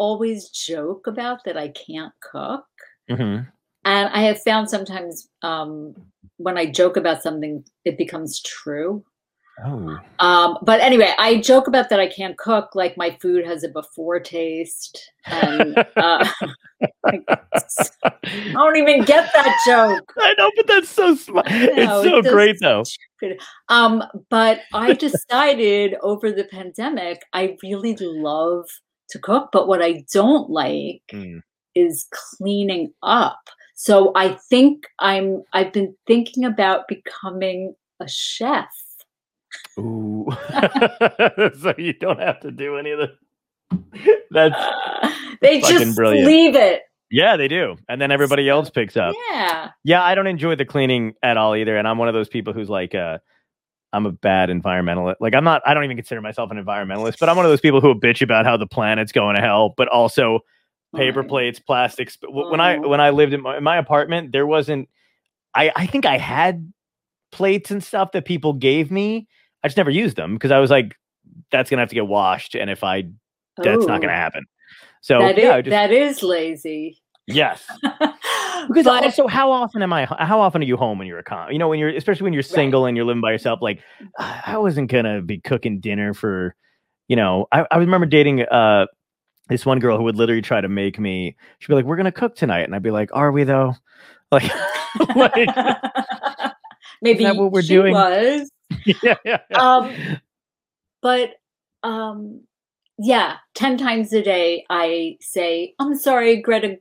always 0.01 0.48
joke 0.48 1.07
about 1.07 1.44
that 1.44 1.59
I 1.59 1.68
can't 1.68 2.14
cook. 2.32 2.64
Mhm. 3.11 3.46
And 3.84 4.09
I 4.09 4.22
have 4.22 4.42
found 4.42 4.70
sometimes 4.70 5.28
um, 5.42 5.94
when 6.38 6.57
I 6.57 6.66
joke 6.66 6.96
about 6.96 7.22
something, 7.22 7.64
it 7.84 7.98
becomes 7.98 8.40
true. 8.40 9.05
Oh. 9.62 9.98
Um, 10.20 10.57
but 10.62 10.80
anyway, 10.80 11.12
I 11.18 11.36
joke 11.36 11.66
about 11.66 11.90
that 11.90 12.01
I 12.01 12.07
can't 12.07 12.38
cook, 12.38 12.70
like 12.74 12.96
my 12.96 13.11
food 13.20 13.44
has 13.46 13.62
a 13.62 13.68
before 13.68 14.20
taste. 14.20 15.12
And 15.26 15.76
uh, 15.96 16.26
I 17.05 18.53
don't 18.55 18.76
even 18.76 19.05
get 19.05 19.30
that 19.34 19.55
joke. 19.66 20.14
I 20.18 20.34
know, 20.38 20.51
but 20.57 20.66
that's 20.66 20.88
so 20.88 21.14
smart. 21.14 21.46
It's 21.51 21.92
so 21.92 22.18
it 22.18 22.22
does- 22.22 22.32
great 22.32 22.57
though. 22.61 22.84
Um, 23.68 24.03
but 24.30 24.61
I 24.72 24.94
decided 24.94 25.96
over 26.01 26.32
the 26.32 26.44
pandemic, 26.44 27.22
I 27.34 27.59
really 27.62 27.94
love 28.01 28.64
to 29.11 29.18
cook, 29.18 29.50
but 29.52 29.68
what 29.68 29.82
I 29.82 30.04
don't 30.12 30.50
like 30.50 31.02
Mm. 31.12 31.40
is 31.74 32.06
cleaning 32.12 32.92
up. 33.02 33.38
So 33.74 34.12
I 34.14 34.30
think 34.50 34.84
I'm 34.98 35.42
I've 35.52 35.72
been 35.72 35.94
thinking 36.06 36.44
about 36.44 36.88
becoming 36.88 37.74
a 38.00 38.08
chef. 38.08 38.68
Ooh. 39.78 40.26
so 41.61 41.74
you 41.78 41.92
don't 41.94 42.20
have 42.20 42.40
to 42.40 42.50
do 42.50 42.76
any 42.76 42.90
of 42.90 42.98
the 43.00 43.08
That's 44.30 44.54
Uh, 44.54 45.11
they 45.42 45.61
just 45.61 45.96
brilliant. 45.96 46.26
leave 46.26 46.54
it. 46.56 46.82
yeah, 47.11 47.36
they 47.36 47.48
do. 47.48 47.76
And 47.88 48.00
then 48.00 48.11
everybody 48.11 48.48
else 48.48 48.70
picks 48.70 48.96
up. 48.96 49.14
Yeah. 49.30 49.70
Yeah, 49.84 50.02
I 50.02 50.14
don't 50.14 50.26
enjoy 50.26 50.54
the 50.56 50.64
cleaning 50.64 51.14
at 51.22 51.36
all 51.36 51.56
either. 51.56 51.76
And 51.76 51.88
I'm 51.88 51.98
one 51.98 52.08
of 52.08 52.14
those 52.14 52.28
people 52.28 52.52
who's 52.52 52.68
like, 52.68 52.94
uh, 52.94 53.18
I'm 53.93 54.07
a 54.07 54.12
bad 54.12 54.49
environmentalist. 54.51 55.16
Like, 55.20 55.34
I'm 55.34 55.45
not, 55.45 55.62
I 55.66 55.74
don't 55.74 55.84
even 55.84 55.97
consider 55.97 56.20
myself 56.20 56.51
an 56.51 56.62
environmentalist, 56.64 57.18
but 57.18 57.28
I'm 57.28 57.36
one 57.36 57.45
of 57.45 57.51
those 57.51 57.61
people 57.61 57.80
who 57.80 57.88
will 57.88 58.01
bitch 58.01 58.22
about 58.22 58.45
how 58.45 58.57
the 58.57 58.66
planet's 58.66 59.12
going 59.12 59.34
to 59.36 59.43
hell, 59.43 59.74
but 59.76 59.88
also 59.88 60.41
paper 60.95 61.20
Right. 61.20 61.28
plates, 61.28 61.59
plastics. 61.59 62.16
When 62.28 62.61
I, 62.61 62.76
Mhm. 62.76 62.88
when 62.88 63.01
I 63.01 63.11
lived 63.11 63.32
in 63.32 63.41
my, 63.43 63.57
in 63.57 63.64
my 63.64 63.76
apartment, 63.76 64.32
there 64.32 64.47
wasn't, 64.47 64.88
I, 65.55 65.72
I 65.74 65.86
think 65.86 66.07
I 66.07 66.18
had 66.18 66.72
plates 67.32 67.70
and 67.70 67.82
stuff 67.82 68.12
that 68.12 68.24
people 68.24 68.53
gave 68.53 68.91
me. 68.91 69.26
I 69.64 69.68
just 69.68 69.76
never 69.76 69.91
used 69.91 70.16
them 70.16 70.34
because 70.34 70.51
I 70.53 70.59
was 70.59 70.70
like, 70.70 70.97
that's 71.51 71.68
going 71.70 71.78
to 71.78 71.82
have 71.82 71.88
to 71.91 71.95
get 71.95 72.07
washed. 72.07 72.55
And 72.55 72.70
if 72.70 72.82
I, 72.84 73.09
that's 73.57 73.86
not 73.86 74.01
going 74.01 74.09
to 74.11 74.16
happen. 74.16 74.47
So 75.01 75.18
That 75.20 75.38
yeah, 75.38 75.57
is, 75.59 75.64
just, 75.64 75.70
that 75.70 75.93
is 75.93 76.22
lazy. 76.22 77.03
yes. 77.26 77.64
Because 78.68 78.84
but 78.84 79.04
also, 79.04 79.26
how 79.26 79.50
often 79.50 79.82
am 79.82 79.92
I? 79.92 80.06
How 80.06 80.40
often 80.40 80.62
are 80.62 80.64
you 80.64 80.76
home 80.76 80.98
when 80.98 81.06
you're 81.06 81.18
a 81.18 81.24
con? 81.24 81.52
You 81.52 81.58
know, 81.58 81.68
when 81.68 81.78
you're 81.78 81.90
especially 81.90 82.24
when 82.24 82.32
you're 82.32 82.42
single 82.42 82.86
and 82.86 82.96
you're 82.96 83.06
living 83.06 83.20
by 83.20 83.32
yourself. 83.32 83.61
Like, 83.62 83.80
I 84.18 84.56
wasn't 84.58 84.90
gonna 84.90 85.22
be 85.22 85.38
cooking 85.38 85.80
dinner 85.80 86.14
for, 86.14 86.54
you 87.08 87.16
know. 87.16 87.46
I, 87.52 87.66
I 87.70 87.78
remember 87.78 88.06
dating 88.06 88.42
uh 88.42 88.86
this 89.48 89.66
one 89.66 89.80
girl 89.80 89.96
who 89.98 90.04
would 90.04 90.16
literally 90.16 90.42
try 90.42 90.61
to 90.61 90.68
make 90.68 90.98
me. 90.98 91.36
She'd 91.58 91.68
be 91.68 91.74
like, 91.74 91.84
"We're 91.84 91.96
gonna 91.96 92.12
cook 92.12 92.36
tonight," 92.36 92.62
and 92.62 92.74
I'd 92.74 92.82
be 92.82 92.90
like, 92.90 93.11
"Are 93.12 93.32
we 93.32 93.44
though?" 93.44 93.74
Like, 94.32 94.50
like 95.16 95.48
maybe 97.02 97.24
that 97.24 97.34
what 97.34 97.50
we're 97.50 97.62
she 97.62 97.74
doing? 97.74 97.92
was. 97.92 98.48
yeah, 98.84 99.16
yeah, 99.24 99.38
yeah. 99.50 99.56
Um, 99.56 100.18
but 101.02 101.30
um, 101.82 102.42
yeah, 102.98 103.36
ten 103.54 103.76
times 103.76 104.12
a 104.12 104.22
day 104.22 104.64
I 104.70 105.16
say, 105.20 105.74
"I'm 105.78 105.96
sorry, 105.96 106.40
Greta 106.40 106.78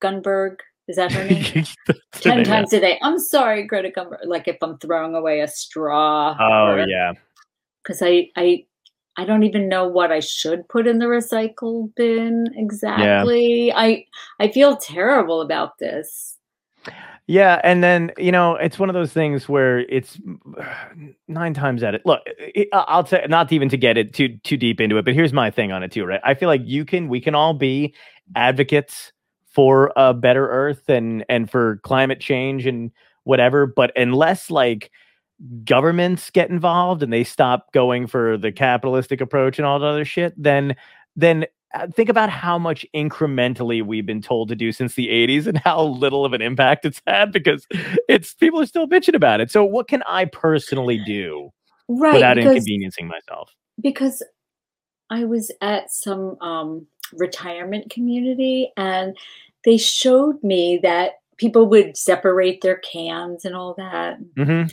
Gunberg." 0.00 0.56
Is 0.88 0.96
that 0.96 1.12
her 1.12 1.24
name? 1.30 1.64
Ten 2.12 2.38
yeah. 2.38 2.44
times 2.44 2.72
a 2.72 2.80
day. 2.80 2.98
I'm 3.02 3.18
sorry, 3.18 3.66
Greta 3.66 3.90
Gunberg. 3.90 4.24
Like 4.24 4.48
if 4.48 4.56
I'm 4.62 4.78
throwing 4.78 5.14
away 5.14 5.40
a 5.40 5.48
straw. 5.48 6.36
Oh 6.38 6.84
yeah. 6.86 7.12
Because 7.82 8.02
I 8.02 8.28
I 8.36 8.64
I 9.16 9.24
don't 9.24 9.42
even 9.42 9.68
know 9.68 9.86
what 9.86 10.10
I 10.10 10.20
should 10.20 10.68
put 10.68 10.86
in 10.86 10.98
the 10.98 11.06
recycle 11.06 11.94
bin 11.94 12.46
exactly. 12.56 13.72
I 13.72 14.06
I 14.40 14.48
feel 14.48 14.76
terrible 14.76 15.40
about 15.40 15.78
this. 15.78 16.38
Yeah, 17.28 17.60
and 17.62 17.84
then 17.84 18.10
you 18.18 18.32
know 18.32 18.56
it's 18.56 18.78
one 18.78 18.88
of 18.88 18.94
those 18.94 19.12
things 19.12 19.48
where 19.48 19.80
it's 19.80 20.18
nine 21.28 21.54
times 21.54 21.82
at 21.82 21.94
it. 21.94 22.02
Look, 22.04 22.20
I'll 22.72 23.06
say 23.06 23.24
not 23.28 23.52
even 23.52 23.68
to 23.68 23.76
get 23.76 23.96
it 23.96 24.12
too 24.12 24.36
too 24.38 24.56
deep 24.56 24.80
into 24.80 24.96
it, 24.96 25.04
but 25.04 25.14
here's 25.14 25.32
my 25.32 25.50
thing 25.50 25.70
on 25.72 25.82
it 25.82 25.92
too. 25.92 26.04
Right, 26.04 26.20
I 26.24 26.34
feel 26.34 26.48
like 26.48 26.62
you 26.64 26.84
can, 26.84 27.08
we 27.08 27.20
can 27.20 27.34
all 27.34 27.54
be 27.54 27.94
advocates 28.34 29.12
for 29.52 29.92
a 29.96 30.14
better 30.14 30.48
Earth 30.48 30.88
and 30.88 31.24
and 31.28 31.50
for 31.50 31.76
climate 31.78 32.20
change 32.20 32.66
and 32.66 32.90
whatever, 33.24 33.66
but 33.66 33.92
unless 33.96 34.50
like 34.50 34.90
governments 35.64 36.30
get 36.30 36.50
involved 36.50 37.02
and 37.02 37.12
they 37.12 37.24
stop 37.24 37.72
going 37.72 38.06
for 38.06 38.36
the 38.36 38.52
capitalistic 38.52 39.20
approach 39.20 39.58
and 39.58 39.66
all 39.66 39.78
that 39.78 39.86
other 39.86 40.04
shit, 40.04 40.34
then 40.40 40.74
then 41.16 41.46
uh, 41.74 41.86
think 41.88 42.08
about 42.08 42.28
how 42.28 42.58
much 42.58 42.86
incrementally 42.94 43.82
we've 43.82 44.06
been 44.06 44.20
told 44.20 44.48
to 44.48 44.54
do 44.54 44.72
since 44.72 44.94
the 44.94 45.08
80s 45.08 45.46
and 45.46 45.58
how 45.58 45.82
little 45.82 46.24
of 46.24 46.32
an 46.32 46.42
impact 46.42 46.84
it's 46.84 47.00
had 47.06 47.32
because 47.32 47.66
it's 48.08 48.34
people 48.34 48.60
are 48.60 48.66
still 48.66 48.86
bitching 48.86 49.14
about 49.14 49.40
it. 49.40 49.50
So 49.50 49.64
what 49.64 49.88
can 49.88 50.02
I 50.06 50.26
personally 50.26 51.00
do 51.06 51.50
Right. 51.88 52.14
without 52.14 52.36
because, 52.36 52.52
inconveniencing 52.52 53.08
myself? 53.08 53.50
because 53.80 54.22
I 55.10 55.24
was 55.24 55.50
at 55.60 55.90
some 55.92 56.40
um, 56.40 56.86
retirement 57.14 57.90
community 57.90 58.72
and 58.76 59.16
they 59.64 59.76
showed 59.76 60.42
me 60.42 60.78
that 60.82 61.12
people 61.36 61.66
would 61.66 61.96
separate 61.96 62.60
their 62.60 62.76
cans 62.78 63.44
and 63.44 63.54
all 63.54 63.74
that. 63.74 64.18
hmm 64.36 64.64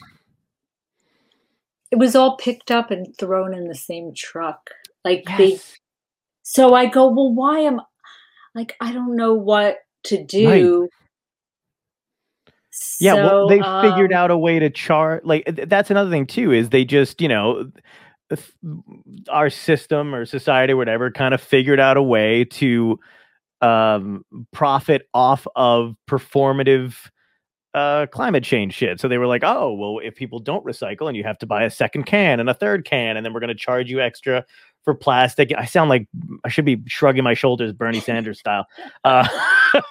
It 1.92 1.98
was 1.98 2.16
all 2.16 2.38
picked 2.38 2.72
up 2.72 2.92
and 2.92 3.16
thrown 3.18 3.54
in 3.54 3.68
the 3.68 3.76
same 3.76 4.14
truck. 4.14 4.70
Like 5.04 5.26
they 5.38 5.60
So 6.44 6.74
I 6.74 6.86
go, 6.88 7.08
well, 7.08 7.34
why 7.34 7.60
am 7.60 7.82
like 8.56 8.76
I 8.80 8.92
don't 8.92 9.16
know 9.16 9.34
what 9.34 9.80
to 10.06 10.24
do. 10.24 10.90
Yeah, 13.00 13.16
well, 13.16 13.48
they 13.48 13.62
figured 13.82 14.12
um, 14.12 14.18
out 14.18 14.32
a 14.32 14.38
way 14.38 14.60
to 14.60 14.70
chart. 14.70 15.26
Like 15.26 15.46
th- 15.46 15.68
that's 15.70 15.90
another 15.90 16.10
thing 16.10 16.26
too 16.26 16.52
is 16.52 16.70
they 16.70 16.86
just 16.86 17.22
you 17.22 17.28
know, 17.28 17.72
our 19.30 19.50
system 19.50 20.14
or 20.14 20.26
society 20.26 20.74
or 20.74 20.78
whatever 20.78 21.12
kind 21.12 21.34
of 21.34 21.42
figured 21.42 21.80
out 21.80 21.98
a 21.98 22.04
way 22.04 22.46
to 22.46 23.00
um 23.62 24.24
profit 24.54 25.10
off 25.14 25.46
of 25.56 25.96
performative 26.10 26.96
uh 27.74 28.06
climate 28.08 28.44
change 28.44 28.74
shit. 28.74 29.00
So 29.00 29.08
they 29.08 29.18
were 29.18 29.28
like, 29.28 29.44
oh 29.44 29.74
well, 29.74 30.00
if 30.04 30.16
people 30.16 30.40
don't 30.40 30.66
recycle 30.66 31.08
and 31.08 31.18
you 31.18 31.24
have 31.24 31.38
to 31.40 31.46
buy 31.46 31.64
a 31.64 31.70
second 31.70 32.06
can 32.06 32.40
and 32.40 32.50
a 32.50 32.54
third 32.54 32.86
can, 32.86 33.18
and 33.18 33.26
then 33.26 33.34
we're 33.34 33.42
gonna 33.42 33.56
charge 33.56 33.90
you 33.90 34.00
extra 34.02 34.46
for 34.84 34.94
plastic. 34.96 35.52
I 35.58 35.66
sound 35.66 35.90
like 35.90 36.08
I 36.44 36.50
should 36.50 36.66
be 36.66 36.82
shrugging 36.88 37.24
my 37.24 37.34
shoulders, 37.34 37.74
Bernie 37.74 38.00
Sanders 38.00 38.40
style. 38.40 38.66
Uh, 39.04 39.28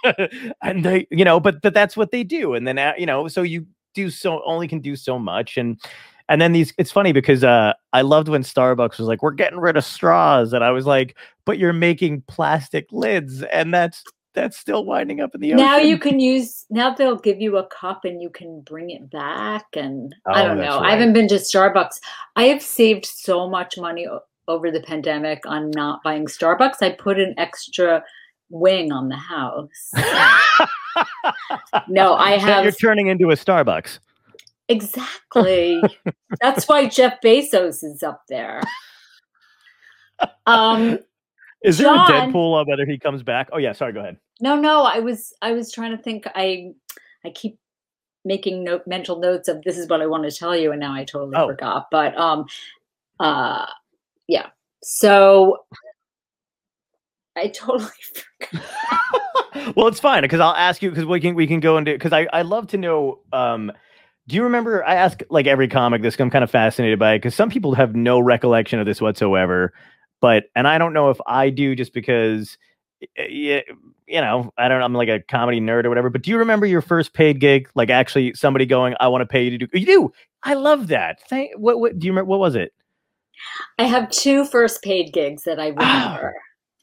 and 0.62 0.84
they, 0.84 1.06
you 1.10 1.24
know, 1.24 1.40
but 1.40 1.60
but 1.62 1.74
that's 1.74 1.96
what 1.96 2.10
they 2.10 2.24
do. 2.24 2.54
And 2.54 2.66
then 2.66 2.78
uh, 2.78 2.94
you 2.98 3.06
know, 3.06 3.28
so 3.28 3.42
you 3.42 3.66
do 3.94 4.10
so 4.10 4.42
only 4.44 4.68
can 4.68 4.80
do 4.80 4.96
so 4.96 5.18
much. 5.18 5.56
And 5.56 5.80
and 6.28 6.40
then 6.40 6.52
these, 6.52 6.72
it's 6.78 6.90
funny 6.90 7.12
because 7.12 7.42
uh, 7.44 7.72
I 7.92 8.02
loved 8.02 8.28
when 8.28 8.42
Starbucks 8.42 8.98
was 8.98 9.08
like, 9.08 9.22
"We're 9.22 9.30
getting 9.32 9.58
rid 9.58 9.76
of 9.76 9.84
straws," 9.84 10.52
and 10.52 10.62
I 10.62 10.70
was 10.70 10.86
like, 10.86 11.16
"But 11.44 11.58
you're 11.58 11.72
making 11.72 12.22
plastic 12.28 12.86
lids, 12.92 13.42
and 13.44 13.72
that's 13.72 14.04
that's 14.34 14.56
still 14.58 14.84
winding 14.84 15.20
up 15.20 15.34
in 15.34 15.40
the 15.40 15.54
ocean." 15.54 15.64
now 15.64 15.78
you 15.78 15.98
can 15.98 16.20
use 16.20 16.66
now 16.70 16.92
they'll 16.94 17.16
give 17.16 17.40
you 17.40 17.56
a 17.56 17.66
cup 17.68 18.04
and 18.04 18.20
you 18.22 18.30
can 18.30 18.60
bring 18.60 18.90
it 18.90 19.10
back 19.10 19.64
and 19.74 20.14
i 20.26 20.42
Oh, 20.42 20.48
don't 20.48 20.58
that's 20.58 20.68
know 20.68 20.78
i 20.80 20.90
haven't 20.90 21.14
been 21.14 21.26
to 21.28 21.36
starbucks. 21.36 21.98
I 22.36 22.44
have 22.44 22.62
saved 22.62 23.06
so 23.06 23.48
much 23.48 23.78
money 23.78 24.06
over 24.46 24.70
the 24.70 24.80
pandemic 24.80 25.40
on 25.46 25.70
not 25.70 26.02
buying 26.04 26.26
starbucks. 26.26 26.82
I 26.82 26.90
put 26.90 27.18
an 27.18 27.34
extra 27.38 28.04
wing 28.50 28.92
on 28.92 29.08
the 29.08 29.16
house. 29.16 29.92
No 31.88 32.14
i 32.14 32.32
have 32.32 32.64
you're 32.64 32.72
turning 32.72 33.06
into 33.08 33.30
a 33.30 33.34
Starbucks. 33.34 33.98
Exactly 34.68 35.82
that's 36.40 36.68
why 36.68 36.86
jeff 36.86 37.20
bezos 37.24 37.82
is 37.84 38.02
up 38.02 38.22
there 38.28 38.60
um 40.46 40.98
Is 41.62 41.78
there 41.78 41.92
a 41.92 41.96
John- 41.96 42.32
Deadpool 42.32 42.54
on 42.54 42.66
whether 42.68 42.86
he 42.86 42.98
comes 42.98 43.22
back? 43.22 43.48
Oh 43.52 43.58
yeah, 43.58 43.72
sorry, 43.72 43.92
go 43.92 44.00
ahead. 44.00 44.16
No, 44.40 44.56
no, 44.60 44.84
I 44.84 45.00
was 45.00 45.32
I 45.42 45.52
was 45.52 45.72
trying 45.72 45.96
to 45.96 46.02
think. 46.02 46.24
I 46.34 46.70
I 47.24 47.30
keep 47.30 47.58
making 48.24 48.62
note 48.64 48.86
mental 48.86 49.18
notes 49.18 49.48
of 49.48 49.62
this 49.64 49.76
is 49.76 49.88
what 49.88 50.00
I 50.00 50.06
want 50.06 50.22
to 50.24 50.30
tell 50.30 50.56
you, 50.56 50.70
and 50.70 50.78
now 50.80 50.94
I 50.94 51.04
totally 51.04 51.36
Oh. 51.36 51.48
forgot. 51.48 51.88
But 51.90 52.16
um, 52.16 52.46
uh, 53.20 53.66
yeah. 54.28 54.46
So 54.82 55.64
I 57.36 57.48
totally 57.48 57.90
forgot. 58.50 59.74
well, 59.76 59.88
it's 59.88 60.00
fine 60.00 60.22
because 60.22 60.40
I'll 60.40 60.54
ask 60.54 60.80
you 60.82 60.90
because 60.90 61.06
we 61.06 61.20
can 61.20 61.34
we 61.34 61.46
can 61.48 61.58
go 61.60 61.76
into 61.76 61.92
because 61.92 62.12
I 62.12 62.28
I 62.32 62.42
love 62.42 62.68
to 62.68 62.76
know. 62.78 63.20
Um, 63.32 63.72
do 64.28 64.36
you 64.36 64.42
remember? 64.44 64.84
I 64.84 64.94
ask 64.94 65.22
like 65.30 65.46
every 65.46 65.66
comic 65.68 66.02
this. 66.02 66.18
I'm 66.20 66.30
kind 66.30 66.44
of 66.44 66.50
fascinated 66.50 66.98
by 66.98 67.14
it 67.14 67.18
because 67.18 67.34
some 67.34 67.50
people 67.50 67.74
have 67.74 67.96
no 67.96 68.20
recollection 68.20 68.78
of 68.78 68.86
this 68.86 69.00
whatsoever. 69.00 69.72
But 70.20 70.44
and 70.54 70.68
I 70.68 70.78
don't 70.78 70.92
know 70.92 71.10
if 71.10 71.18
I 71.26 71.50
do 71.50 71.74
just 71.74 71.92
because. 71.92 72.56
Yeah, 73.16 73.60
you 74.08 74.20
know, 74.20 74.52
I 74.58 74.66
don't. 74.68 74.82
I'm 74.82 74.92
like 74.92 75.08
a 75.08 75.20
comedy 75.20 75.60
nerd 75.60 75.84
or 75.84 75.88
whatever. 75.88 76.10
But 76.10 76.22
do 76.22 76.30
you 76.30 76.38
remember 76.38 76.66
your 76.66 76.80
first 76.82 77.14
paid 77.14 77.38
gig? 77.40 77.68
Like 77.76 77.90
actually, 77.90 78.34
somebody 78.34 78.66
going, 78.66 78.94
"I 79.00 79.06
want 79.08 79.22
to 79.22 79.26
pay 79.26 79.44
you 79.44 79.56
to 79.56 79.66
do." 79.66 79.78
You 79.78 79.86
do. 79.86 80.12
I 80.42 80.54
love 80.54 80.88
that. 80.88 81.20
Thank. 81.28 81.52
What? 81.56 81.78
What? 81.78 81.98
Do 81.98 82.06
you 82.06 82.12
remember? 82.12 82.28
What 82.28 82.40
was 82.40 82.56
it? 82.56 82.72
I 83.78 83.84
have 83.84 84.10
two 84.10 84.44
first 84.44 84.82
paid 84.82 85.12
gigs 85.12 85.44
that 85.44 85.60
I 85.60 85.72
Ah. 85.78 86.14
remember. 86.16 86.34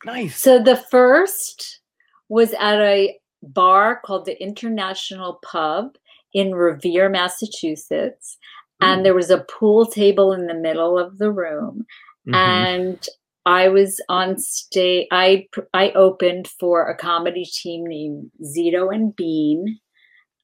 Nice. 0.06 0.38
So 0.38 0.64
the 0.64 0.78
first 0.78 1.82
was 2.30 2.54
at 2.54 2.80
a 2.80 3.20
bar 3.44 4.00
called 4.06 4.26
the 4.26 4.42
International 4.42 5.40
Pub 5.44 5.98
in 6.36 6.54
Revere, 6.54 7.10
Massachusetts. 7.10 8.38
And 8.82 9.04
there 9.06 9.16
was 9.16 9.30
a 9.32 9.46
pool 9.50 9.86
table 9.86 10.34
in 10.34 10.48
the 10.48 10.54
middle 10.54 11.00
of 11.00 11.18
the 11.18 11.32
room. 11.32 11.86
Mhm. 12.28 12.36
And 12.36 13.08
I 13.46 13.70
was 13.70 14.02
on 14.10 14.38
stage. 14.38 15.08
I 15.12 15.48
I 15.74 15.92
opened 15.92 16.48
for 16.60 16.88
a 16.90 16.98
comedy 16.98 17.46
team 17.46 17.86
named 17.86 18.32
Zito 18.44 18.94
and 18.94 19.16
Bean. 19.16 19.80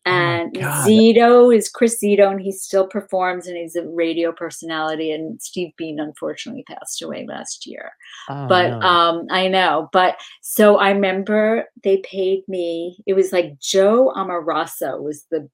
Oh 0.05 0.11
And 0.11 0.53
God. 0.55 0.87
Zito 0.87 1.55
is 1.55 1.69
Chris 1.69 2.01
Zito, 2.03 2.31
and 2.31 2.41
he 2.41 2.51
still 2.51 2.87
performs, 2.87 3.45
and 3.47 3.55
he's 3.57 3.75
a 3.75 3.85
radio 3.87 4.31
personality. 4.31 5.11
And 5.11 5.39
Steve 5.41 5.73
Bean 5.77 5.99
unfortunately 5.99 6.63
passed 6.67 7.01
away 7.03 7.25
last 7.27 7.67
year 7.67 7.91
Oh, 8.29 8.47
but 8.47 8.69
no. 8.69 8.79
um 8.79 9.25
i 9.29 9.47
know 9.47 9.89
but 9.91 10.15
so 10.41 10.77
i 10.77 10.89
remember 10.91 11.65
they 11.83 11.97
paid 11.97 12.41
me 12.47 12.97
it 13.05 13.13
was 13.13 13.31
like 13.31 13.59
joe 13.59 14.11
amaraso 14.15 15.01
was 15.01 15.25
the 15.31 15.49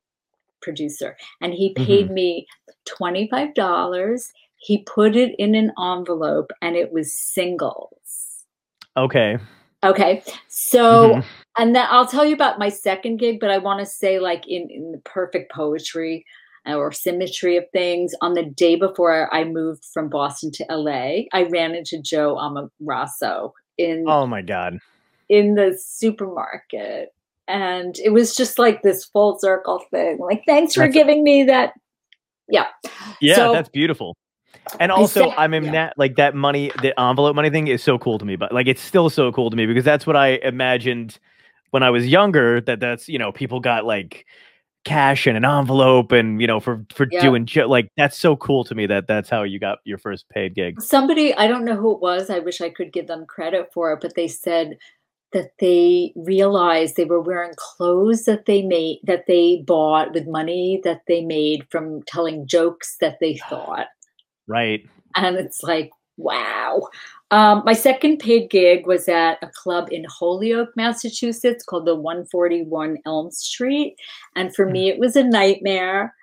producer 0.62 1.16
and 1.41 1.53
he 1.53 1.74
Mm-hmm. 1.74 1.84
paid 1.84 2.10
me 2.12 2.47
$25 2.88 4.32
he 4.60 4.80
put 4.84 5.16
it 5.16 5.36
in 5.38 5.53
an 5.55 5.72
envelope 5.80 6.51
and 6.62 6.76
it 6.76 6.91
was 6.91 7.14
singles 7.14 8.43
okay. 8.95 9.38
okay 9.84 10.24
so 10.47 11.14
Mhm. 11.16 11.26
and 11.58 11.76
then 11.76 11.86
i'll 11.89 12.08
tell 12.08 12.26
you 12.26 12.34
about 12.34 12.58
my 12.60 12.70
second 12.70 13.18
gig 13.18 13.39
but 13.39 13.51
i 13.51 13.58
want 13.58 13.80
to 13.80 13.86
say 13.86 14.20
like 14.20 14.47
in, 14.47 14.68
in 14.72 14.91
the 14.91 14.97
perfect 14.99 15.51
poetry 15.51 16.26
uh, 16.68 16.76
or 16.76 16.91
symmetry 16.91 17.55
of 17.58 17.66
things 17.72 18.14
on 18.22 18.34
the 18.34 18.43
day 18.43 18.76
before 18.76 19.34
i 19.34 19.43
moved 19.43 19.86
from 19.93 20.10
boston 20.10 20.51
to 20.51 20.66
la 20.70 20.91
i 21.34 21.43
ran 21.51 21.76
into 21.76 22.01
joe 22.01 22.36
amaraso 22.38 23.51
in 23.78 24.05
Oh 24.08 24.26
my 24.26 24.41
god. 24.41 24.80
in 25.30 25.53
the 25.55 25.78
supermarket 25.80 27.14
and 27.47 27.97
it 27.99 28.09
was 28.09 28.35
just 28.35 28.59
like 28.59 28.81
this 28.81 29.05
full 29.05 29.39
circle 29.39 29.83
thing 29.91 30.17
like 30.19 30.43
thanks 30.45 30.73
for 30.73 30.81
That's- 30.81 30.93
giving 30.93 31.23
me 31.23 31.43
that 31.43 31.73
yeah 32.49 32.67
Yeah, 33.21 33.35
So- 33.35 33.53
that's 33.53 33.69
beautiful. 33.69 34.15
And 34.81 34.91
also, 34.91 35.29
I 35.31 35.47
mean 35.47 35.63
yeah. 35.65 35.71
that 35.71 35.93
like 35.97 36.17
that 36.17 36.35
money, 36.35 36.71
the 36.81 36.97
envelope 36.99 37.35
money 37.37 37.49
thing 37.49 37.67
is 37.67 37.81
so 37.81 37.97
cool 37.97 38.19
to 38.19 38.25
me. 38.25 38.35
But 38.35 38.51
like, 38.53 38.67
it's 38.67 38.81
still 38.81 39.09
so 39.09 39.31
cool 39.31 39.49
to 39.49 39.55
me 39.55 39.65
because 39.65 39.85
that's 39.85 40.05
what 40.05 40.17
I 40.17 40.39
imagined 40.43 41.19
when 41.71 41.83
I 41.83 41.89
was 41.89 42.05
younger. 42.05 42.59
That 42.59 42.81
that's 42.81 43.07
you 43.07 43.17
know 43.17 43.31
people 43.31 43.61
got 43.61 43.85
like 43.85 44.25
cash 44.83 45.25
in 45.25 45.35
an 45.37 45.45
envelope 45.45 46.11
and 46.11 46.41
you 46.41 46.47
know 46.47 46.59
for 46.59 46.85
for 46.93 47.07
Yeah. 47.11 47.21
doing 47.21 47.47
like 47.67 47.89
that's 47.95 48.17
so 48.17 48.35
cool 48.35 48.65
to 48.65 48.75
me 48.75 48.85
that 48.87 49.07
that's 49.07 49.29
how 49.29 49.43
you 49.43 49.57
got 49.59 49.79
your 49.85 49.97
first 49.97 50.27
paid 50.29 50.55
gig. 50.55 50.81
somebody 50.81 51.33
i 51.35 51.45
don't 51.45 51.65
know 51.65 51.75
who 51.75 51.91
it 51.93 51.99
was 51.99 52.29
i 52.29 52.39
wish 52.39 52.61
i 52.61 52.69
could 52.69 52.93
give 52.93 53.05
them 53.07 53.25
credit 53.25 53.67
for 53.73 53.91
it 53.91 53.99
but 54.01 54.15
they 54.15 54.29
said 54.29 54.77
that 55.34 55.51
they 55.59 56.13
realized 56.15 56.95
they 56.95 57.05
were 57.05 57.21
wearing 57.21 57.53
clothes 57.57 58.25
that 58.25 58.45
they 58.45 58.61
made 58.61 58.99
that 59.03 59.25
they 59.28 59.63
bought 59.67 60.13
with 60.13 60.28
money 60.28 60.80
that 60.84 61.01
they 61.07 61.23
made 61.23 61.65
from 61.69 62.01
telling 62.03 62.47
jokes 62.47 62.97
that 63.01 63.17
they 63.19 63.36
thought. 63.49 63.88
Right. 64.47 64.88
and 65.15 65.36
it's 65.36 65.63
like 65.63 65.91
wow. 66.17 66.88
Um, 67.30 67.61
my 67.65 67.73
second 67.73 68.17
paid 68.19 68.49
gig 68.49 68.88
was 68.88 69.07
at 69.09 69.38
a 69.43 69.51
club 69.53 69.89
in 69.91 70.05
holyoke 70.05 70.69
massachusetts 70.75 71.63
called 71.63 71.86
the 71.86 71.95
141 71.95 72.97
elm 73.05 73.30
street. 73.32 73.97
And 74.36 74.55
for 74.55 74.65
me 74.65 74.89
it 74.89 74.99
was 74.99 75.15
a 75.15 75.23
nightmare. 75.23 76.15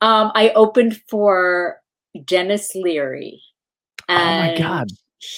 Um, 0.00 0.30
i 0.34 0.50
opened 0.50 1.00
for 1.08 1.80
denis 2.24 2.74
leary. 2.74 3.42
Oh 4.08 4.14
my 4.14 4.54
god. 4.56 4.88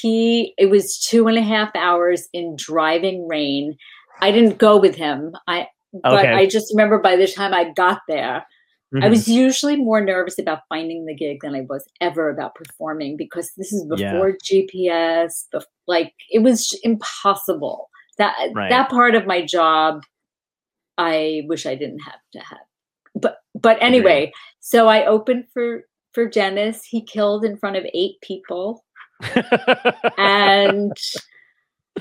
He 0.01 0.55
it 0.59 0.67
was 0.71 0.99
two 0.99 1.29
and 1.29 1.39
a 1.39 1.43
half 1.43 1.71
hours 1.75 2.29
in 2.33 2.57
driving 2.57 3.29
rain 3.29 3.77
i 4.23 4.31
didn't 4.31 4.57
go 4.59 4.79
with 4.79 4.95
him 4.97 5.37
i 5.47 5.67
but 6.03 6.21
Okay. 6.25 6.33
i 6.33 6.47
just 6.47 6.73
remember 6.73 6.99
by 6.99 7.15
the 7.17 7.27
time 7.27 7.53
i 7.55 7.65
got 7.73 8.01
there 8.09 8.47
I 8.95 8.99
Mhm. 8.99 9.11
was 9.11 9.29
usually 9.29 9.77
more 9.77 10.01
nervous 10.01 10.39
about 10.39 10.61
finding 10.69 11.05
the 11.07 11.15
gig 11.15 11.39
than 11.43 11.57
I 11.57 11.63
was 11.69 11.85
ever 12.01 12.31
about 12.31 12.55
performing 12.55 13.17
because 13.17 13.51
this 13.57 13.73
is 13.73 13.85
Yeah. 13.97 14.13
before 14.13 14.37
GPS. 14.43 15.49
bef- 15.53 15.65
like 15.89 16.15
it 16.31 16.39
was 16.39 16.73
impossible. 16.85 17.91
That 18.19 18.35
Right. 18.55 18.71
that 18.71 18.89
part 18.89 19.17
of 19.17 19.27
my 19.27 19.43
job, 19.45 20.03
I 20.99 21.43
wish 21.49 21.67
I 21.67 21.75
didn't 21.75 21.99
have 22.01 22.21
to 22.35 22.39
have. 22.41 22.67
But 23.17 23.39
but 23.61 23.77
anyway, 23.83 24.33
so 24.61 24.87
I 24.89 25.05
opened 25.05 25.47
for 25.53 25.83
for 26.15 26.27
Denis. 26.29 26.85
He 26.85 27.03
killed 27.05 27.45
in 27.45 27.57
front 27.59 27.77
of 27.77 27.85
eight 27.93 28.21
people, 28.23 28.85
and 30.19 30.93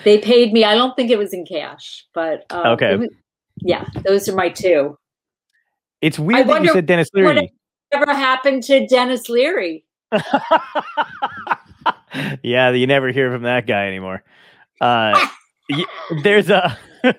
they 0.03 0.17
paid 0.19 0.51
me. 0.53 0.63
I 0.63 0.75
don't 0.75 0.95
think 0.95 1.09
it 1.11 1.17
was 1.17 1.33
in 1.33 1.45
cash, 1.45 2.05
but 2.13 2.45
um, 2.49 2.65
Okay. 2.73 2.95
was- 2.95 3.09
yeah, 3.61 3.85
those 4.05 4.27
are 4.27 4.35
my 4.35 4.49
two. 4.49 4.97
it's 6.01 6.19
weird 6.19 6.47
that 6.47 6.61
you 6.63 6.69
said 6.73 6.85
Denis 6.85 7.09
Leary. 7.13 7.53
Whatever 7.91 8.13
happened 8.13 8.63
to 8.63 8.85
Denis 8.87 9.29
Leary? 9.29 9.85
yeah, 12.43 12.71
you 12.71 12.87
never 12.87 13.11
hear 13.11 13.31
from 13.31 13.43
that 13.43 13.67
guy 13.67 13.87
anymore. 13.87 14.23
Uh, 14.81 15.27
y- 15.69 15.85
there's 16.23 16.49
a. 16.49 16.77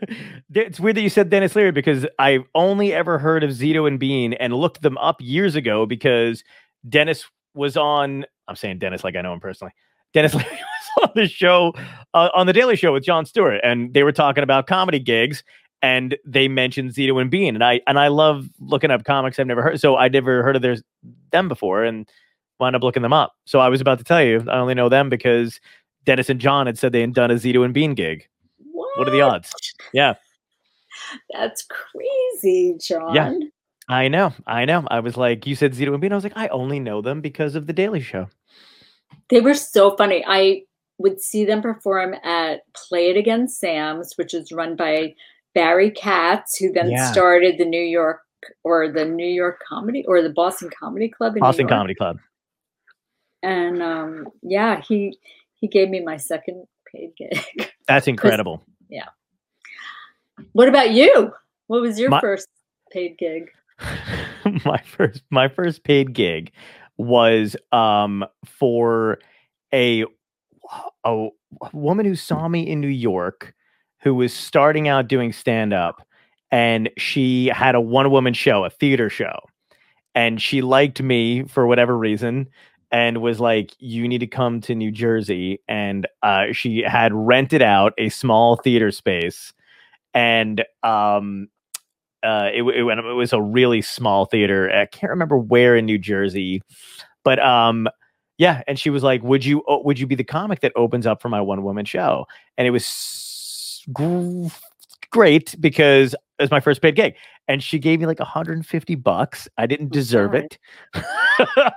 it's 0.55 0.80
weird 0.80 0.97
that 0.97 1.03
you 1.03 1.09
said 1.11 1.30
Denis 1.30 1.55
Leary 1.55 1.72
because 1.72 2.07
I've 2.18 2.44
only 2.55 2.92
ever 2.92 3.18
heard 3.18 3.44
of 3.44 3.51
Zito 3.51 3.86
and 3.86 3.99
Bean 4.01 4.32
and 4.34 4.53
looked 4.53 4.82
them 4.82 4.99
up 4.99 5.16
years 5.20 5.55
ago 5.55 5.86
because 5.86 6.42
Denis 6.88 7.24
was 7.55 7.76
on. 7.76 8.26
I'm 8.49 8.57
saying 8.57 8.78
Denis 8.78 9.05
like 9.05 9.16
I 9.16 9.22
know 9.22 9.32
him 9.32 9.40
personally. 9.40 9.72
Denis 10.14 10.34
Leary 10.34 10.48
was 10.98 11.02
on 11.09 11.11
the 11.14 11.28
show 11.28 11.72
uh, 12.14 12.30
on 12.34 12.46
the 12.46 12.52
Daily 12.52 12.76
Show 12.76 12.92
with 12.92 13.04
Jon 13.04 13.26
Stewart, 13.26 13.61
and 13.62 13.92
they 13.94 14.02
were 14.02 14.12
talking 14.12 14.42
about 14.42 14.66
comedy 14.66 14.98
gigs. 14.98 15.42
and 15.82 16.16
they 16.24 16.48
mentioned 16.48 16.90
Zito 16.92 17.20
and 17.20 17.30
Bean, 17.30 17.54
and 17.54 17.62
I 17.62 17.80
and 17.86 17.98
I 17.98 18.09
love 18.09 18.48
looking 18.61 18.90
up 18.90 19.04
comics 19.04 19.38
I've 19.38 19.46
never 19.46 19.62
heard. 19.62 19.80
So 19.80 19.96
I 19.96 20.09
never 20.09 20.42
heard 20.42 20.57
of 20.57 20.62
their 20.62 20.76
them 21.32 21.48
before, 21.48 21.84
and 21.84 22.09
wound 22.59 22.74
up 22.74 22.82
looking 22.82 23.02
them 23.02 23.12
up. 23.12 23.34
So 23.44 23.61
I 23.61 23.68
was 23.68 23.82
about 23.82 23.98
to 23.98 24.04
tell 24.04 24.22
you, 24.22 24.42
I 24.50 24.57
only 24.59 24.72
know 24.74 24.88
them 24.88 25.11
because 25.11 25.61
Denis 26.04 26.30
and 26.30 26.40
Jon 26.40 26.66
had 26.66 26.78
said 26.78 26.92
they 26.92 27.02
had 27.02 27.12
done 27.12 27.30
a 27.30 27.34
Zito 27.34 27.64
and 27.64 27.74
Bean 27.74 27.92
gig. 27.94 28.26
What? 28.72 28.98
What 28.98 29.09
are 29.09 29.11
the 29.11 29.20
odds? 29.20 29.52
Yeah, 29.92 30.14
That's 31.34 31.66
crazy, 31.68 32.76
John. 32.80 33.14
Yeah. 33.14 33.34
I 33.88 34.09
know, 34.09 34.32
I 34.46 34.64
know. 34.64 34.84
I 34.90 34.98
was 35.00 35.16
like, 35.16 35.46
you 35.46 35.54
said 35.54 35.72
Zito 35.74 35.92
and 35.92 36.00
Bean. 36.00 36.11
I 36.12 36.16
was 36.16 36.24
like, 36.24 36.36
I 36.36 36.48
only 36.48 36.80
know 36.80 37.00
them 37.02 37.20
because 37.20 37.54
of 37.54 37.66
the 37.66 37.72
Daily 37.72 38.00
Show. 38.00 38.28
They 39.28 39.40
were 39.40 39.54
so 39.54 39.96
funny. 39.96 40.24
I 40.26 40.62
would 40.98 41.20
see 41.20 41.44
them 41.44 41.61
perform 41.62 42.14
at 42.24 42.61
Play 42.74 43.11
It 43.11 43.16
Again 43.16 43.48
Sam's, 43.48 44.14
which 44.16 44.32
is 44.34 44.52
run 44.52 44.76
by 44.76 45.14
Barry 45.54 45.90
Katz, 45.90 46.57
who 46.59 46.72
then 46.72 46.90
Yeah. 46.90 47.11
started 47.12 47.59
the 47.59 47.64
New 47.64 47.82
York 47.82 48.20
or 48.64 48.88
the 48.90 49.04
New 49.04 49.26
York 49.26 49.61
Comedy 49.68 50.04
or 50.07 50.22
the 50.22 50.30
Boston 50.30 50.70
Comedy 50.78 51.09
Club 51.09 51.34
Boston. 51.38 51.66
Comedy 51.68 51.94
Club. 51.94 52.18
And 53.42 53.82
um, 53.82 54.28
yeah, 54.42 54.80
he 54.80 55.18
he 55.54 55.66
gave 55.68 55.88
me 55.88 56.00
my 56.00 56.16
second 56.16 56.66
paid 56.92 57.12
gig. 57.16 57.70
That's 57.88 58.07
incredible. 58.07 58.62
Yeah. 58.88 59.07
What 60.52 60.68
about 60.68 60.92
you? 60.92 61.32
What 61.66 61.80
was 61.82 61.98
your 61.98 62.11
My- 62.11 62.20
first 62.20 62.48
paid 62.92 63.18
gig? 63.18 63.50
my 64.64 64.78
first 64.86 65.22
my 65.30 65.48
first 65.48 65.84
paid 65.84 66.12
gig 66.14 66.52
was 66.99 67.57
um 67.72 68.24
for 68.44 69.18
a 69.72 70.05
a 71.05 71.28
woman 71.72 72.07
who 72.07 72.14
saw 72.14 72.49
me 72.49 72.66
in 72.66 72.80
New 72.80 72.88
York 72.88 73.55
who 74.03 74.14
was 74.14 74.32
starting 74.32 74.88
out 74.88 75.09
doing 75.09 75.32
stand 75.32 75.72
up 75.72 76.07
and 76.51 76.90
she 76.97 77.47
had 77.49 77.74
a 77.74 77.80
one 77.80 78.11
woman 78.11 78.34
show, 78.34 78.64
a 78.64 78.70
theater 78.70 79.11
show. 79.11 79.38
And 80.14 80.40
she 80.40 80.62
liked 80.62 81.03
me 81.03 81.44
for 81.44 81.66
whatever 81.66 81.97
reason 81.97 82.49
and 82.90 83.20
was 83.20 83.40
like 83.40 83.72
you 83.78 84.07
need 84.09 84.18
to 84.18 84.26
come 84.26 84.61
to 84.62 84.74
New 84.74 84.90
Jersey 84.90 85.61
and 85.68 86.07
uh 86.22 86.47
she 86.53 86.82
had 86.82 87.12
rented 87.12 87.62
out 87.62 87.92
a 87.99 88.09
small 88.09 88.57
theater 88.57 88.90
space 88.90 89.53
and 90.14 90.64
um 90.82 91.49
uh, 92.27 92.51
it, 92.53 92.62
it, 92.62 92.83
went- 92.83 93.01
it 93.01 93.12
was 93.14 93.33
a 93.33 93.41
really 93.41 93.81
small 93.83 94.24
theater. 94.27 94.70
I 94.70 94.87
can't 94.87 95.11
remember 95.11 95.39
where 95.39 95.77
in 95.77 95.87
New 95.87 95.99
Jersey, 95.99 96.62
but 97.24 97.39
um, 97.39 97.89
yeah. 98.39 98.62
And 98.66 98.79
she 98.79 98.91
was 98.91 99.03
like, 99.03 99.22
"Would 99.22 99.45
you 99.45 99.62
oh, 99.68 99.83
would 99.83 99.99
you 99.99 100.07
be 100.07 100.14
the 100.14 100.24
comic 100.24 100.61
that 100.61 100.72
opens 100.77 101.07
up 101.07 101.22
for 101.22 101.29
my 101.29 101.41
one 101.41 101.62
woman 101.62 101.85
show?" 101.85 102.27
And 102.59 102.66
it 102.66 102.70
was 102.70 103.83
gr- 103.93 104.49
great 105.11 105.55
because 105.61 106.14
it 106.14 106.43
was 106.43 106.51
my 106.51 106.61
first 106.61 106.83
paid 106.83 106.97
gig, 106.97 107.14
and 107.49 107.62
she 107.62 107.79
gave 107.79 108.01
me 108.01 108.07
like 108.07 108.18
150 108.18 108.95
bucks. 108.97 109.49
I 109.57 109.66
didn't 109.66 109.93
deserve 109.93 110.33
God. 110.33 110.45
it. 110.45 110.59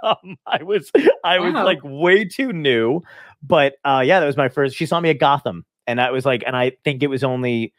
um, 0.04 0.36
I 0.48 0.64
was 0.64 0.92
I 1.24 1.40
was 1.40 1.54
like 1.54 1.80
way 1.84 2.26
too 2.26 2.52
new, 2.52 3.02
but 3.42 3.76
uh, 3.86 4.04
yeah, 4.06 4.20
that 4.20 4.26
was 4.26 4.38
my 4.38 4.50
first. 4.50 4.76
She 4.76 4.86
saw 4.86 5.00
me 5.00 5.10
at 5.10 5.20
Gotham, 5.20 5.66
and 5.88 6.02
I 6.02 6.12
was 6.12 6.26
like, 6.26 6.44
and 6.46 6.56
I 6.58 6.74
think 6.84 7.04
it 7.04 7.08
was 7.08 7.24
only. 7.24 7.74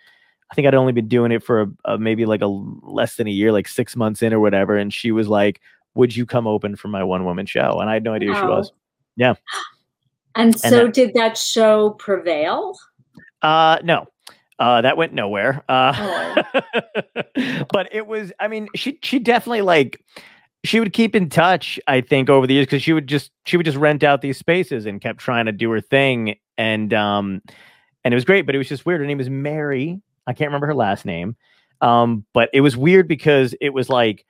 I 0.51 0.55
think 0.55 0.66
I'd 0.66 0.74
only 0.74 0.92
been 0.92 1.09
doing 1.09 1.30
it 1.32 1.42
for 1.44 1.62
a, 1.62 1.66
a, 1.84 1.98
maybe 1.98 2.26
like 2.26 2.40
a 2.42 2.46
less 2.46 3.16
than 3.16 3.26
a 3.28 3.30
year, 3.30 3.53
like 3.53 3.68
six 3.68 3.94
months 3.94 4.20
in 4.22 4.32
or 4.34 4.40
whatever. 4.40 4.76
And 4.76 4.92
she 4.92 5.12
was 5.12 5.28
like, 5.28 5.61
"Would 5.94 6.16
you 6.16 6.26
come 6.26 6.46
open 6.46 6.74
for 6.76 6.88
my 6.88 7.05
one 7.05 7.24
woman 7.24 7.46
show?" 7.46 7.78
And 7.80 7.88
I 7.88 7.94
had 7.94 8.03
no 8.03 8.12
idea 8.12 8.32
who 8.32 8.40
she 8.40 8.46
was. 8.46 8.72
Yeah. 9.16 9.34
And 10.36 10.59
so 10.59 10.84
that- 10.84 10.94
did 10.94 11.14
that 11.14 11.36
show 11.36 11.90
prevail? 11.90 12.78
Uh, 13.42 13.78
no, 13.82 14.07
uh, 14.61 14.80
that 14.80 14.96
went 14.96 15.12
nowhere. 15.12 15.64
Uh, 15.68 15.92
Oh. 16.55 16.62
but 17.72 17.88
it 17.92 18.07
was. 18.07 18.32
I 18.38 18.46
mean, 18.46 18.68
she 18.76 18.98
she 19.03 19.18
definitely 19.18 19.62
like 19.62 20.01
she 20.62 20.78
would 20.78 20.92
keep 20.92 21.16
in 21.16 21.30
touch. 21.30 21.80
I 21.88 22.01
think 22.01 22.30
over 22.30 22.46
the 22.46 22.55
years 22.55 22.66
because 22.66 22.82
she 22.82 22.92
would 22.92 23.09
just 23.09 23.32
she 23.44 23.57
would 23.57 23.66
just 23.66 23.76
rent 23.78 24.05
out 24.05 24.20
these 24.20 24.38
spaces 24.38 24.86
and 24.86 25.01
kept 25.01 25.18
trying 25.18 25.46
to 25.46 25.53
do 25.53 25.68
her 25.72 25.80
thing. 25.80 26.36
And 26.57 26.94
um, 26.94 27.42
and 28.05 28.14
it 28.14 28.16
was 28.16 28.24
great, 28.24 28.46
but 28.46 28.55
it 28.55 28.59
was 28.59 28.68
just 28.68 28.86
weird. 28.86 29.01
Her 29.01 29.07
name 29.07 29.18
was 29.18 29.28
Mary. 29.30 30.01
I 30.31 30.35
can't 30.35 30.49
remember 30.49 30.68
her 30.68 30.74
last 30.74 31.05
name. 31.05 31.37
Um, 31.81 32.24
but 32.33 32.51
it 32.53 32.61
was 32.61 32.76
weird 32.76 33.09
because 33.09 33.55
it 33.61 33.70
was 33.70 33.89
like. 33.89 34.24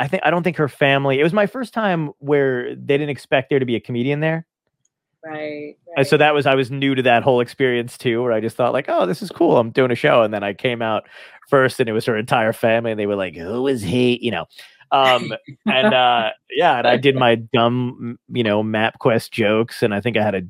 I 0.00 0.06
think 0.06 0.22
I 0.24 0.30
don't 0.30 0.44
think 0.44 0.58
her 0.58 0.68
family. 0.68 1.18
It 1.18 1.24
was 1.24 1.32
my 1.32 1.46
first 1.46 1.74
time 1.74 2.12
where 2.20 2.72
they 2.76 2.96
didn't 2.96 3.08
expect 3.08 3.50
there 3.50 3.58
to 3.58 3.66
be 3.66 3.74
a 3.74 3.80
comedian 3.80 4.20
there. 4.20 4.46
Right. 5.24 5.76
And 5.88 5.96
right. 5.96 6.06
so 6.06 6.16
that 6.16 6.34
was 6.34 6.46
I 6.46 6.54
was 6.54 6.70
new 6.70 6.94
to 6.94 7.02
that 7.02 7.24
whole 7.24 7.40
experience 7.40 7.98
too, 7.98 8.22
where 8.22 8.32
I 8.32 8.40
just 8.40 8.56
thought 8.56 8.72
like, 8.72 8.84
oh, 8.88 9.06
this 9.06 9.22
is 9.22 9.30
cool. 9.30 9.58
I'm 9.58 9.70
doing 9.70 9.90
a 9.90 9.96
show, 9.96 10.22
and 10.22 10.32
then 10.32 10.44
I 10.44 10.54
came 10.54 10.82
out 10.82 11.08
first, 11.48 11.80
and 11.80 11.88
it 11.88 11.92
was 11.92 12.06
her 12.06 12.16
entire 12.16 12.52
family, 12.52 12.92
and 12.92 13.00
they 13.00 13.06
were 13.06 13.16
like, 13.16 13.34
who 13.34 13.66
is 13.66 13.82
he? 13.82 14.24
You 14.24 14.30
know, 14.30 14.46
um, 14.90 15.32
and 15.66 15.92
uh, 15.92 16.30
yeah, 16.50 16.78
and 16.78 16.86
I 16.86 16.96
did 16.96 17.16
my 17.16 17.34
dumb, 17.34 18.18
you 18.28 18.42
know, 18.42 18.62
MapQuest 18.62 19.30
jokes, 19.30 19.82
and 19.82 19.92
I 19.92 20.00
think 20.00 20.16
I 20.16 20.22
had 20.22 20.34
a, 20.34 20.42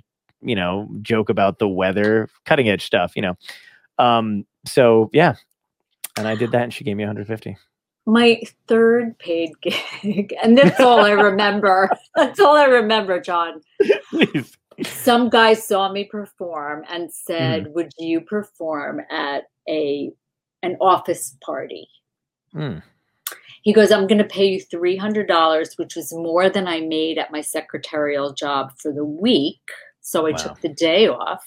you 0.42 0.54
know, 0.54 0.88
joke 1.02 1.28
about 1.28 1.58
the 1.58 1.68
weather, 1.68 2.28
cutting 2.44 2.68
edge 2.68 2.84
stuff, 2.84 3.12
you 3.16 3.22
know. 3.22 3.36
Um, 3.98 4.44
so 4.66 5.10
yeah, 5.12 5.34
and 6.16 6.26
I 6.28 6.34
did 6.34 6.52
that, 6.52 6.62
and 6.62 6.72
she 6.74 6.84
gave 6.84 6.96
me 6.96 7.04
150. 7.04 7.56
my 8.06 8.40
third 8.66 9.18
paid 9.18 9.52
gig, 9.62 10.34
and 10.42 10.56
that's 10.58 10.80
all 10.80 11.00
I 11.00 11.10
remember. 11.12 11.88
that's 12.16 12.40
all 12.40 12.56
I 12.56 12.64
remember, 12.64 13.20
John. 13.20 13.60
Please. 14.10 14.56
Some 14.84 15.28
guy 15.28 15.54
saw 15.54 15.90
me 15.90 16.04
perform 16.04 16.84
and 16.88 17.12
said, 17.12 17.64
Mm-hmm. 17.64 17.72
"Would 17.74 17.92
you 17.98 18.20
perform 18.20 19.00
at 19.10 19.44
a 19.68 20.10
an 20.62 20.76
office 20.80 21.36
party?" 21.44 21.88
Hmm. 22.52 22.78
He 23.62 23.72
goes, 23.72 23.90
"I'm 23.90 24.06
going 24.06 24.18
to 24.18 24.24
pay 24.24 24.46
you 24.46 24.60
three 24.60 24.96
hundred 24.96 25.26
dollars, 25.28 25.74
which 25.76 25.96
was 25.96 26.12
more 26.14 26.48
than 26.48 26.68
I 26.68 26.80
made 26.80 27.18
at 27.18 27.32
my 27.32 27.40
secretarial 27.40 28.32
job 28.32 28.72
for 28.80 28.92
the 28.92 29.04
week." 29.04 29.60
So 30.00 30.26
I 30.26 30.30
Wow. 30.30 30.36
took 30.36 30.60
the 30.60 30.68
day 30.70 31.08
off, 31.08 31.44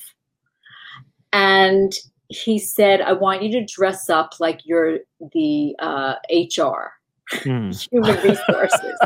and 1.33 1.93
he 2.31 2.57
said, 2.57 3.01
"I 3.01 3.13
want 3.13 3.43
you 3.43 3.51
to 3.59 3.65
dress 3.65 4.09
up 4.09 4.39
like 4.39 4.61
you're 4.65 4.99
the 5.33 5.75
uh, 5.79 6.15
HR, 6.31 6.93
Hmm. 7.43 7.71
human 7.91 8.15
resources." 8.23 8.99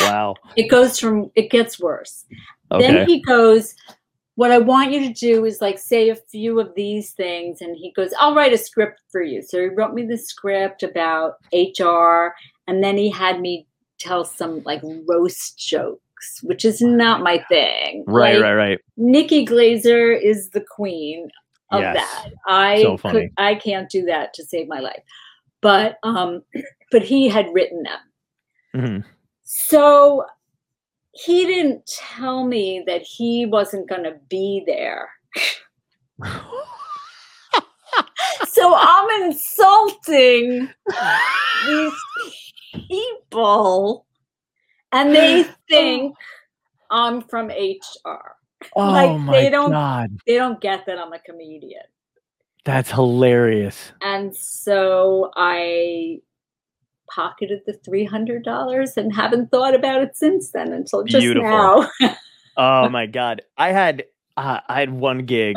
wow. 0.00 0.34
it 0.56 0.68
goes 0.68 0.98
from 0.98 1.30
it 1.34 1.50
gets 1.50 1.78
worse. 1.80 2.24
Okay. 2.70 2.86
Then 2.86 3.06
he 3.06 3.20
goes, 3.22 3.74
What 4.36 4.50
I 4.50 4.58
want 4.58 4.92
you 4.92 5.00
to 5.00 5.12
do 5.12 5.44
is 5.44 5.60
like 5.60 5.78
say 5.78 6.08
a 6.08 6.16
few 6.16 6.58
of 6.60 6.74
these 6.74 7.12
things. 7.12 7.60
And 7.60 7.76
he 7.76 7.92
goes, 7.92 8.12
I'll 8.18 8.34
write 8.34 8.52
a 8.52 8.58
script 8.58 9.00
for 9.10 9.22
you. 9.22 9.42
So 9.42 9.60
he 9.60 9.66
wrote 9.66 9.94
me 9.94 10.06
the 10.06 10.18
script 10.18 10.82
about 10.82 11.34
HR. 11.52 12.34
And 12.66 12.82
then 12.82 12.96
he 12.96 13.10
had 13.10 13.40
me 13.40 13.66
tell 13.98 14.24
some 14.24 14.62
like 14.64 14.82
roast 15.06 15.58
which 16.42 16.64
is 16.64 16.80
not 16.80 17.22
my 17.22 17.44
thing. 17.48 18.04
right, 18.06 18.34
Like, 18.34 18.42
right, 18.42 18.54
right. 18.54 18.78
Nikki 18.96 19.44
Glazer 19.46 20.18
is 20.20 20.50
the 20.50 20.60
queen 20.74 21.28
of 21.70 21.80
Yes. 21.80 21.94
that. 21.96 22.28
I 22.46 22.82
So 22.82 22.96
funny. 22.96 23.20
could, 23.22 23.30
I 23.38 23.54
can't 23.54 23.88
do 23.90 24.04
that 24.06 24.34
to 24.34 24.44
save 24.44 24.68
my 24.68 24.80
life. 24.80 25.02
But 25.60 25.98
um 26.02 26.42
but 26.92 27.02
he 27.02 27.28
had 27.28 27.52
written 27.52 27.82
them. 27.82 28.00
Mhm. 28.74 29.04
So 29.44 30.24
he 31.12 31.44
didn't 31.46 31.86
tell 31.86 32.44
me 32.44 32.82
that 32.86 33.02
he 33.02 33.44
wasn't 33.46 33.88
going 33.88 34.04
to 34.04 34.16
be 34.28 34.62
there. 34.66 35.10
So 38.48 38.74
I'm 38.76 39.22
insulting 39.22 40.68
these 41.66 41.92
people 42.88 44.06
and 44.92 45.14
they 45.14 45.44
think 45.68 46.14
I'm 46.90 47.22
from 47.22 47.48
HR. 47.48 48.36
Oh 48.76 48.90
Like, 48.90 49.20
my 49.20 49.32
they 49.32 49.50
don't- 49.50 49.70
god, 49.70 50.16
They 50.26 50.36
don't 50.36 50.60
get 50.60 50.86
that 50.86 50.98
I'm 50.98 51.12
a 51.12 51.18
comedian. 51.18 51.82
that's 52.64 52.90
hilarious. 52.90 53.92
And 54.02 54.34
so 54.36 55.32
I 55.36 56.20
pocketed 57.10 57.60
the 57.66 57.72
$300 57.74 58.96
and 58.96 59.12
haven't 59.14 59.50
thought 59.50 59.74
about 59.74 60.02
it 60.02 60.16
since 60.16 60.50
then 60.52 60.72
until 60.72 61.02
just 61.04 61.20
Beautiful. 61.22 61.48
now. 61.50 61.90
Oh 62.54 62.88
my 62.90 63.06
god, 63.06 63.40
I 63.56 63.72
had 63.72 64.04
uh, 64.36 64.60
I 64.68 64.80
had 64.80 64.90
one 64.90 65.24
gig, 65.24 65.56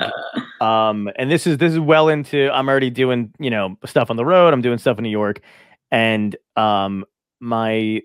um, 0.62 1.10
and 1.18 1.30
this 1.30 1.46
is 1.46 1.58
this 1.58 1.74
is 1.74 1.80
well 1.80 2.08
into. 2.08 2.50
I'm 2.54 2.70
already 2.70 2.90
doing 2.90 3.34
you 3.38 3.50
know 3.50 3.78
stuff 3.86 4.10
on 4.10 4.16
the 4.16 4.24
road. 4.24 4.54
I'm 4.54 4.62
doing 4.62 4.78
stuff 4.78 4.98
in 4.98 5.04
New 5.04 5.10
York, 5.10 5.42
and 5.92 6.34
um, 6.56 7.04
my 7.42 8.02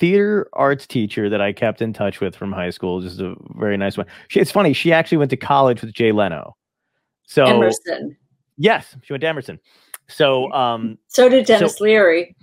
theater 0.00 0.48
arts 0.54 0.86
teacher 0.86 1.30
that 1.30 1.40
I 1.40 1.52
kept 1.52 1.80
in 1.80 1.92
touch 1.92 2.20
with 2.20 2.34
from 2.34 2.50
high 2.50 2.70
school, 2.70 3.00
just 3.00 3.20
a 3.20 3.36
very 3.56 3.76
nice 3.76 3.96
one. 3.96 4.06
She, 4.28 4.40
it's 4.40 4.50
funny, 4.50 4.72
she 4.72 4.92
actually 4.92 5.18
went 5.18 5.30
to 5.30 5.36
college 5.36 5.80
with 5.80 5.92
Jay 5.92 6.10
Leno. 6.10 6.56
So 7.24 7.44
Emerson. 7.44 8.16
yes, 8.56 8.96
she 9.02 9.12
went 9.12 9.20
to 9.20 9.28
Emerson. 9.28 9.60
So 10.08 10.50
um, 10.52 10.98
So 11.06 11.28
did 11.28 11.46
Denis 11.46 11.80
Leary 11.80 12.34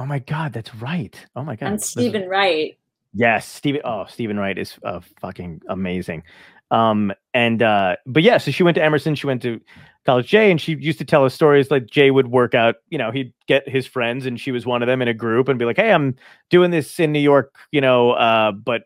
oh 0.00 0.06
my 0.06 0.18
god, 0.18 0.52
that's 0.52 0.74
right. 0.76 1.14
Oh 1.36 1.44
my 1.44 1.54
god, 1.54 1.66
and 1.66 1.82
Steven 1.82 2.28
Wright. 2.28 2.76
Yes, 3.12 3.46
Steven. 3.46 3.82
Oh, 3.84 4.06
Steven 4.08 4.38
Wright 4.38 4.58
is 4.58 4.76
uh, 4.82 5.00
fucking 5.20 5.62
amazing. 5.68 6.24
Um, 6.70 7.12
and 7.34 7.62
uh, 7.62 7.96
but 8.06 8.22
yeah, 8.22 8.38
so 8.38 8.50
she 8.50 8.62
went 8.62 8.76
to 8.76 8.82
Emerson. 8.82 9.14
She 9.14 9.26
went 9.26 9.42
to 9.42 9.60
College 10.06 10.28
J, 10.28 10.50
and 10.50 10.60
she 10.60 10.76
used 10.76 10.98
to 10.98 11.04
tell 11.04 11.24
us 11.24 11.34
stories 11.34 11.70
like 11.70 11.86
Jay 11.86 12.10
would 12.10 12.28
work 12.28 12.54
out. 12.54 12.76
You 12.90 12.98
know, 12.98 13.10
he'd 13.10 13.32
get 13.46 13.68
his 13.68 13.86
friends, 13.86 14.26
and 14.26 14.40
she 14.40 14.52
was 14.52 14.66
one 14.66 14.82
of 14.82 14.86
them 14.86 15.02
in 15.02 15.08
a 15.08 15.14
group, 15.14 15.48
and 15.48 15.58
be 15.58 15.64
like, 15.64 15.76
"Hey, 15.76 15.92
I'm 15.92 16.16
doing 16.48 16.70
this 16.70 17.00
in 17.00 17.12
New 17.12 17.20
York," 17.20 17.54
you 17.72 17.80
know, 17.80 18.12
uh, 18.12 18.52
but 18.52 18.84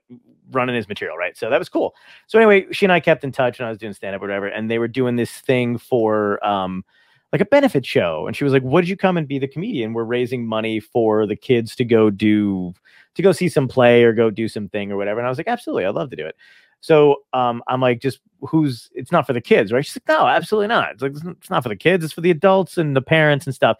running 0.50 0.76
his 0.76 0.88
material, 0.88 1.16
right? 1.16 1.36
So 1.36 1.50
that 1.50 1.58
was 1.58 1.68
cool. 1.68 1.94
So 2.26 2.38
anyway, 2.38 2.66
she 2.72 2.84
and 2.86 2.92
I 2.92 3.00
kept 3.00 3.24
in 3.24 3.32
touch, 3.32 3.58
and 3.58 3.66
I 3.66 3.70
was 3.70 3.78
doing 3.78 3.92
stand 3.92 4.14
up 4.16 4.22
or 4.22 4.26
whatever, 4.26 4.46
and 4.46 4.70
they 4.70 4.78
were 4.78 4.88
doing 4.88 5.16
this 5.16 5.30
thing 5.32 5.78
for 5.78 6.44
um 6.46 6.84
like 7.32 7.40
a 7.40 7.46
benefit 7.46 7.84
show, 7.84 8.26
and 8.26 8.36
she 8.36 8.44
was 8.44 8.52
like, 8.52 8.62
"Would 8.62 8.88
you 8.88 8.96
come 8.96 9.16
and 9.16 9.26
be 9.28 9.38
the 9.38 9.48
comedian? 9.48 9.92
We're 9.92 10.04
raising 10.04 10.46
money 10.46 10.80
for 10.80 11.26
the 11.26 11.36
kids 11.36 11.74
to 11.76 11.84
go 11.84 12.08
do 12.10 12.72
to 13.14 13.22
go 13.22 13.32
see 13.32 13.48
some 13.48 13.68
play 13.68 14.04
or 14.04 14.12
go 14.12 14.30
do 14.30 14.48
something 14.48 14.92
or 14.92 14.96
whatever." 14.96 15.20
And 15.20 15.26
I 15.26 15.30
was 15.30 15.38
like, 15.38 15.48
"Absolutely, 15.48 15.84
I'd 15.86 15.94
love 15.94 16.10
to 16.10 16.16
do 16.16 16.26
it." 16.26 16.36
So 16.84 17.22
um, 17.32 17.62
I'm 17.66 17.80
like, 17.80 18.02
just 18.02 18.20
who's? 18.42 18.90
It's 18.92 19.10
not 19.10 19.26
for 19.26 19.32
the 19.32 19.40
kids, 19.40 19.72
right? 19.72 19.82
She's 19.82 19.96
like, 19.96 20.18
no, 20.18 20.26
absolutely 20.26 20.66
not. 20.66 20.90
It's 20.92 21.00
like 21.00 21.12
it's 21.14 21.48
not 21.48 21.62
for 21.62 21.70
the 21.70 21.76
kids. 21.76 22.04
It's 22.04 22.12
for 22.12 22.20
the 22.20 22.30
adults 22.30 22.76
and 22.76 22.94
the 22.94 23.00
parents 23.00 23.46
and 23.46 23.54
stuff. 23.54 23.78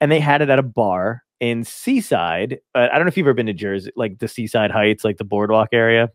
And 0.00 0.12
they 0.12 0.20
had 0.20 0.40
it 0.40 0.48
at 0.48 0.60
a 0.60 0.62
bar 0.62 1.24
in 1.40 1.64
Seaside. 1.64 2.60
Uh, 2.72 2.86
I 2.92 2.94
don't 2.94 3.06
know 3.06 3.08
if 3.08 3.16
you've 3.16 3.26
ever 3.26 3.34
been 3.34 3.46
to 3.46 3.52
Jersey, 3.52 3.90
like 3.96 4.20
the 4.20 4.28
Seaside 4.28 4.70
Heights, 4.70 5.02
like 5.02 5.16
the 5.16 5.24
boardwalk 5.24 5.70
area. 5.72 6.12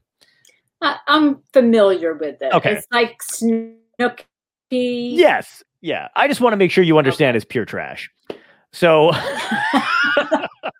I, 0.82 0.96
I'm 1.08 1.42
familiar 1.52 2.14
with 2.14 2.42
it. 2.42 2.54
Okay. 2.54 2.76
It's 2.76 2.88
like 2.90 3.20
Snooki. 3.22 4.24
Yes, 4.72 5.62
yeah. 5.82 6.08
I 6.16 6.30
just 6.30 6.40
want 6.40 6.54
to 6.54 6.58
make 6.58 6.72
sure 6.72 6.86
you 6.86 6.98
understand 6.98 7.36
it's 7.36 7.46
pure 7.46 7.66
trash. 7.66 8.10
So, 8.72 9.12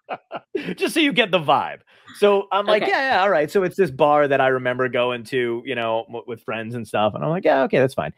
just 0.76 0.94
so 0.94 1.00
you 1.00 1.14
get 1.14 1.32
the 1.32 1.40
vibe. 1.40 1.80
So 2.18 2.48
I'm 2.52 2.66
like, 2.66 2.84
Okay. 2.84 2.92
yeah, 2.92 3.16
yeah, 3.16 3.22
all 3.22 3.30
right. 3.30 3.50
So 3.52 3.64
it's 3.64 3.78
this 3.78 3.92
bar 3.92 4.28
that 4.28 4.42
I 4.42 4.48
remember 4.48 4.90
going 4.90 5.24
to, 5.26 5.62
you 5.66 5.76
know, 5.76 6.06
w- 6.08 6.24
with 6.28 6.42
friends 6.44 6.76
and 6.76 6.88
stuff. 6.88 7.14
And 7.14 7.24
I'm 7.24 7.30
like, 7.30 7.46
yeah, 7.46 7.64
okay, 7.64 7.80
that's 7.80 7.94
fine. 7.94 8.14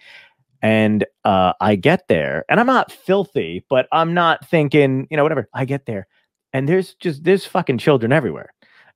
And 0.62 1.06
uh, 1.26 1.54
I 1.60 1.76
get 1.76 2.08
there, 2.08 2.46
and 2.48 2.60
I'm 2.60 2.68
not 2.68 2.92
filthy, 2.92 3.66
but 3.70 3.88
I'm 3.92 4.14
not 4.14 4.48
thinking, 4.48 5.08
you 5.10 5.18
know, 5.18 5.24
whatever. 5.24 5.50
I 5.54 5.66
get 5.66 5.86
there, 5.88 6.08
and 6.54 6.70
there's 6.70 6.94
just 6.96 7.24
there's 7.24 7.46
fucking 7.46 7.80
children 7.80 8.12
everywhere, 8.14 8.54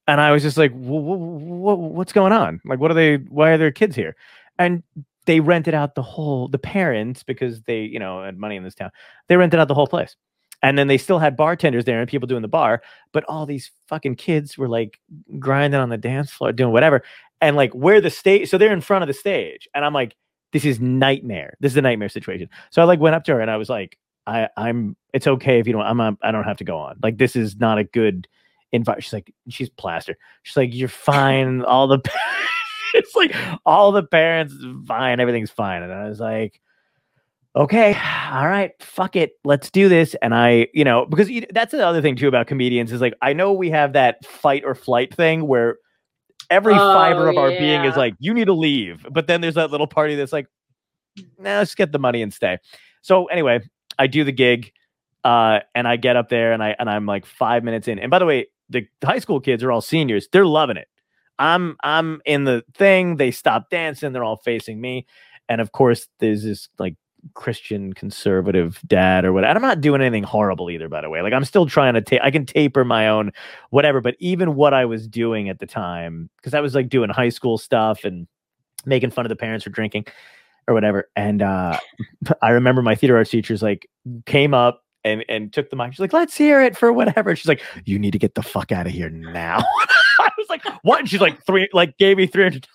and 0.07 0.21
I 0.21 0.31
was 0.31 0.43
just 0.43 0.57
like, 0.57 0.71
w- 0.71 1.01
w- 1.01 1.39
w- 1.39 1.89
what's 1.89 2.13
going 2.13 2.33
on? 2.33 2.61
Like, 2.65 2.79
what 2.79 2.91
are 2.91 2.93
they? 2.93 3.17
Why 3.17 3.49
are 3.51 3.57
there 3.57 3.71
kids 3.71 3.95
here? 3.95 4.15
And 4.59 4.83
they 5.25 5.39
rented 5.39 5.73
out 5.73 5.95
the 5.95 6.03
whole 6.03 6.47
the 6.47 6.59
parents 6.59 7.23
because 7.23 7.63
they, 7.63 7.81
you 7.81 7.97
know, 7.97 8.23
had 8.23 8.37
money 8.37 8.57
in 8.57 8.63
this 8.63 8.75
town. 8.75 8.91
They 9.27 9.35
rented 9.35 9.59
out 9.59 9.67
the 9.67 9.73
whole 9.73 9.87
place. 9.87 10.15
And 10.61 10.77
then 10.77 10.87
they 10.87 10.97
still 10.97 11.19
had 11.19 11.37
bartenders 11.37 11.85
there 11.85 11.99
and 11.99 12.09
people 12.09 12.27
doing 12.27 12.41
the 12.41 12.47
bar, 12.47 12.81
but 13.11 13.23
all 13.25 13.45
these 13.45 13.71
fucking 13.87 14.15
kids 14.15 14.57
were 14.57 14.67
like 14.67 14.99
grinding 15.37 15.79
on 15.79 15.89
the 15.89 15.97
dance 15.97 16.31
floor, 16.31 16.51
doing 16.51 16.71
whatever. 16.71 17.03
And 17.41 17.55
like 17.55 17.73
where 17.73 18.01
the 18.01 18.09
stage, 18.09 18.49
so 18.49 18.57
they're 18.57 18.73
in 18.73 18.81
front 18.81 19.03
of 19.03 19.07
the 19.07 19.13
stage. 19.13 19.67
And 19.73 19.85
I'm 19.85 19.93
like, 19.93 20.15
this 20.53 20.65
is 20.65 20.79
nightmare. 20.79 21.55
This 21.59 21.73
is 21.73 21.77
a 21.77 21.81
nightmare 21.81 22.09
situation. 22.09 22.49
So 22.71 22.81
I 22.81 22.85
like 22.85 22.99
went 22.99 23.15
up 23.15 23.25
to 23.25 23.33
her 23.33 23.41
and 23.41 23.51
I 23.51 23.57
was 23.57 23.69
like, 23.69 23.97
I, 24.27 24.49
I'm 24.57 24.95
it's 25.13 25.27
okay 25.27 25.59
if 25.59 25.67
you 25.67 25.73
don't 25.73 25.83
I'm 25.83 25.97
not, 25.97 26.15
I 26.23 26.31
don't 26.31 26.45
have 26.45 26.57
to 26.57 26.63
go 26.63 26.77
on. 26.77 26.97
Like 27.03 27.17
this 27.17 27.35
is 27.35 27.57
not 27.57 27.77
a 27.77 27.83
good 27.83 28.27
invite. 28.71 29.03
She's 29.03 29.13
like, 29.13 29.33
she's 29.49 29.69
plaster. 29.69 30.17
She's 30.43 30.57
like, 30.57 30.73
you're 30.73 30.87
fine. 30.87 31.63
All 31.63 31.87
the 31.87 31.99
it's 32.93 33.15
like 33.15 33.35
all 33.65 33.91
the 33.91 34.03
parents 34.03 34.55
fine, 34.87 35.19
everything's 35.19 35.51
fine. 35.51 35.83
And 35.83 35.93
I 35.93 36.07
was 36.07 36.19
like, 36.19 36.59
okay, 37.55 37.93
all 38.31 38.47
right, 38.47 38.71
fuck 38.81 39.15
it, 39.15 39.31
let's 39.43 39.69
do 39.71 39.87
this. 39.89 40.15
And 40.21 40.35
I, 40.35 40.67
you 40.73 40.83
know, 40.83 41.05
because 41.05 41.29
you- 41.29 41.45
that's 41.51 41.71
the 41.71 41.85
other 41.85 42.01
thing 42.01 42.15
too 42.15 42.27
about 42.27 42.47
comedians 42.47 42.91
is 42.91 43.01
like 43.01 43.13
I 43.21 43.33
know 43.33 43.53
we 43.53 43.69
have 43.71 43.93
that 43.93 44.25
fight 44.25 44.63
or 44.65 44.75
flight 44.75 45.13
thing 45.13 45.47
where 45.47 45.77
every 46.49 46.79
fiber 46.79 47.27
Oh, 47.27 47.31
of 47.31 47.37
our 47.37 47.51
being 47.51 47.83
is 47.85 47.95
like, 47.97 48.15
you 48.19 48.33
need 48.33 48.45
to 48.45 48.53
leave. 48.53 49.05
But 49.11 49.27
then 49.27 49.41
there's 49.41 49.55
that 49.55 49.71
little 49.71 49.87
party 49.87 50.15
that's 50.15 50.33
like, 50.33 50.47
nah, 51.39 51.59
let's 51.59 51.75
get 51.75 51.91
the 51.91 51.99
money 51.99 52.21
and 52.21 52.33
stay. 52.33 52.57
So 53.01 53.25
anyway, 53.25 53.59
I 53.99 54.07
do 54.07 54.23
the 54.23 54.31
gig, 54.31 54.71
uh, 55.23 55.59
and 55.73 55.87
I 55.87 55.97
get 55.97 56.15
up 56.15 56.29
there 56.29 56.51
and 56.53 56.63
I 56.63 56.75
and 56.79 56.89
I'm 56.89 57.05
like 57.05 57.25
five 57.25 57.63
minutes 57.63 57.87
in. 57.87 57.99
And 57.99 58.11
by 58.11 58.19
the 58.19 58.25
way, 58.25 58.47
the 58.69 58.87
high 59.03 59.19
school 59.19 59.39
kids 59.39 59.63
are 59.63 59.71
all 59.71 59.81
seniors. 59.81 60.27
They're 60.31 60.45
loving 60.45 60.77
it. 60.77 60.87
I'm 61.39 61.77
I'm 61.83 62.21
in 62.25 62.45
the 62.45 62.63
thing. 62.75 63.17
They 63.17 63.31
stop 63.31 63.69
dancing. 63.69 64.13
They're 64.13 64.23
all 64.23 64.37
facing 64.37 64.79
me, 64.81 65.05
and 65.49 65.61
of 65.61 65.71
course, 65.71 66.07
there's 66.19 66.43
this 66.43 66.69
like 66.79 66.95
Christian 67.33 67.93
conservative 67.93 68.79
dad 68.85 69.25
or 69.25 69.33
what. 69.33 69.43
And 69.43 69.57
I'm 69.57 69.61
not 69.61 69.81
doing 69.81 70.01
anything 70.01 70.23
horrible 70.23 70.69
either, 70.69 70.87
by 70.87 71.01
the 71.01 71.09
way. 71.09 71.21
Like 71.21 71.33
I'm 71.33 71.45
still 71.45 71.65
trying 71.65 71.93
to 71.95 72.01
take. 72.01 72.21
I 72.21 72.31
can 72.31 72.45
taper 72.45 72.85
my 72.85 73.07
own 73.07 73.31
whatever. 73.71 74.01
But 74.01 74.15
even 74.19 74.55
what 74.55 74.73
I 74.73 74.85
was 74.85 75.07
doing 75.07 75.49
at 75.49 75.59
the 75.59 75.65
time, 75.65 76.29
because 76.37 76.53
I 76.53 76.59
was 76.61 76.75
like 76.75 76.89
doing 76.89 77.09
high 77.09 77.29
school 77.29 77.57
stuff 77.57 78.03
and 78.03 78.27
making 78.85 79.11
fun 79.11 79.25
of 79.25 79.29
the 79.29 79.35
parents 79.35 79.63
for 79.63 79.69
drinking 79.71 80.05
or 80.67 80.73
whatever. 80.73 81.09
And 81.15 81.41
uh, 81.41 81.79
I 82.41 82.49
remember 82.49 82.81
my 82.81 82.95
theater 82.95 83.17
arts 83.17 83.29
teachers 83.29 83.61
like 83.61 83.87
came 84.25 84.53
up 84.53 84.83
and 85.03 85.23
and 85.29 85.53
took 85.53 85.69
the 85.69 85.75
mic. 85.75 85.93
She's 85.93 85.99
like, 85.99 86.13
"Let's 86.13 86.35
hear 86.35 86.61
it 86.61 86.75
for 86.75 86.91
whatever." 86.91 87.35
She's 87.35 87.47
like, 87.47 87.61
"You 87.85 87.99
need 87.99 88.11
to 88.11 88.19
get 88.19 88.35
the 88.35 88.43
fuck 88.43 88.71
out 88.71 88.87
of 88.87 88.93
here 88.93 89.09
now." 89.09 89.59
I 90.19 90.29
was 90.37 90.47
like, 90.49 90.65
"What?" 90.83 90.99
And 90.99 91.09
she's 91.09 91.21
like, 91.21 91.45
three 91.45 91.69
like 91.73 91.97
gave 91.97 92.17
me 92.17 92.27
three 92.27 92.43
hundred. 92.43 92.67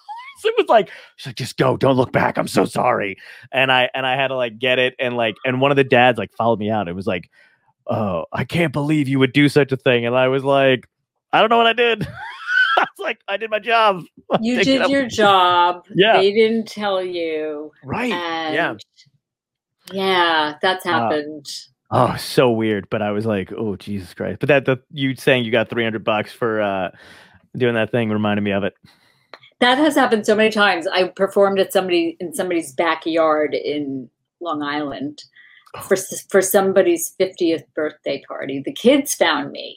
It 0.45 0.55
was 0.59 0.69
like 0.69 0.91
she's 1.17 1.27
like, 1.29 1.37
"Just 1.37 1.57
go, 1.57 1.77
don't 1.77 1.97
look 1.97 2.13
back. 2.13 2.39
I'm 2.39 2.49
so 2.49 2.65
sorry." 2.65 3.17
And 3.53 3.71
I 3.73 3.91
and 3.95 4.07
I 4.07 4.17
had 4.17 4.29
to 4.29 4.37
like 4.37 4.59
get 4.59 4.79
it 4.79 4.95
and 4.99 5.17
like 5.17 5.37
and 5.45 5.61
one 5.61 5.71
of 5.71 5.77
the 5.77 5.85
dads 5.85 6.19
like 6.19 6.33
followed 6.33 6.59
me 6.59 6.71
out. 6.71 6.89
It 6.89 6.95
was 6.95 7.07
like, 7.07 7.31
"Oh, 7.87 8.25
I 8.33 8.45
can't 8.45 8.73
believe 8.73 9.09
you 9.09 9.19
would 9.19 9.33
do 9.33 9.49
such 9.49 9.73
a 9.73 9.77
thing." 9.77 10.07
And 10.07 10.17
I 10.17 10.29
was 10.29 10.45
like, 10.45 10.87
"I 11.33 11.41
don't 11.41 11.51
know 11.51 11.59
what 11.59 11.67
I 11.67 11.73
did." 11.73 12.07
I 12.77 12.83
was 12.83 12.99
like, 12.99 13.19
"I 13.29 13.37
did 13.37 13.51
my 13.51 13.59
job." 13.59 14.03
You 14.41 14.63
did 14.63 14.89
your 14.89 15.07
job. 15.09 15.85
Yeah. 15.95 16.19
They 16.19 16.33
didn't 16.33 16.69
tell 16.69 17.03
you. 17.05 17.73
right. 17.85 18.13
And 18.13 18.55
yeah. 18.55 18.75
yeah, 19.93 20.55
that's 20.63 20.87
Uh, 20.87 20.91
happened. 20.91 21.47
Oh, 21.91 22.15
so 22.17 22.51
weird. 22.53 22.89
But 22.91 23.03
I 23.03 23.11
was 23.11 23.27
like, 23.27 23.53
oh 23.53 23.75
Jesus 23.77 24.15
Christ. 24.15 24.39
But 24.41 24.49
that 24.49 24.65
the 24.67 24.79
you 24.93 25.17
saying 25.17 25.45
you 25.45 25.51
got 25.51 25.69
three 25.69 25.83
hundred 25.83 26.05
bucks 26.05 26.33
for 26.33 26.61
uh 26.63 26.91
doing 27.57 27.75
that 27.75 27.91
thing 27.91 28.11
reminded 28.11 28.43
me 28.43 28.53
of 28.53 28.63
it. 28.63 28.75
That 29.61 29.79
has 29.79 29.95
happened 29.95 30.25
so 30.27 30.35
many 30.35 30.51
times. 30.51 30.87
I 30.87 31.09
performed 31.09 31.59
at 31.61 31.73
somebody 31.73 32.17
in 32.19 32.35
somebody's 32.35 32.73
backyard 32.73 33.55
in 33.55 34.09
Long 34.41 34.63
Island 34.63 35.23
for 35.83 35.97
for 36.31 36.41
somebody's 36.43 37.15
50th 37.21 37.65
birthday 37.75 38.23
party. 38.27 38.63
The 38.65 38.73
kids 38.73 39.15
found 39.15 39.53
me. 39.53 39.77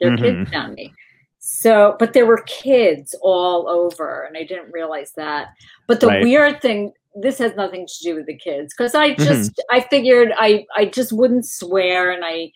Their 0.00 0.12
Mhm. 0.12 0.18
kids 0.22 0.50
found 0.50 0.74
me. 0.74 0.92
So, 1.40 1.96
but 1.98 2.12
there 2.14 2.26
were 2.26 2.42
kids 2.46 3.14
all 3.22 3.68
over, 3.68 4.22
and 4.24 4.36
I 4.36 4.44
didn't 4.44 4.72
realize 4.72 5.12
that. 5.12 5.48
But 5.86 6.00
the 6.00 6.08
Right. 6.08 6.22
weird 6.22 6.60
thing, 6.60 6.92
this 7.14 7.38
has 7.38 7.54
nothing 7.54 7.86
to 7.86 7.94
do 8.02 8.14
with 8.14 8.26
the 8.26 8.36
kids, 8.36 8.74
because 8.74 8.94
I 8.94 9.10
Mm-hmm. 9.10 9.24
just 9.24 9.60
I 9.70 9.80
figured 9.80 10.32
I 10.36 10.66
I 10.74 10.86
just 10.86 11.12
wouldn't 11.12 11.46
swear, 11.46 12.10
and 12.10 12.24
I 12.24 12.50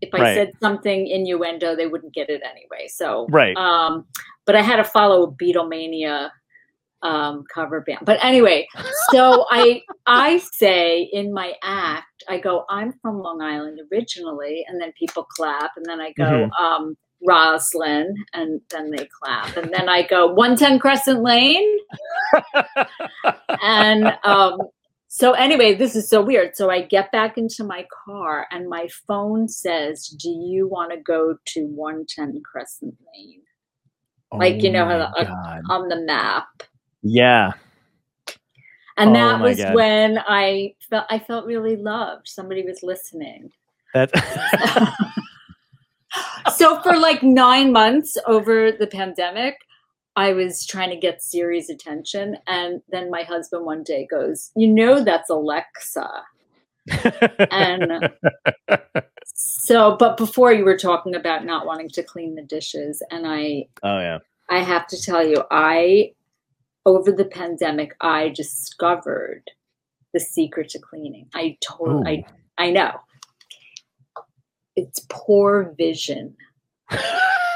if 0.00 0.10
I 0.14 0.18
Right. 0.20 0.34
said 0.34 0.52
something 0.60 1.06
innuendo, 1.06 1.74
they 1.76 1.86
wouldn't 1.86 2.14
get 2.14 2.28
it 2.30 2.42
anyway. 2.44 2.88
So 2.88 3.26
Right. 3.30 3.56
um, 3.56 4.06
but 4.46 4.56
I 4.56 4.62
had 4.62 4.76
to 4.76 4.84
follow 4.84 5.22
a 5.24 5.32
Beatlemania 5.32 6.30
um, 7.02 7.44
cover 7.54 7.80
band. 7.82 8.00
But 8.02 8.22
anyway, 8.24 8.66
so 9.10 9.46
I 9.50 9.82
I 10.06 10.38
say 10.38 11.02
in 11.12 11.32
my 11.32 11.54
act, 11.62 12.24
I 12.28 12.38
go, 12.38 12.64
I'm 12.68 12.92
from 13.00 13.20
Long 13.20 13.40
Island 13.40 13.80
originally, 13.92 14.64
and 14.68 14.80
then 14.80 14.92
people 14.98 15.24
clap, 15.24 15.72
and 15.76 15.86
then 15.86 16.00
I 16.00 16.12
go, 16.12 16.24
Mhm. 16.24 16.60
um, 16.60 16.96
Roslyn, 17.26 18.14
and 18.32 18.60
then 18.70 18.90
they 18.90 19.08
clap, 19.22 19.56
and 19.56 19.72
then 19.72 19.88
I 19.88 20.02
go 20.02 20.26
110 20.32 20.78
Crescent 20.78 21.22
Lane, 21.22 21.78
and 23.62 24.16
um, 24.24 24.58
so 25.08 25.32
anyway, 25.32 25.74
this 25.74 25.96
is 25.96 26.08
so 26.08 26.20
weird. 26.22 26.54
So 26.54 26.70
I 26.70 26.82
get 26.82 27.10
back 27.12 27.38
into 27.38 27.64
my 27.64 27.86
car, 28.04 28.46
and 28.50 28.68
my 28.68 28.88
phone 29.06 29.48
says, 29.48 30.06
"Do 30.08 30.28
you 30.28 30.68
want 30.68 30.92
to 30.92 30.98
go 30.98 31.36
to 31.46 31.64
110 31.66 32.42
Crescent 32.42 32.94
Lane?" 33.14 33.40
Oh 34.30 34.36
like, 34.36 34.62
you 34.62 34.70
know 34.70 34.84
how 34.84 35.12
Oh 35.16 35.24
the- 35.24 35.62
on 35.72 35.88
the 35.88 35.96
map. 36.02 36.48
Yeah. 37.02 37.52
And 38.98 39.10
Oh 39.10 39.14
that 39.14 39.40
was 39.40 39.56
God. 39.56 39.74
when 39.74 40.18
I 40.26 40.74
felt 40.90 41.06
I 41.08 41.18
felt 41.18 41.46
really 41.46 41.76
loved. 41.76 42.28
Somebody 42.28 42.62
was 42.62 42.82
listening. 42.82 43.50
That 43.94 44.10
So 46.56 46.80
for 46.82 46.96
like 46.96 47.22
9 47.22 47.72
months 47.72 48.16
over 48.26 48.72
the 48.72 48.86
pandemic, 48.86 49.56
I 50.18 50.32
was 50.32 50.66
trying 50.66 50.90
to 50.90 50.96
get 50.96 51.22
Siri's 51.22 51.70
attention 51.70 52.38
and 52.48 52.82
then 52.88 53.08
my 53.08 53.22
husband 53.22 53.64
one 53.64 53.84
day 53.84 54.04
goes, 54.10 54.50
"You 54.56 54.66
know 54.66 55.04
that's 55.04 55.30
Alexa." 55.30 56.10
And 57.52 58.10
so 59.32 59.96
but 59.96 60.16
before 60.16 60.52
you 60.52 60.64
were 60.64 60.76
talking 60.76 61.14
about 61.14 61.44
not 61.44 61.66
wanting 61.66 61.88
to 61.90 62.02
clean 62.02 62.34
the 62.34 62.42
dishes 62.42 63.00
and 63.12 63.28
I 63.28 63.68
Oh 63.84 64.00
yeah. 64.00 64.18
I 64.50 64.58
have 64.58 64.88
to 64.88 65.00
tell 65.00 65.24
you, 65.24 65.44
I 65.52 66.14
over 66.84 67.12
the 67.12 67.26
pandemic, 67.26 67.94
I 68.00 68.30
discovered 68.30 69.44
the 70.12 70.18
secret 70.18 70.70
to 70.70 70.80
cleaning. 70.80 71.28
I 71.32 71.58
told 71.62 72.08
I 72.08 72.24
I 72.58 72.72
know. 72.72 72.90
It's 74.74 75.06
poor 75.08 75.74
vision. 75.78 76.36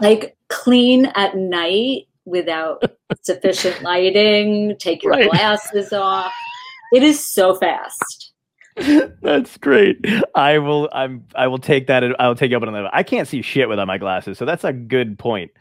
Like 0.00 0.36
clean 0.48 1.06
at 1.14 1.36
night 1.36 2.06
without 2.24 2.82
sufficient 3.22 3.82
lighting, 3.82 4.76
take 4.78 5.02
your 5.02 5.12
Right. 5.12 5.30
glasses 5.30 5.92
off. 5.92 6.32
It 6.92 7.02
is 7.02 7.24
so 7.24 7.54
fast. 7.54 8.32
That's 9.22 9.56
great. 9.58 9.98
I 10.34 10.58
will. 10.58 10.88
I'm. 10.92 11.24
I 11.36 11.46
will 11.46 11.58
take 11.58 11.86
that. 11.86 12.02
I 12.20 12.26
will 12.26 12.34
take 12.34 12.50
you 12.50 12.56
up 12.56 12.62
on 12.64 12.72
that. 12.72 12.90
I 12.92 13.04
can't 13.04 13.28
see 13.28 13.40
shit 13.40 13.68
without 13.68 13.86
my 13.86 13.98
glasses, 13.98 14.36
so 14.36 14.44
that's 14.44 14.64
a 14.64 14.72
good 14.72 15.16
point. 15.18 15.52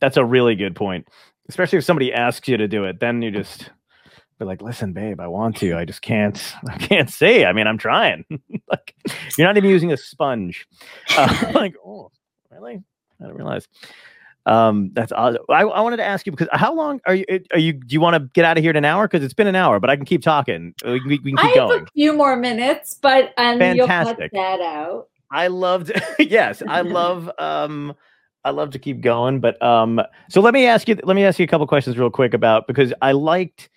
That's 0.00 0.16
a 0.16 0.24
really 0.24 0.54
good 0.54 0.76
point. 0.76 1.08
Especially 1.48 1.78
if 1.78 1.84
somebody 1.84 2.12
asks 2.12 2.46
you 2.46 2.56
to 2.56 2.68
do 2.68 2.84
it, 2.84 3.00
then 3.00 3.22
you 3.22 3.32
just 3.32 3.70
be 4.38 4.44
like, 4.44 4.62
"Listen, 4.62 4.92
babe, 4.92 5.18
I 5.18 5.26
want 5.26 5.56
to. 5.56 5.76
I 5.76 5.84
just 5.84 6.00
can't. 6.00 6.40
I 6.68 6.78
can't 6.78 7.10
see. 7.10 7.44
I 7.44 7.52
mean, 7.52 7.66
I'm 7.66 7.78
trying. 7.78 8.24
like, 8.70 8.94
you're 9.36 9.46
not 9.48 9.56
even 9.56 9.70
using 9.70 9.90
a 9.92 9.96
sponge. 9.96 10.68
Uh, 11.16 11.50
like, 11.54 11.74
oh, 11.84 12.12
really? 12.52 12.84
I 13.20 13.24
didn't 13.24 13.36
realize. 13.36 13.66
Um, 14.46 14.90
that's 14.94 15.12
odd. 15.12 15.36
I, 15.50 15.60
I 15.62 15.80
wanted 15.82 15.98
to 15.98 16.04
ask 16.04 16.24
you 16.24 16.32
because 16.32 16.48
how 16.52 16.74
long 16.74 17.00
are 17.06 17.14
you? 17.14 17.24
Are 17.52 17.58
you? 17.58 17.74
Do 17.74 17.92
you 17.92 18.00
want 18.00 18.14
to 18.14 18.30
get 18.32 18.44
out 18.46 18.56
of 18.56 18.62
here 18.64 18.70
in 18.70 18.76
an 18.76 18.84
hour? 18.84 19.06
Because 19.06 19.22
it's 19.22 19.34
been 19.34 19.46
an 19.46 19.56
hour, 19.56 19.78
but 19.78 19.90
I 19.90 19.96
can 19.96 20.06
keep 20.06 20.22
talking. 20.22 20.74
We, 20.84 21.00
can- 21.00 21.08
we 21.08 21.18
can 21.18 21.38
I 21.38 21.46
have 21.48 21.68
going. 21.68 21.82
a 21.82 21.86
few 21.94 22.14
more 22.14 22.34
minutes, 22.36 22.94
but 22.94 23.34
and 23.36 23.60
you'll 23.76 23.86
cut 23.86 24.06
Fantastic. 24.06 24.32
that 24.32 24.60
out. 24.60 25.08
I 25.30 25.48
loved 25.48 25.92
yes, 26.18 26.62
I 26.66 26.80
love 26.80 27.30
um 27.38 27.94
I 28.44 28.50
love 28.50 28.70
to 28.70 28.78
keep 28.78 29.02
going, 29.02 29.40
but 29.40 29.60
um 29.62 30.00
so 30.30 30.40
let 30.40 30.54
me 30.54 30.66
ask 30.66 30.88
you 30.88 30.96
let 31.04 31.14
me 31.14 31.24
ask 31.24 31.38
you 31.38 31.44
a 31.44 31.48
couple 31.48 31.66
questions 31.66 31.98
real 31.98 32.08
quick 32.10 32.32
about 32.32 32.66
because 32.66 32.94
I 33.02 33.12
liked 33.12 33.68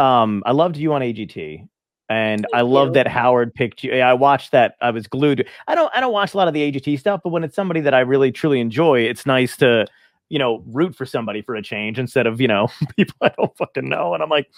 um 0.00 0.42
I 0.44 0.50
loved 0.52 0.76
you 0.76 0.92
on 0.92 1.02
AGT 1.02 1.68
and 2.10 2.46
I 2.52 2.62
love 2.62 2.88
you. 2.88 2.94
that 2.94 3.06
Howard 3.06 3.54
picked 3.54 3.84
you. 3.84 3.92
I 3.94 4.12
watched 4.12 4.50
that. 4.50 4.74
I 4.82 4.90
was 4.90 5.06
glued. 5.06 5.46
I 5.68 5.74
don't 5.74 5.90
I 5.94 6.00
don't 6.00 6.12
watch 6.12 6.34
a 6.34 6.36
lot 6.36 6.48
of 6.48 6.54
the 6.54 6.60
AGT 6.60 6.98
stuff, 6.98 7.20
but 7.22 7.30
when 7.30 7.44
it's 7.44 7.54
somebody 7.54 7.80
that 7.80 7.94
I 7.94 8.00
really 8.00 8.32
truly 8.32 8.60
enjoy, 8.60 9.00
it's 9.00 9.24
nice 9.24 9.56
to 9.58 9.86
you 10.28 10.38
know 10.38 10.62
root 10.66 10.94
for 10.94 11.06
somebody 11.06 11.40
for 11.40 11.54
a 11.54 11.62
change 11.62 11.98
instead 11.98 12.26
of 12.26 12.40
you 12.40 12.48
know 12.48 12.68
people 12.96 13.16
I 13.22 13.30
don't 13.38 13.56
fucking 13.56 13.88
know. 13.88 14.12
And 14.12 14.22
I'm 14.22 14.28
like, 14.28 14.50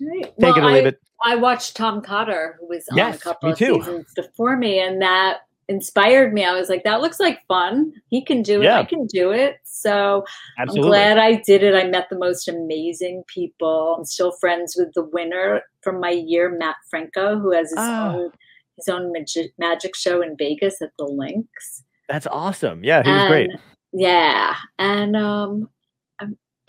Right. 0.00 0.24
take 0.24 0.34
Well, 0.38 0.56
it 0.56 0.62
or 0.64 0.70
leave 0.72 0.84
I, 0.86 0.88
it. 0.88 1.00
I 1.22 1.34
watched 1.36 1.76
Tom 1.76 2.00
Cotter, 2.00 2.56
who 2.60 2.68
was 2.68 2.88
on 2.88 2.96
Yes, 2.96 3.16
a 3.16 3.18
couple 3.18 3.50
of 3.50 3.58
too. 3.58 3.74
seasons 3.74 4.06
before 4.16 4.56
me, 4.56 4.78
and 4.80 5.02
that 5.02 5.40
inspired 5.68 6.32
me. 6.32 6.44
I 6.44 6.54
was 6.54 6.68
like, 6.68 6.84
that 6.84 7.00
looks 7.00 7.20
like 7.20 7.46
fun. 7.46 7.92
He 8.08 8.24
can 8.24 8.42
do 8.42 8.62
it. 8.62 8.64
Yeah. 8.64 8.78
I 8.78 8.84
can 8.84 9.06
do 9.06 9.30
it. 9.30 9.58
So 9.64 10.24
Absolutely. 10.58 10.98
I'm 10.98 11.14
glad 11.14 11.18
I 11.18 11.42
did 11.42 11.62
it. 11.62 11.74
I 11.74 11.86
met 11.88 12.08
the 12.08 12.18
most 12.18 12.48
amazing 12.48 13.22
people. 13.26 13.96
I'm 13.98 14.04
still 14.04 14.32
friends 14.32 14.74
with 14.76 14.92
the 14.94 15.04
winner 15.04 15.62
from 15.82 16.00
my 16.00 16.10
year, 16.10 16.50
Matt 16.58 16.76
Franco, 16.88 17.38
who 17.38 17.52
has 17.52 17.70
his 17.70 17.78
Ah. 17.78 18.14
own 18.14 18.32
his 18.76 18.88
own 18.88 19.12
magic, 19.12 19.52
magic 19.58 19.94
show 19.94 20.22
in 20.22 20.36
Vegas 20.38 20.80
at 20.80 20.90
the 20.98 21.04
Links. 21.04 21.84
That's 22.08 22.26
awesome. 22.26 22.82
Yeah, 22.82 23.02
he 23.02 23.10
was 23.10 23.28
great. 23.28 23.50
Yeah, 23.92 24.54
and 24.78 25.14
um, 25.16 25.68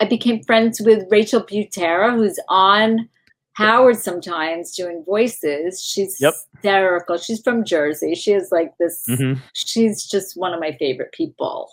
I 0.00 0.04
became 0.04 0.42
friends 0.42 0.80
with 0.80 1.04
Rachel 1.10 1.40
Butera, 1.42 2.14
who's 2.14 2.38
on 2.48 3.08
Howard 3.54 3.96
sometimes 3.96 4.74
doing 4.76 5.02
voices. 5.06 5.82
She's 5.82 6.20
Yep. 6.20 6.34
hysterical. 6.54 7.16
She's 7.16 7.40
from 7.40 7.64
Jersey. 7.64 8.14
She 8.14 8.32
is 8.32 8.50
like 8.52 8.72
this. 8.78 9.04
Mhm. 9.08 9.38
She's 9.54 10.04
just 10.04 10.36
one 10.36 10.52
of 10.52 10.60
my 10.60 10.72
favorite 10.72 11.12
people. 11.12 11.70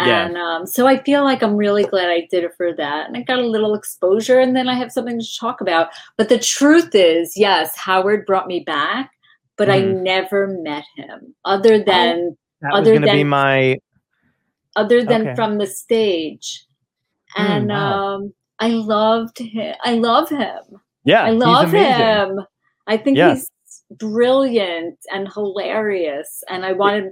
Yeah. 0.00 0.26
And 0.26 0.36
um, 0.36 0.66
so 0.66 0.86
I 0.86 1.02
feel 1.02 1.24
like 1.24 1.42
I'm 1.42 1.56
really 1.56 1.82
glad 1.84 2.08
I 2.08 2.28
did 2.30 2.44
it 2.44 2.52
for 2.56 2.72
that. 2.74 3.08
And 3.08 3.16
I 3.16 3.22
got 3.22 3.40
a 3.40 3.46
little 3.46 3.74
exposure, 3.74 4.38
and 4.38 4.54
then 4.54 4.68
I 4.68 4.74
have 4.74 4.92
something 4.92 5.18
to 5.20 5.38
talk 5.38 5.60
about. 5.60 5.88
But 6.16 6.28
the 6.28 6.38
truth 6.38 6.94
is, 6.94 7.36
yes, 7.36 7.76
Howard 7.76 8.24
brought 8.24 8.46
me 8.46 8.60
back, 8.60 9.10
but 9.56 9.68
I 9.68 9.80
Mhm. 9.80 10.02
never 10.02 10.46
met 10.46 10.84
him 10.96 11.34
other 11.44 11.78
than 11.82 12.36
That 12.60 12.74
other 12.74 12.92
going 12.92 13.02
to 13.02 13.12
be 13.12 13.18
than- 13.18 13.28
my 13.28 13.78
other 14.76 15.02
than 15.02 15.22
Okay. 15.22 15.34
from 15.34 15.58
the 15.58 15.66
stage. 15.66 16.64
Hmm, 17.34 17.42
And 17.42 17.68
wow. 17.70 18.14
um, 18.14 18.34
I 18.60 18.68
loved 18.68 19.38
him. 19.38 19.74
I 19.82 19.94
love 19.94 20.28
him. 20.28 20.60
yeah. 21.04 21.24
I 21.24 21.30
love 21.30 21.72
him. 21.72 22.40
I 22.86 22.96
think 22.96 23.16
Yeah. 23.18 23.30
he's 23.34 23.50
brilliant 23.90 24.98
and 25.12 25.28
hilarious. 25.32 26.44
And 26.48 26.64
I 26.64 26.72
wanted 26.72 27.10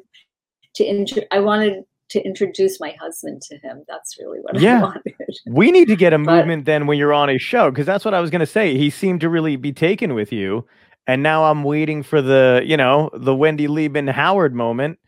to 0.77 0.85
intro- 0.85 1.25
I 1.33 1.41
wanted 1.41 1.83
to 2.09 2.21
introduce 2.25 2.79
my 2.81 2.95
husband 3.01 3.43
to 3.43 3.59
him. 3.59 3.83
That's 3.89 4.17
really 4.19 4.39
what 4.41 4.61
Yeah. 4.61 4.79
I 4.79 4.83
wanted. 4.83 5.15
We 5.47 5.71
need 5.73 5.89
to 5.89 5.97
get 5.97 6.13
a 6.13 6.19
But- 6.25 6.37
movement 6.37 6.65
then 6.65 6.87
when 6.87 6.99
you're 6.99 7.13
on 7.13 7.29
a 7.31 7.39
show 7.39 7.71
because 7.71 7.87
that's 7.87 8.05
what 8.05 8.15
I 8.15 8.21
was 8.21 8.31
going 8.31 8.41
to 8.41 8.47
say. 8.47 8.77
He 8.77 8.91
seemed 8.91 9.21
to 9.23 9.29
really 9.29 9.57
be 9.57 9.73
taken 9.73 10.15
with 10.15 10.33
you, 10.33 10.67
and 11.07 11.23
now 11.23 11.45
I'm 11.45 11.65
waiting 11.65 12.03
for 12.03 12.21
the 12.23 12.63
you 12.65 12.77
know 12.77 13.11
the 13.15 13.35
Wendy 13.35 13.67
Liebman 13.69 14.11
Howard 14.11 14.55
moment, 14.55 14.99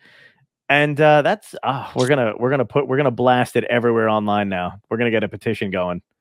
and 0.69 1.01
uh, 1.01 1.23
that's 1.23 1.55
ah, 1.63 1.93
we're 1.97 2.09
gonna 2.09 2.35
we're 2.39 2.51
gonna 2.51 2.65
put 2.65 2.89
we're 2.89 2.97
gonna 2.97 3.11
blast 3.11 3.57
it 3.57 3.65
everywhere 3.65 4.09
online 4.09 4.49
now. 4.49 4.81
We're 4.91 4.97
gonna 4.99 5.11
get 5.11 5.25
a 5.25 5.29
petition 5.29 5.71
going. 5.71 6.03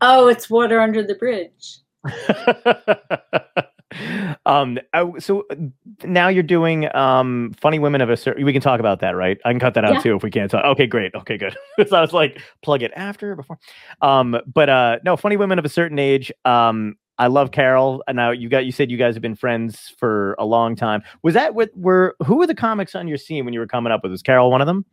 Oh, 0.00 0.28
it's 0.28 0.48
water 0.48 0.80
under 0.80 1.02
the 1.02 1.16
bridge. 1.16 1.80
um 4.46 4.78
I- 4.92 5.18
so 5.18 5.44
uh, 5.50 5.54
now 6.04 6.28
you're 6.28 6.42
doing 6.42 6.94
um 6.94 7.54
funny 7.60 7.78
women 7.78 8.00
of 8.00 8.10
a 8.10 8.16
certain 8.16 8.44
we 8.44 8.52
can 8.52 8.60
talk 8.62 8.80
about 8.80 9.00
that 9.00 9.16
right? 9.16 9.38
I 9.44 9.50
can 9.50 9.60
cut 9.60 9.74
that 9.74 9.84
out 9.84 9.94
Yeah. 9.94 10.00
too 10.00 10.16
if 10.16 10.22
we 10.22 10.30
can't 10.30 10.50
talk 10.50 10.64
okay 10.64 10.86
great 10.86 11.14
okay 11.14 11.36
good. 11.38 11.56
So 11.88 11.96
i 11.96 12.00
was 12.00 12.12
like 12.12 12.40
plug 12.62 12.82
it 12.82 12.92
after 12.96 13.34
before. 13.34 13.58
Um 14.02 14.36
but 14.52 14.68
uh 14.68 14.98
no 15.04 15.16
funny 15.16 15.36
women 15.36 15.58
of 15.58 15.64
a 15.64 15.68
certain 15.70 15.98
age 15.98 16.30
um 16.44 16.96
i 17.18 17.26
love 17.28 17.50
carol 17.50 18.04
and 18.06 18.16
now 18.16 18.30
you 18.30 18.48
got 18.48 18.66
you 18.66 18.72
said 18.72 18.90
you 18.90 18.96
guys 18.98 19.14
have 19.14 19.22
been 19.22 19.34
friends 19.36 19.94
for 19.98 20.34
a 20.38 20.44
long 20.44 20.76
time. 20.76 21.02
Was 21.22 21.34
that 21.34 21.54
what 21.54 21.70
were 21.74 22.14
who 22.26 22.36
were 22.36 22.46
the 22.46 22.54
comics 22.54 22.94
on 22.94 23.08
your 23.08 23.18
scene 23.18 23.44
when 23.44 23.54
you 23.54 23.60
were 23.60 23.66
coming 23.66 23.92
up 23.92 24.02
with 24.02 24.12
was 24.12 24.22
carol 24.22 24.50
one 24.50 24.60
of 24.60 24.66
them? 24.66 24.84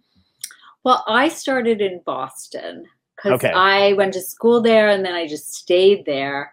Well, 0.84 1.04
I 1.08 1.30
started 1.30 1.82
in 1.82 2.02
Boston 2.06 2.86
because 3.16 3.34
Okay. 3.34 3.52
I 3.52 3.94
went 3.94 4.14
to 4.14 4.22
school 4.22 4.62
there 4.62 4.88
and 4.90 5.04
then 5.04 5.16
I 5.16 5.28
just 5.28 5.54
stayed 5.54 6.06
there 6.06 6.52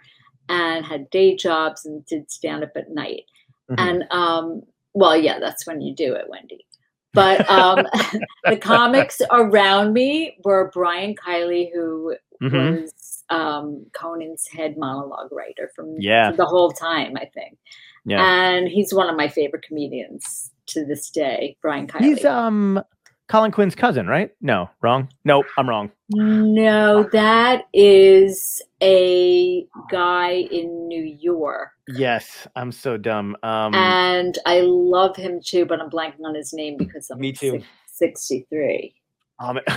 and 0.48 0.84
had 0.84 1.08
day 1.10 1.36
jobs 1.36 1.84
and 1.86 2.04
did 2.06 2.30
stand 2.30 2.62
up 2.64 2.72
at 2.76 2.90
night. 2.90 3.24
Mhm. 3.70 3.74
And 3.78 4.04
um, 4.10 4.62
well, 4.94 5.16
yeah, 5.16 5.38
that's 5.38 5.66
when 5.66 5.80
you 5.80 5.94
do 5.94 6.14
it, 6.14 6.26
Wendy. 6.28 6.66
But 7.14 7.48
um, 7.50 7.86
the 8.48 8.56
comics 8.56 9.20
around 9.30 9.92
me 9.92 10.36
were 10.44 10.70
Brian 10.72 11.14
Kiley, 11.14 11.70
who 11.72 12.16
Mhm. 12.42 12.82
was 12.82 13.24
um, 13.30 13.86
Conan's 13.94 14.46
head 14.48 14.76
monologue 14.76 15.30
writer 15.32 15.70
from 15.76 15.94
Yeah. 15.98 16.32
the 16.32 16.44
whole 16.44 16.70
time, 16.72 17.16
I 17.16 17.26
think. 17.26 17.56
yeah 18.04 18.20
And 18.22 18.66
he's 18.68 18.92
one 18.92 19.08
of 19.08 19.16
my 19.16 19.28
favorite 19.28 19.62
comedians 19.62 20.50
to 20.66 20.84
this 20.84 21.08
day, 21.10 21.56
Brian 21.62 21.86
Kiley. 21.86 22.00
he's 22.04 22.24
um 22.24 22.82
colin 23.28 23.50
quinn's 23.52 23.74
cousin 23.74 24.06
right 24.06 24.30
no 24.42 24.68
wrong 24.82 25.08
nope 25.24 25.46
i'm 25.56 25.66
wrong 25.68 25.90
No, 26.10 27.04
that 27.12 27.64
is 27.72 28.60
a 28.82 29.64
guy 29.90 30.32
in 30.50 30.88
New 30.88 31.02
York. 31.02 31.70
yes 31.88 32.46
i'm 32.56 32.70
so 32.72 32.96
dumb 32.96 33.36
um 33.42 33.74
and 33.74 34.38
I 34.46 34.60
love 34.62 35.16
him 35.16 35.40
too, 35.44 35.64
but 35.66 35.80
I'm 35.80 35.88
blanking 35.90 36.24
on 36.24 36.34
his 36.34 36.52
name 36.52 36.76
because 36.76 37.08
I'm 37.10 37.18
Me 37.20 37.32
too. 37.32 37.62
six- 37.96 38.28
63. 38.28 38.94
Um, 39.40 39.58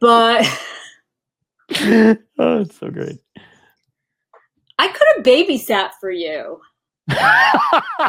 But 0.00 0.46
oh, 2.38 2.60
it's 2.60 2.76
so 2.78 2.90
great. 2.90 3.18
I 4.78 4.88
could 4.88 5.06
have 5.16 5.24
babysat 5.24 5.90
for 6.00 6.10
you. 6.10 6.60
I, 7.08 8.08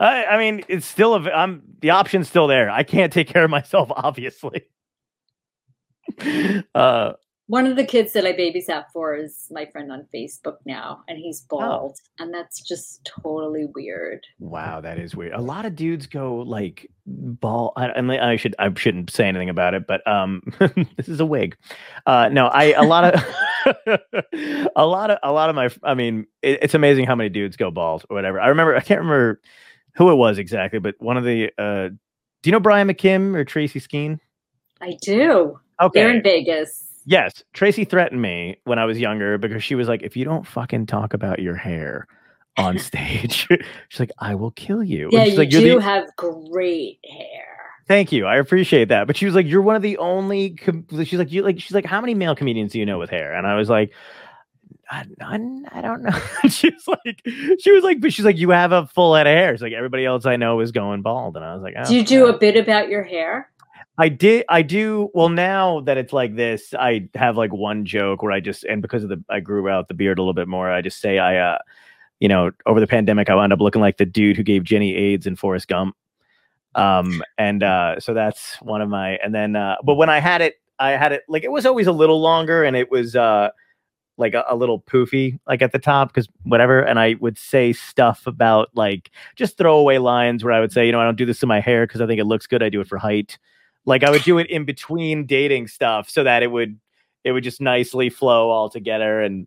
I 0.00 0.38
mean, 0.38 0.62
it's 0.68 0.86
still 0.86 1.14
a. 1.14 1.30
I'm 1.30 1.62
the 1.80 1.90
option's 1.90 2.28
still 2.28 2.46
there. 2.46 2.70
I 2.70 2.82
can't 2.82 3.12
take 3.12 3.28
care 3.28 3.44
of 3.44 3.50
myself, 3.50 3.90
obviously. 3.94 4.62
Uh, 6.74 7.12
One 7.46 7.66
of 7.66 7.76
the 7.76 7.84
kids 7.84 8.14
that 8.14 8.24
I 8.24 8.32
babysat 8.32 8.86
for 8.92 9.14
is 9.14 9.48
my 9.50 9.66
friend 9.66 9.92
on 9.92 10.06
Facebook 10.14 10.56
now, 10.64 11.02
and 11.08 11.18
he's 11.18 11.44
Oh. 11.50 11.58
bald. 11.58 11.98
And 12.18 12.32
that's 12.32 12.60
just 12.66 13.04
totally 13.22 13.66
weird. 13.74 14.24
wow, 14.38 14.80
that 14.80 14.98
is 14.98 15.14
weird. 15.14 15.34
A 15.34 15.40
lot 15.40 15.66
of 15.66 15.76
dudes 15.76 16.06
go 16.06 16.36
like 16.36 16.90
ball. 17.06 17.74
I, 17.76 17.88
I, 17.88 18.30
I 18.32 18.36
should. 18.36 18.54
I 18.58 18.72
shouldn't 18.74 19.10
say 19.10 19.26
anything 19.28 19.50
about 19.50 19.74
it, 19.74 19.86
but 19.86 20.06
um, 20.06 20.42
this 20.96 21.08
is 21.08 21.20
a 21.20 21.26
wig. 21.26 21.56
Uh, 22.06 22.30
no, 22.32 22.46
I 22.46 22.72
a 22.72 22.82
lot 22.82 23.14
of. 23.14 23.24
a 24.76 24.86
lot 24.86 25.10
of 25.10 25.18
a 25.22 25.32
lot 25.32 25.48
of 25.48 25.56
my 25.56 25.70
i 25.82 25.94
mean 25.94 26.26
it, 26.42 26.58
it's 26.62 26.74
amazing 26.74 27.06
how 27.06 27.14
many 27.14 27.30
dudes 27.30 27.56
go 27.56 27.70
bald 27.70 28.04
or 28.10 28.14
whatever 28.14 28.38
i 28.38 28.48
remember 28.48 28.76
i 28.76 28.80
can't 28.80 29.00
remember 29.00 29.40
who 29.96 30.10
it 30.10 30.16
was 30.16 30.36
exactly 30.36 30.78
but 30.78 30.94
one 30.98 31.16
of 31.16 31.24
the 31.24 31.50
uh 31.56 31.88
do 31.88 31.96
you 32.44 32.52
know 32.52 32.60
brian 32.60 32.86
mckim 32.86 33.34
or 33.34 33.42
traci 33.42 33.80
skene 33.80 34.20
I 34.82 34.98
do. 35.00 35.58
okay 35.80 36.00
They're 36.00 36.14
in 36.14 36.22
Vegas. 36.22 36.84
Yes 37.06 37.42
traci 37.54 37.88
threatened 37.88 38.20
me 38.22 38.56
when 38.64 38.78
i 38.78 38.84
was 38.84 38.98
younger 38.98 39.38
because 39.38 39.62
she 39.62 39.74
was 39.74 39.88
like 39.88 40.02
if 40.02 40.16
you 40.16 40.24
don't 40.24 40.46
fucking 40.46 40.86
talk 40.86 41.12
about 41.14 41.38
your 41.38 41.56
hair 41.56 42.06
on 42.56 42.78
stage 42.88 43.46
she's 43.88 44.00
like 44.00 44.12
i 44.18 44.34
will 44.34 44.52
kill 44.52 44.82
you 44.82 45.08
Yeah, 45.12 45.24
she's 45.24 45.32
you 45.34 45.38
like, 45.38 45.52
"You're 45.52 45.60
do 45.60 45.74
the- 45.76 45.82
have 45.82 46.04
great 46.16 46.98
hair. 47.04 47.46
Thank 47.86 48.12
you. 48.12 48.24
I 48.24 48.36
appreciate 48.38 48.88
that. 48.88 49.06
But 49.06 49.14
she 49.18 49.26
was 49.26 49.34
like, 49.34 49.46
"You're 49.46 49.60
one 49.60 49.76
of 49.76 49.82
the 49.82 49.98
only." 49.98 50.50
Com-, 50.50 50.86
she's 51.04 51.18
like, 51.18 51.30
"You 51.30 51.42
like." 51.42 51.60
She's 51.60 51.74
like, 51.74 51.84
"How 51.84 52.00
many 52.00 52.14
male 52.14 52.34
comedians 52.34 52.72
do 52.72 52.78
you 52.78 52.86
know 52.86 52.98
with 52.98 53.10
hair?" 53.10 53.34
And 53.34 53.46
I 53.46 53.56
was 53.56 53.68
like, 53.68 53.92
uh, 54.90 55.04
"I, 55.20 55.36
I, 55.36 55.78
I 55.78 55.80
don't 55.82 56.02
know." 56.02 56.18
she 56.48 56.70
was 56.70 56.88
like, 56.88 57.20
"She 57.60 57.72
was 57.72 57.84
like," 57.84 58.00
but 58.00 58.10
she's 58.10 58.24
like, 58.24 58.38
"You 58.38 58.48
have 58.50 58.72
a 58.72 58.86
full 58.86 59.14
head 59.14 59.26
of 59.26 59.32
hair." 59.32 59.52
It's 59.52 59.60
like 59.60 59.74
everybody 59.74 60.06
else 60.06 60.24
I 60.24 60.36
know 60.36 60.60
is 60.60 60.72
going 60.72 61.02
bald, 61.02 61.36
and 61.36 61.44
I 61.44 61.52
was 61.52 61.62
like, 61.62 61.74
oh, 61.76 61.84
do 61.84 61.94
you 61.94 62.02
do 62.06 62.24
all 62.24 62.34
a 62.34 62.38
bit 62.38 62.56
about 62.56 62.88
your 62.88 63.02
hair? 63.02 63.50
I 63.96 64.08
did. 64.08 64.44
I 64.48 64.62
do. 64.62 65.10
Well, 65.14 65.28
now 65.28 65.80
that 65.80 65.96
it's 65.96 66.12
like 66.12 66.34
this, 66.34 66.74
I 66.74 67.08
have 67.14 67.36
like 67.36 67.52
one 67.52 67.84
joke 67.84 68.22
where 68.22 68.32
I 68.32 68.40
just 68.40 68.64
and 68.64 68.82
because 68.82 69.04
of 69.04 69.08
the 69.08 69.22
I 69.28 69.40
grew 69.40 69.68
out 69.68 69.88
the 69.88 69.94
beard 69.94 70.18
a 70.18 70.22
little 70.22 70.34
bit 70.34 70.48
more. 70.48 70.70
I 70.70 70.82
just 70.82 71.00
say 71.00 71.18
I, 71.18 71.36
uh, 71.36 71.58
you 72.18 72.28
know, 72.28 72.50
over 72.66 72.80
the 72.80 72.86
pandemic, 72.86 73.30
I 73.30 73.34
wound 73.34 73.52
up 73.52 73.60
looking 73.60 73.80
like 73.80 73.98
the 73.98 74.06
dude 74.06 74.36
who 74.36 74.42
gave 74.42 74.64
Jenny 74.64 74.96
AIDS 74.96 75.26
in 75.26 75.36
Forrest 75.36 75.68
Gump. 75.68 75.96
Um, 76.74 77.22
and 77.38 77.62
uh, 77.62 78.00
so 78.00 78.14
that's 78.14 78.56
one 78.62 78.82
of 78.82 78.88
my. 78.88 79.10
And 79.16 79.32
then, 79.32 79.54
uh, 79.54 79.76
but 79.84 79.94
when 79.94 80.08
I 80.08 80.18
had 80.18 80.40
it, 80.40 80.60
I 80.80 80.90
had 80.92 81.12
it 81.12 81.22
like 81.28 81.44
it 81.44 81.52
was 81.52 81.64
always 81.64 81.86
a 81.86 81.92
little 81.92 82.20
longer, 82.20 82.64
and 82.64 82.76
it 82.76 82.90
was 82.90 83.14
uh, 83.14 83.50
like 84.16 84.34
a, 84.34 84.44
a 84.48 84.56
little 84.56 84.80
poofy, 84.80 85.38
like 85.46 85.62
at 85.62 85.70
the 85.70 85.78
top, 85.78 86.08
because 86.08 86.28
whatever. 86.42 86.80
And 86.80 86.98
I 86.98 87.14
would 87.20 87.38
say 87.38 87.72
stuff 87.72 88.26
about 88.26 88.70
like 88.74 89.12
just 89.36 89.56
throwaway 89.56 89.98
lines 89.98 90.42
where 90.42 90.52
I 90.52 90.58
would 90.58 90.72
say, 90.72 90.86
you 90.86 90.90
know, 90.90 91.00
I 91.00 91.04
don't 91.04 91.16
do 91.16 91.26
this 91.26 91.38
to 91.40 91.46
my 91.46 91.60
hair 91.60 91.86
because 91.86 92.00
I 92.00 92.08
think 92.08 92.20
it 92.20 92.24
looks 92.24 92.48
good. 92.48 92.62
I 92.62 92.70
do 92.70 92.80
it 92.80 92.88
for 92.88 92.98
height. 92.98 93.38
Like 93.86 94.02
I 94.04 94.10
would 94.10 94.22
do 94.22 94.38
it 94.38 94.48
in 94.48 94.64
between 94.64 95.26
dating 95.26 95.68
stuff 95.68 96.08
so 96.08 96.24
that 96.24 96.42
it 96.42 96.48
would 96.50 96.78
it 97.24 97.32
would 97.32 97.44
just 97.44 97.60
nicely 97.60 98.10
flow 98.10 98.50
all 98.50 98.68
together. 98.70 99.20
And 99.22 99.46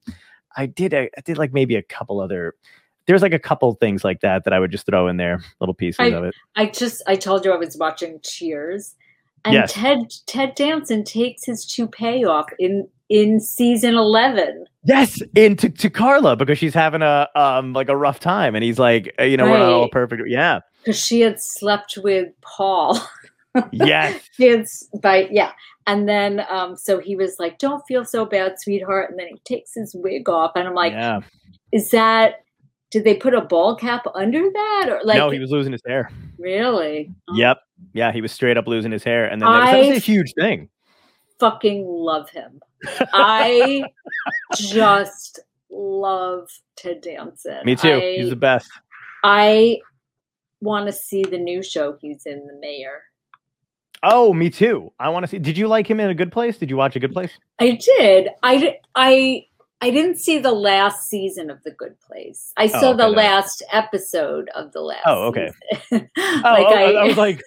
I 0.55 0.65
did 0.65 0.93
I 0.93 1.09
did 1.25 1.37
like 1.37 1.53
maybe 1.53 1.75
a 1.75 1.81
couple 1.83 2.19
other 2.19 2.55
there's 3.07 3.21
like 3.21 3.33
a 3.33 3.39
couple 3.39 3.73
things 3.75 4.03
like 4.03 4.19
that 4.19 4.43
that 4.43 4.51
I 4.53 4.59
would 4.59 4.69
just 4.71 4.85
throw 4.85 5.07
in 5.07 5.15
there, 5.17 5.41
little 5.61 5.73
pieces 5.73 5.99
I- 5.99 6.07
of 6.07 6.23
it. 6.25 6.35
I 6.57 6.65
just 6.65 7.01
I 7.07 7.15
told 7.15 7.45
you 7.45 7.53
I 7.53 7.57
was 7.57 7.77
watching 7.77 8.19
Cheers, 8.21 8.95
and 9.45 9.53
Yes. 9.53 9.71
Ted 9.73 9.99
Ted 10.25 10.55
Danson 10.55 11.03
takes 11.05 11.45
his 11.45 11.65
toupee 11.65 12.25
off 12.25 12.47
in 12.59 12.87
in 13.09 13.39
season 13.39 13.95
eleven. 13.95 14.65
Yes, 14.83 15.21
into 15.35 15.69
to 15.69 15.89
Carla 15.89 16.35
because 16.35 16.57
she's 16.57 16.73
having 16.73 17.01
a 17.01 17.29
um 17.35 17.71
like 17.73 17.87
a 17.87 17.95
rough 17.95 18.19
time, 18.19 18.55
and 18.55 18.63
he's 18.63 18.77
like, 18.77 19.15
uh, 19.19 19.23
you 19.23 19.37
know, 19.37 19.45
we're 19.45 19.57
not 19.57 19.71
all 19.71 19.81
Right. 19.83 19.91
perfect. 19.91 20.23
Yeah, 20.27 20.59
because 20.83 20.99
she 21.01 21.21
had 21.21 21.41
slept 21.41 21.97
with 22.03 22.29
Paul. 22.41 22.99
yes, 23.71 24.21
had 24.39 24.65
by 25.01 25.27
yeah, 25.31 25.51
and 25.85 26.07
then 26.07 26.43
um, 26.49 26.75
so 26.75 26.99
he 26.99 27.15
was 27.15 27.37
like, 27.39 27.59
"Don't 27.59 27.83
feel 27.87 28.05
so 28.05 28.25
bad, 28.25 28.59
sweetheart," 28.59 29.09
and 29.09 29.19
then 29.19 29.27
he 29.27 29.39
takes 29.45 29.73
his 29.73 29.95
wig 29.95 30.29
off, 30.29 30.51
and 30.55 30.67
I'm 30.67 30.73
like, 30.75 30.93
yeah. 30.93 31.19
"Is 31.71 31.89
that? 31.91 32.43
Did 32.89 33.03
they 33.03 33.15
put 33.15 33.33
a 33.33 33.41
ball 33.41 33.75
cap 33.75 34.05
under 34.15 34.39
that, 34.39 34.87
or 34.89 35.01
like 35.03 35.17
no, 35.17 35.29
he 35.29 35.39
was 35.39 35.51
losing 35.51 35.73
his 35.73 35.81
hair. 35.85 36.09
really? 36.39 37.11
Yep, 37.33 37.57
yeah, 37.93 38.11
he 38.11 38.21
was 38.21 38.31
straight 38.31 38.57
up 38.57 38.67
losing 38.67 38.91
his 38.91 39.03
hair, 39.03 39.25
and 39.25 39.41
then 39.41 39.51
that 39.51 39.59
was, 39.59 39.71
that 39.71 39.89
was 39.89 39.97
a 39.97 39.99
huge 39.99 40.33
thing. 40.33 40.69
fucking 41.39 41.85
love 41.85 42.29
him. 42.29 42.61
I 43.13 43.83
just 44.55 45.39
love 45.69 46.49
Ted 46.75 47.01
Danson. 47.01 47.59
Me 47.65 47.75
too. 47.75 47.93
I, 47.93 48.15
he's 48.17 48.29
the 48.29 48.35
best. 48.35 48.69
I 49.23 49.79
want 50.61 50.87
to 50.87 50.93
see 50.93 51.23
the 51.23 51.37
new 51.37 51.61
show 51.63 51.97
he's 52.01 52.25
in, 52.25 52.45
The 52.47 52.57
Mayor. 52.59 53.01
Oh, 54.03 54.33
me 54.33 54.49
too. 54.49 54.91
I 54.99 55.09
want 55.09 55.23
to 55.23 55.27
see. 55.27 55.39
Did 55.39 55.57
you 55.57 55.67
like 55.67 55.89
him 55.89 55.99
in 55.99 56.09
a 56.09 56.15
good 56.15 56.31
place? 56.31 56.57
Did 56.57 56.69
you 56.69 56.77
watch 56.77 56.95
a 56.95 56.99
good 56.99 57.13
place? 57.13 57.31
I 57.59 57.71
did. 57.71 58.29
I 58.43 58.77
I 58.95 59.45
I 59.81 59.89
didn't 59.91 60.17
see 60.17 60.37
the 60.39 60.51
last 60.51 61.07
season 61.09 61.49
of 61.51 61.61
The 61.63 61.71
Good 61.71 61.99
Place. 62.01 62.51
I 62.57 62.65
saw 62.67 62.79
Oh, 62.79 62.89
okay, 62.89 62.97
the 62.97 63.03
then. 63.09 63.11
last 63.15 63.63
episode 63.71 64.49
of 64.55 64.71
the 64.71 64.81
last. 64.81 65.03
Oh, 65.05 65.27
okay. 65.27 65.51
Oh, 65.91 66.01
like 66.43 66.65
oh, 66.67 66.73
I, 66.73 66.81
I, 66.83 66.91
I 66.91 67.03
was 67.05 67.17
like, 67.17 67.41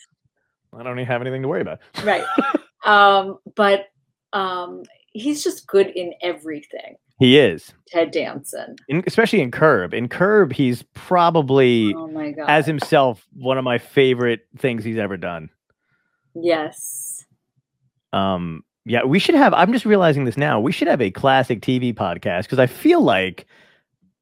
I 0.77 0.83
don't 0.85 0.99
even 0.99 1.07
have 1.07 1.21
anything 1.23 1.43
to 1.43 1.49
worry 1.49 1.61
about. 1.63 1.81
right. 2.05 2.25
Um, 2.85 3.39
but 3.57 3.87
um, 4.33 4.83
he's 5.13 5.43
just 5.43 5.67
good 5.67 5.89
in 5.89 6.15
everything. 6.23 6.97
He 7.19 7.37
is, 7.39 7.73
Ted 7.89 8.13
Danson. 8.13 8.77
in, 8.89 9.03
especially 9.07 9.41
in 9.43 9.51
Curb. 9.51 9.93
In 9.93 10.09
Curb, 10.09 10.53
he's 10.53 10.83
probably 10.95 11.93
Oh 11.95 12.07
my 12.09 12.31
god. 12.31 12.49
as 12.49 12.65
himself 12.65 13.27
one 13.35 13.59
of 13.59 13.65
my 13.65 13.77
favorite 13.79 14.47
things 14.57 14.85
he's 14.85 14.97
ever 14.99 15.17
done. 15.19 15.51
Yes. 16.35 17.25
Um, 18.13 18.65
yeah, 18.85 19.05
we 19.05 19.19
should 19.19 19.35
have. 19.35 19.53
I'm 19.55 19.73
just 19.73 19.85
realizing 19.85 20.25
this 20.25 20.37
now. 20.37 20.59
We 20.61 20.73
should 20.73 20.89
have 20.89 21.01
a 21.01 21.11
classic 21.11 21.61
TV 21.61 21.95
podcast 21.95 22.43
because 22.45 22.59
I 22.59 22.67
feel 22.67 23.03
like 23.03 23.47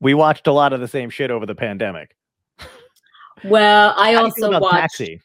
we 0.00 0.14
watched 0.14 0.46
a 0.46 0.52
lot 0.52 0.72
of 0.72 0.80
the 0.80 0.88
same 0.88 1.10
shit 1.10 1.30
over 1.30 1.46
the 1.46 1.54
pandemic. 1.54 2.14
Well, 3.44 3.94
I 3.96 4.14
How 4.14 4.20
do 4.20 4.26
you 4.26 4.32
feel 4.32 4.44
also 4.46 4.60
watched. 4.60 4.74
Taxi. 4.74 5.20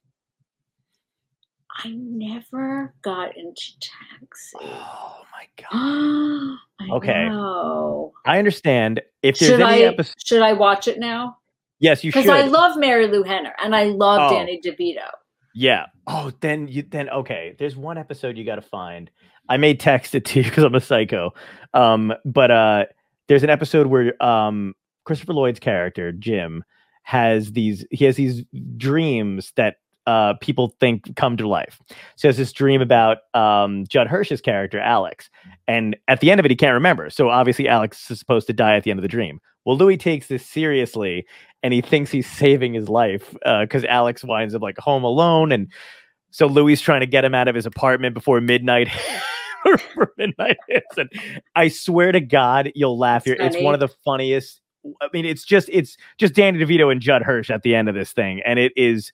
I 1.84 1.90
never 1.90 2.94
got 3.02 3.36
into 3.36 3.72
Taxi. 3.82 4.58
Oh 4.62 5.22
my 5.32 5.48
god! 5.72 6.58
I 6.92 6.96
Okay. 6.96 7.28
know. 7.30 8.14
I 8.26 8.38
understand 8.38 9.02
if 9.24 9.40
there's 9.40 9.52
Should 9.54 9.62
any 9.62 9.84
I 9.84 9.88
episode. 9.88 10.14
should 10.24 10.42
I 10.44 10.54
watch 10.54 10.88
it 10.88 11.00
now? 11.00 11.38
Yes, 11.80 12.04
you 12.04 12.12
should. 12.12 12.24
Because 12.24 12.30
I 12.44 12.48
love 12.48 12.78
Marilu 12.78 13.26
Henner 13.26 13.54
and 13.64 13.76
I 13.76 13.86
love 13.86 14.32
Oh. 14.32 14.36
Danny 14.36 14.62
DeVito. 14.64 15.10
Yeah. 15.54 15.86
Oh, 16.08 16.32
then 16.42 16.68
you 16.68 16.84
then 16.84 17.10
okay. 17.10 17.56
There's 17.60 17.76
one 17.76 17.98
episode 17.98 18.38
you 18.38 18.44
got 18.44 18.56
to 18.56 18.62
find. 18.62 19.10
I 19.50 19.58
may 19.58 19.74
text 19.74 20.16
it 20.16 20.26
to 20.26 20.40
you 20.40 20.46
because 20.50 20.64
I'm 20.64 20.76
a 20.76 20.82
psycho. 20.82 21.34
Um, 21.74 22.14
but 22.26 22.52
uh, 22.52 22.86
there's 23.28 23.44
an 23.44 23.50
episode 23.50 23.88
where 23.88 24.22
um 24.24 24.74
Christopher 25.06 25.34
Lloyd's 25.34 25.60
character 25.60 26.12
Jim 26.12 26.64
has 27.04 27.52
these. 27.52 27.86
He 27.92 28.06
has 28.06 28.16
these 28.16 28.44
dreams 28.78 29.54
that 29.56 29.78
uh 30.06 30.34
people 30.42 30.76
think 30.80 31.16
come 31.16 31.38
to 31.38 31.48
life. 31.48 31.80
So 32.16 32.24
he 32.24 32.30
has 32.30 32.38
this 32.38 32.52
dream 32.52 32.82
about 32.82 33.20
um 33.34 33.86
Judd 33.88 34.08
Hirsch's 34.08 34.42
character 34.42 34.80
Alex, 34.80 35.30
and 35.68 35.96
at 36.08 36.20
the 36.20 36.32
end 36.32 36.40
of 36.40 36.46
it 36.46 36.52
he 36.52 36.58
can't 36.58 36.74
remember. 36.74 37.10
So 37.10 37.30
obviously 37.30 37.68
Alex 37.68 38.10
is 38.10 38.20
supposed 38.20 38.48
to 38.48 38.54
die 38.54 38.76
at 38.76 38.84
the 38.84 38.92
end 38.92 39.00
of 39.00 39.04
the 39.04 39.08
dream. 39.08 39.40
Well, 39.66 39.78
Louis 39.78 39.98
takes 39.98 40.28
this 40.28 40.46
seriously 40.46 41.26
and 41.64 41.74
he 41.74 41.82
thinks 41.82 42.12
he's 42.12 42.30
saving 42.30 42.74
his 42.74 42.90
life 42.90 43.36
uh, 43.46 43.62
because 43.62 43.86
Alex 43.86 44.24
winds 44.24 44.54
up 44.54 44.62
like 44.62 44.78
home 44.78 45.04
alone, 45.04 45.52
and 45.52 45.70
so 46.30 46.46
Louis 46.46 46.80
trying 46.80 47.00
to 47.00 47.08
get 47.08 47.26
him 47.26 47.34
out 47.34 47.48
of 47.48 47.56
his 47.56 47.66
apartment 47.66 48.14
before 48.14 48.40
midnight. 48.42 48.90
before 49.64 50.12
midnight 50.18 50.58
hits, 50.68 50.98
and 50.98 51.10
I 51.56 51.70
swear 51.70 52.12
to 52.12 52.20
God, 52.20 52.72
you'll 52.76 52.98
laugh. 52.98 53.24
Here, 53.24 53.38
it's 53.40 53.58
one 53.58 53.74
of 53.74 53.80
the 53.80 53.88
funniest. 54.04 54.60
I 55.02 55.08
mean, 55.14 55.26
it's 55.26 55.46
just 55.46 55.70
it's 55.72 55.96
just 56.18 56.34
Danny 56.34 56.60
DeVito 56.60 56.92
and 56.92 57.00
Judd 57.00 57.22
Hirsch 57.24 57.50
at 57.50 57.64
the 57.64 57.74
end 57.74 57.88
of 57.88 57.96
this 57.96 58.12
thing, 58.12 58.42
and 58.46 58.60
it 58.60 58.74
is 58.76 59.14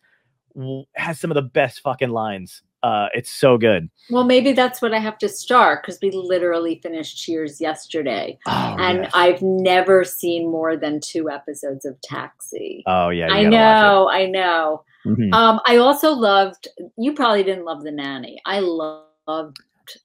has 0.96 1.20
some 1.20 1.30
of 1.30 1.36
the 1.36 1.44
best 1.44 1.82
fucking 1.82 2.10
lines. 2.10 2.64
Uh, 2.82 3.08
it's 3.14 3.32
so 3.32 3.58
good. 3.58 3.90
Well, 4.10 4.24
maybe 4.24 4.54
that's 4.54 4.82
what 4.82 4.94
I 4.94 5.00
have 5.00 5.18
to 5.20 5.28
start 5.28 5.84
because 5.84 6.00
we 6.02 6.12
literally 6.12 6.80
finished 6.82 7.18
Cheers 7.18 7.60
yesterday. 7.60 8.40
Oh, 8.48 8.76
and 8.80 9.04
yes. 9.04 9.12
I've 9.14 9.42
never 9.42 10.06
seen 10.06 10.50
more 10.50 10.78
than 10.78 11.02
two 11.02 11.30
episodes 11.30 11.86
of 11.86 12.00
Taxi. 12.02 12.84
oh 12.88 13.10
yeah, 13.10 13.28
I 13.30 13.44
know, 13.44 14.10
I 14.10 14.26
know. 14.28 14.84
Mhm. 15.06 15.34
Um, 15.34 15.60
I 15.66 15.78
also 15.78 16.12
loved. 16.12 16.68
You 16.98 17.14
probably 17.14 17.44
didn't 17.44 17.66
love 17.66 17.84
the 17.84 17.92
nanny. 17.92 18.42
I 18.46 18.60
loved 18.60 19.58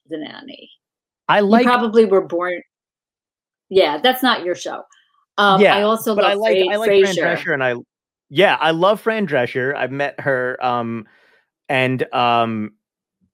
the 0.09 0.17
nanny. 0.17 0.69
I 1.27 1.39
You 1.39 1.45
like, 1.45 1.65
probably 1.65 2.05
were 2.05 2.25
born. 2.25 2.61
Yeah, 3.69 3.99
that's 3.99 4.21
not 4.21 4.43
your 4.45 4.55
show. 4.55 4.83
Um, 5.37 5.61
Yeah, 5.61 5.75
I 5.75 5.81
also 5.81 6.13
love 6.13 6.25
I 6.25 6.33
like 6.33 6.57
Fra- 6.57 6.73
I 6.73 6.75
like 6.77 6.89
Fran 6.89 7.15
Drescher, 7.15 7.53
and 7.53 7.63
I 7.63 7.75
yeah, 8.29 8.57
I 8.59 8.71
love 8.71 9.01
Fran 9.01 9.27
Drescher. 9.27 9.75
I've 9.75 9.91
met 9.91 10.19
her, 10.19 10.57
um, 10.63 11.07
and 11.69 12.03
um, 12.13 12.71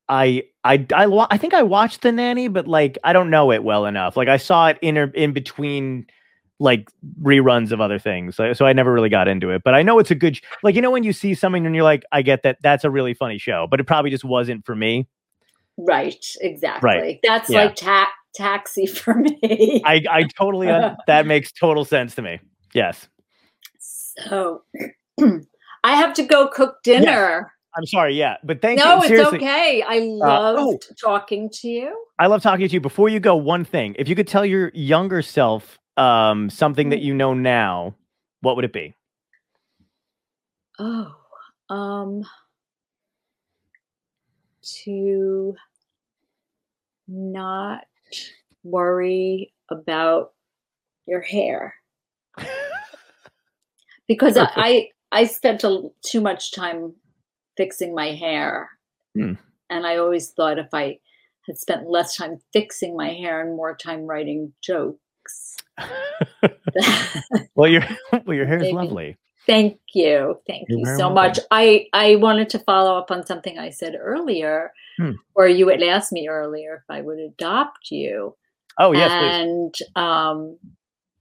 I 0.09 0.43
I 0.63 0.85
I 0.93 1.27
I 1.31 1.37
think 1.37 1.53
I 1.53 1.63
watched 1.63 2.01
The 2.01 2.11
Nanny, 2.11 2.47
but 2.47 2.67
like 2.67 2.97
I 3.03 3.13
don't 3.13 3.29
know 3.29 3.51
it 3.51 3.63
well 3.63 3.85
enough. 3.85 4.15
Like 4.17 4.27
I 4.27 4.37
saw 4.37 4.67
it 4.67 4.77
in 4.81 4.97
in 4.97 5.33
between 5.33 6.05
like 6.59 6.89
reruns 7.21 7.71
of 7.71 7.81
other 7.81 7.97
things, 7.97 8.35
so, 8.35 8.53
so 8.53 8.65
I 8.67 8.73
never 8.73 8.93
really 8.93 9.09
got 9.09 9.27
into 9.27 9.49
it. 9.49 9.63
But 9.63 9.73
I 9.73 9.81
know 9.81 9.97
it's 9.99 10.11
a 10.11 10.15
good 10.15 10.39
like 10.63 10.75
you 10.75 10.81
know 10.81 10.91
when 10.91 11.03
you 11.03 11.13
see 11.13 11.33
something 11.33 11.65
and 11.65 11.73
you're 11.75 11.83
like, 11.83 12.03
I 12.11 12.21
get 12.21 12.43
that 12.43 12.57
that's 12.61 12.83
a 12.83 12.89
really 12.91 13.13
funny 13.13 13.37
show, 13.37 13.67
but 13.69 13.79
it 13.79 13.85
probably 13.87 14.11
just 14.11 14.23
wasn't 14.23 14.65
for 14.65 14.75
me. 14.75 15.07
Right, 15.77 16.23
exactly. 16.41 16.87
Right. 16.89 17.19
That's 17.23 17.49
Yeah. 17.49 17.63
like 17.63 17.75
ta- 17.75 18.11
taxi 18.35 18.85
for 18.85 19.15
me. 19.15 19.81
I 19.85 20.03
I 20.09 20.23
totally 20.37 20.67
un- 20.69 20.97
that 21.07 21.25
makes 21.25 21.51
total 21.51 21.85
sense 21.85 22.13
to 22.15 22.21
me. 22.21 22.39
Yes. 22.73 23.07
so 23.79 24.63
I 25.83 25.95
have 25.95 26.13
to 26.15 26.23
go 26.23 26.47
cook 26.47 26.83
dinner. 26.83 27.51
I'm 27.75 27.85
sorry, 27.85 28.15
yeah, 28.15 28.37
but 28.43 28.61
thank 28.61 28.79
No, 28.79 29.03
you. 29.03 29.09
No, 29.09 29.21
it's 29.21 29.33
okay. 29.35 29.81
I 29.87 29.99
oh. 29.99 30.55
loved 30.55 30.91
talking 31.01 31.49
to 31.61 31.67
you. 31.67 32.05
I 32.19 32.27
love 32.27 32.41
talking 32.41 32.67
to 32.67 32.73
you. 32.73 32.81
Before 32.81 33.07
you 33.09 33.19
go, 33.19 33.35
one 33.35 33.63
thing: 33.63 33.95
if 33.97 34.09
you 34.09 34.15
could 34.15 34.27
tell 34.27 34.45
your 34.45 34.71
younger 34.73 35.21
self 35.21 35.79
um, 35.97 36.49
something 36.49 36.89
that 36.89 36.99
you 36.99 37.13
know 37.13 37.33
now, 37.33 37.95
what 38.41 38.55
would 38.55 38.65
it 38.65 38.73
be? 38.73 38.93
Oh, 40.79 41.15
um, 41.69 42.23
to 44.83 45.55
not 47.07 47.85
worry 48.63 49.53
about 49.69 50.33
your 51.07 51.21
hair 51.21 51.73
because 54.07 54.37
I, 54.37 54.47
I 54.55 54.89
I 55.11 55.25
spent 55.25 55.63
a, 55.63 55.89
too 56.05 56.21
much 56.21 56.51
time 56.51 56.93
fixing 57.57 57.93
my 57.95 58.11
hair, 58.13 58.69
Hmm. 59.15 59.33
and 59.69 59.85
I 59.85 59.97
always 59.97 60.31
thought 60.31 60.59
if 60.59 60.69
I 60.73 60.99
had 61.47 61.57
spent 61.57 61.89
less 61.89 62.15
time 62.15 62.39
fixing 62.53 62.95
my 62.95 63.09
hair 63.13 63.41
and 63.41 63.55
more 63.55 63.75
time 63.75 64.05
writing 64.05 64.53
jokes, 64.61 65.57
well, 67.55 67.69
your 67.69 67.83
well, 68.25 68.35
your 68.35 68.45
hair 68.45 68.57
is 68.57 68.63
Maybe. 68.63 68.73
lovely. 68.75 69.17
Thank 69.47 69.79
you. 69.95 70.39
Thank 70.47 70.69
You're 70.69 70.79
you 70.79 70.85
so 70.85 71.09
welcome. 71.11 71.13
much. 71.15 71.39
I, 71.49 71.87
I 71.93 72.15
wanted 72.17 72.47
to 72.49 72.59
follow 72.59 72.95
up 72.95 73.09
on 73.09 73.25
something 73.25 73.57
I 73.57 73.71
said 73.71 73.95
earlier, 73.99 74.71
Hmm. 74.97 75.11
or 75.33 75.47
you 75.47 75.67
had 75.69 75.81
asked 75.81 76.11
me 76.11 76.27
earlier 76.27 76.75
if 76.75 76.83
I 76.95 77.01
would 77.01 77.17
adopt 77.19 77.89
you. 77.91 78.35
Oh 78.77 78.91
yes, 78.93 79.11
and 79.11 79.73
um, 79.95 80.57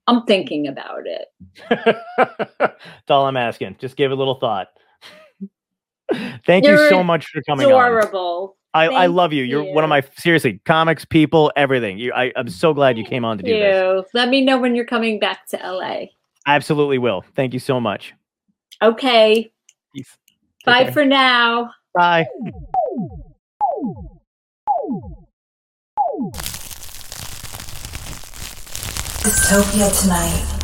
I'm 0.07 0.25
thinking 0.25 0.69
about 0.69 1.07
it. 1.07 1.29
That's 2.19 3.09
all 3.11 3.27
I'm 3.27 3.37
asking. 3.39 3.77
Just 3.81 3.97
give 3.97 4.11
it 4.11 4.15
a 4.15 4.19
little 4.19 4.39
thought. 4.39 4.69
Thank 6.47 6.65
you 6.65 6.73
You're 6.73 6.89
so 6.89 7.03
much 7.03 7.27
for 7.27 7.43
coming 7.43 7.67
on. 7.67 7.73
Adorable. 7.73 8.57
I, 8.73 8.87
I 8.87 8.89
Thank 9.07 9.15
love 9.15 9.33
you. 9.33 9.43
You're 9.43 9.65
one 9.65 9.83
of 9.83 9.91
my 9.91 10.03
seriously 10.17 10.61
comics 10.65 11.05
people, 11.05 11.53
everything. 11.57 11.99
You, 11.99 12.13
I, 12.13 12.33
I'm 12.37 12.49
so 12.49 12.73
glad 12.73 12.97
you 12.97 13.05
came 13.05 13.25
on 13.25 13.37
to 13.39 13.43
do 13.43 13.51
Thank 13.51 14.05
this. 14.05 14.11
Let 14.15 14.29
me 14.29 14.43
know 14.43 14.59
when 14.59 14.77
you're 14.77 14.85
coming 14.85 15.19
back 15.19 15.47
to 15.49 15.57
LA. 15.57 15.83
I 15.83 16.11
Absolutely 16.47 16.99
will. 16.99 17.25
Thank 17.35 17.53
you 17.53 17.59
so 17.59 17.81
much. 17.81 18.15
Okay. 18.81 19.53
Peace. 19.95 20.17
Bye 20.65 20.85
care. 20.85 20.93
for 20.93 21.05
now. 21.05 21.71
Bye. 21.95 22.27
Dystopia 29.23 30.03
tonight. 30.03 30.60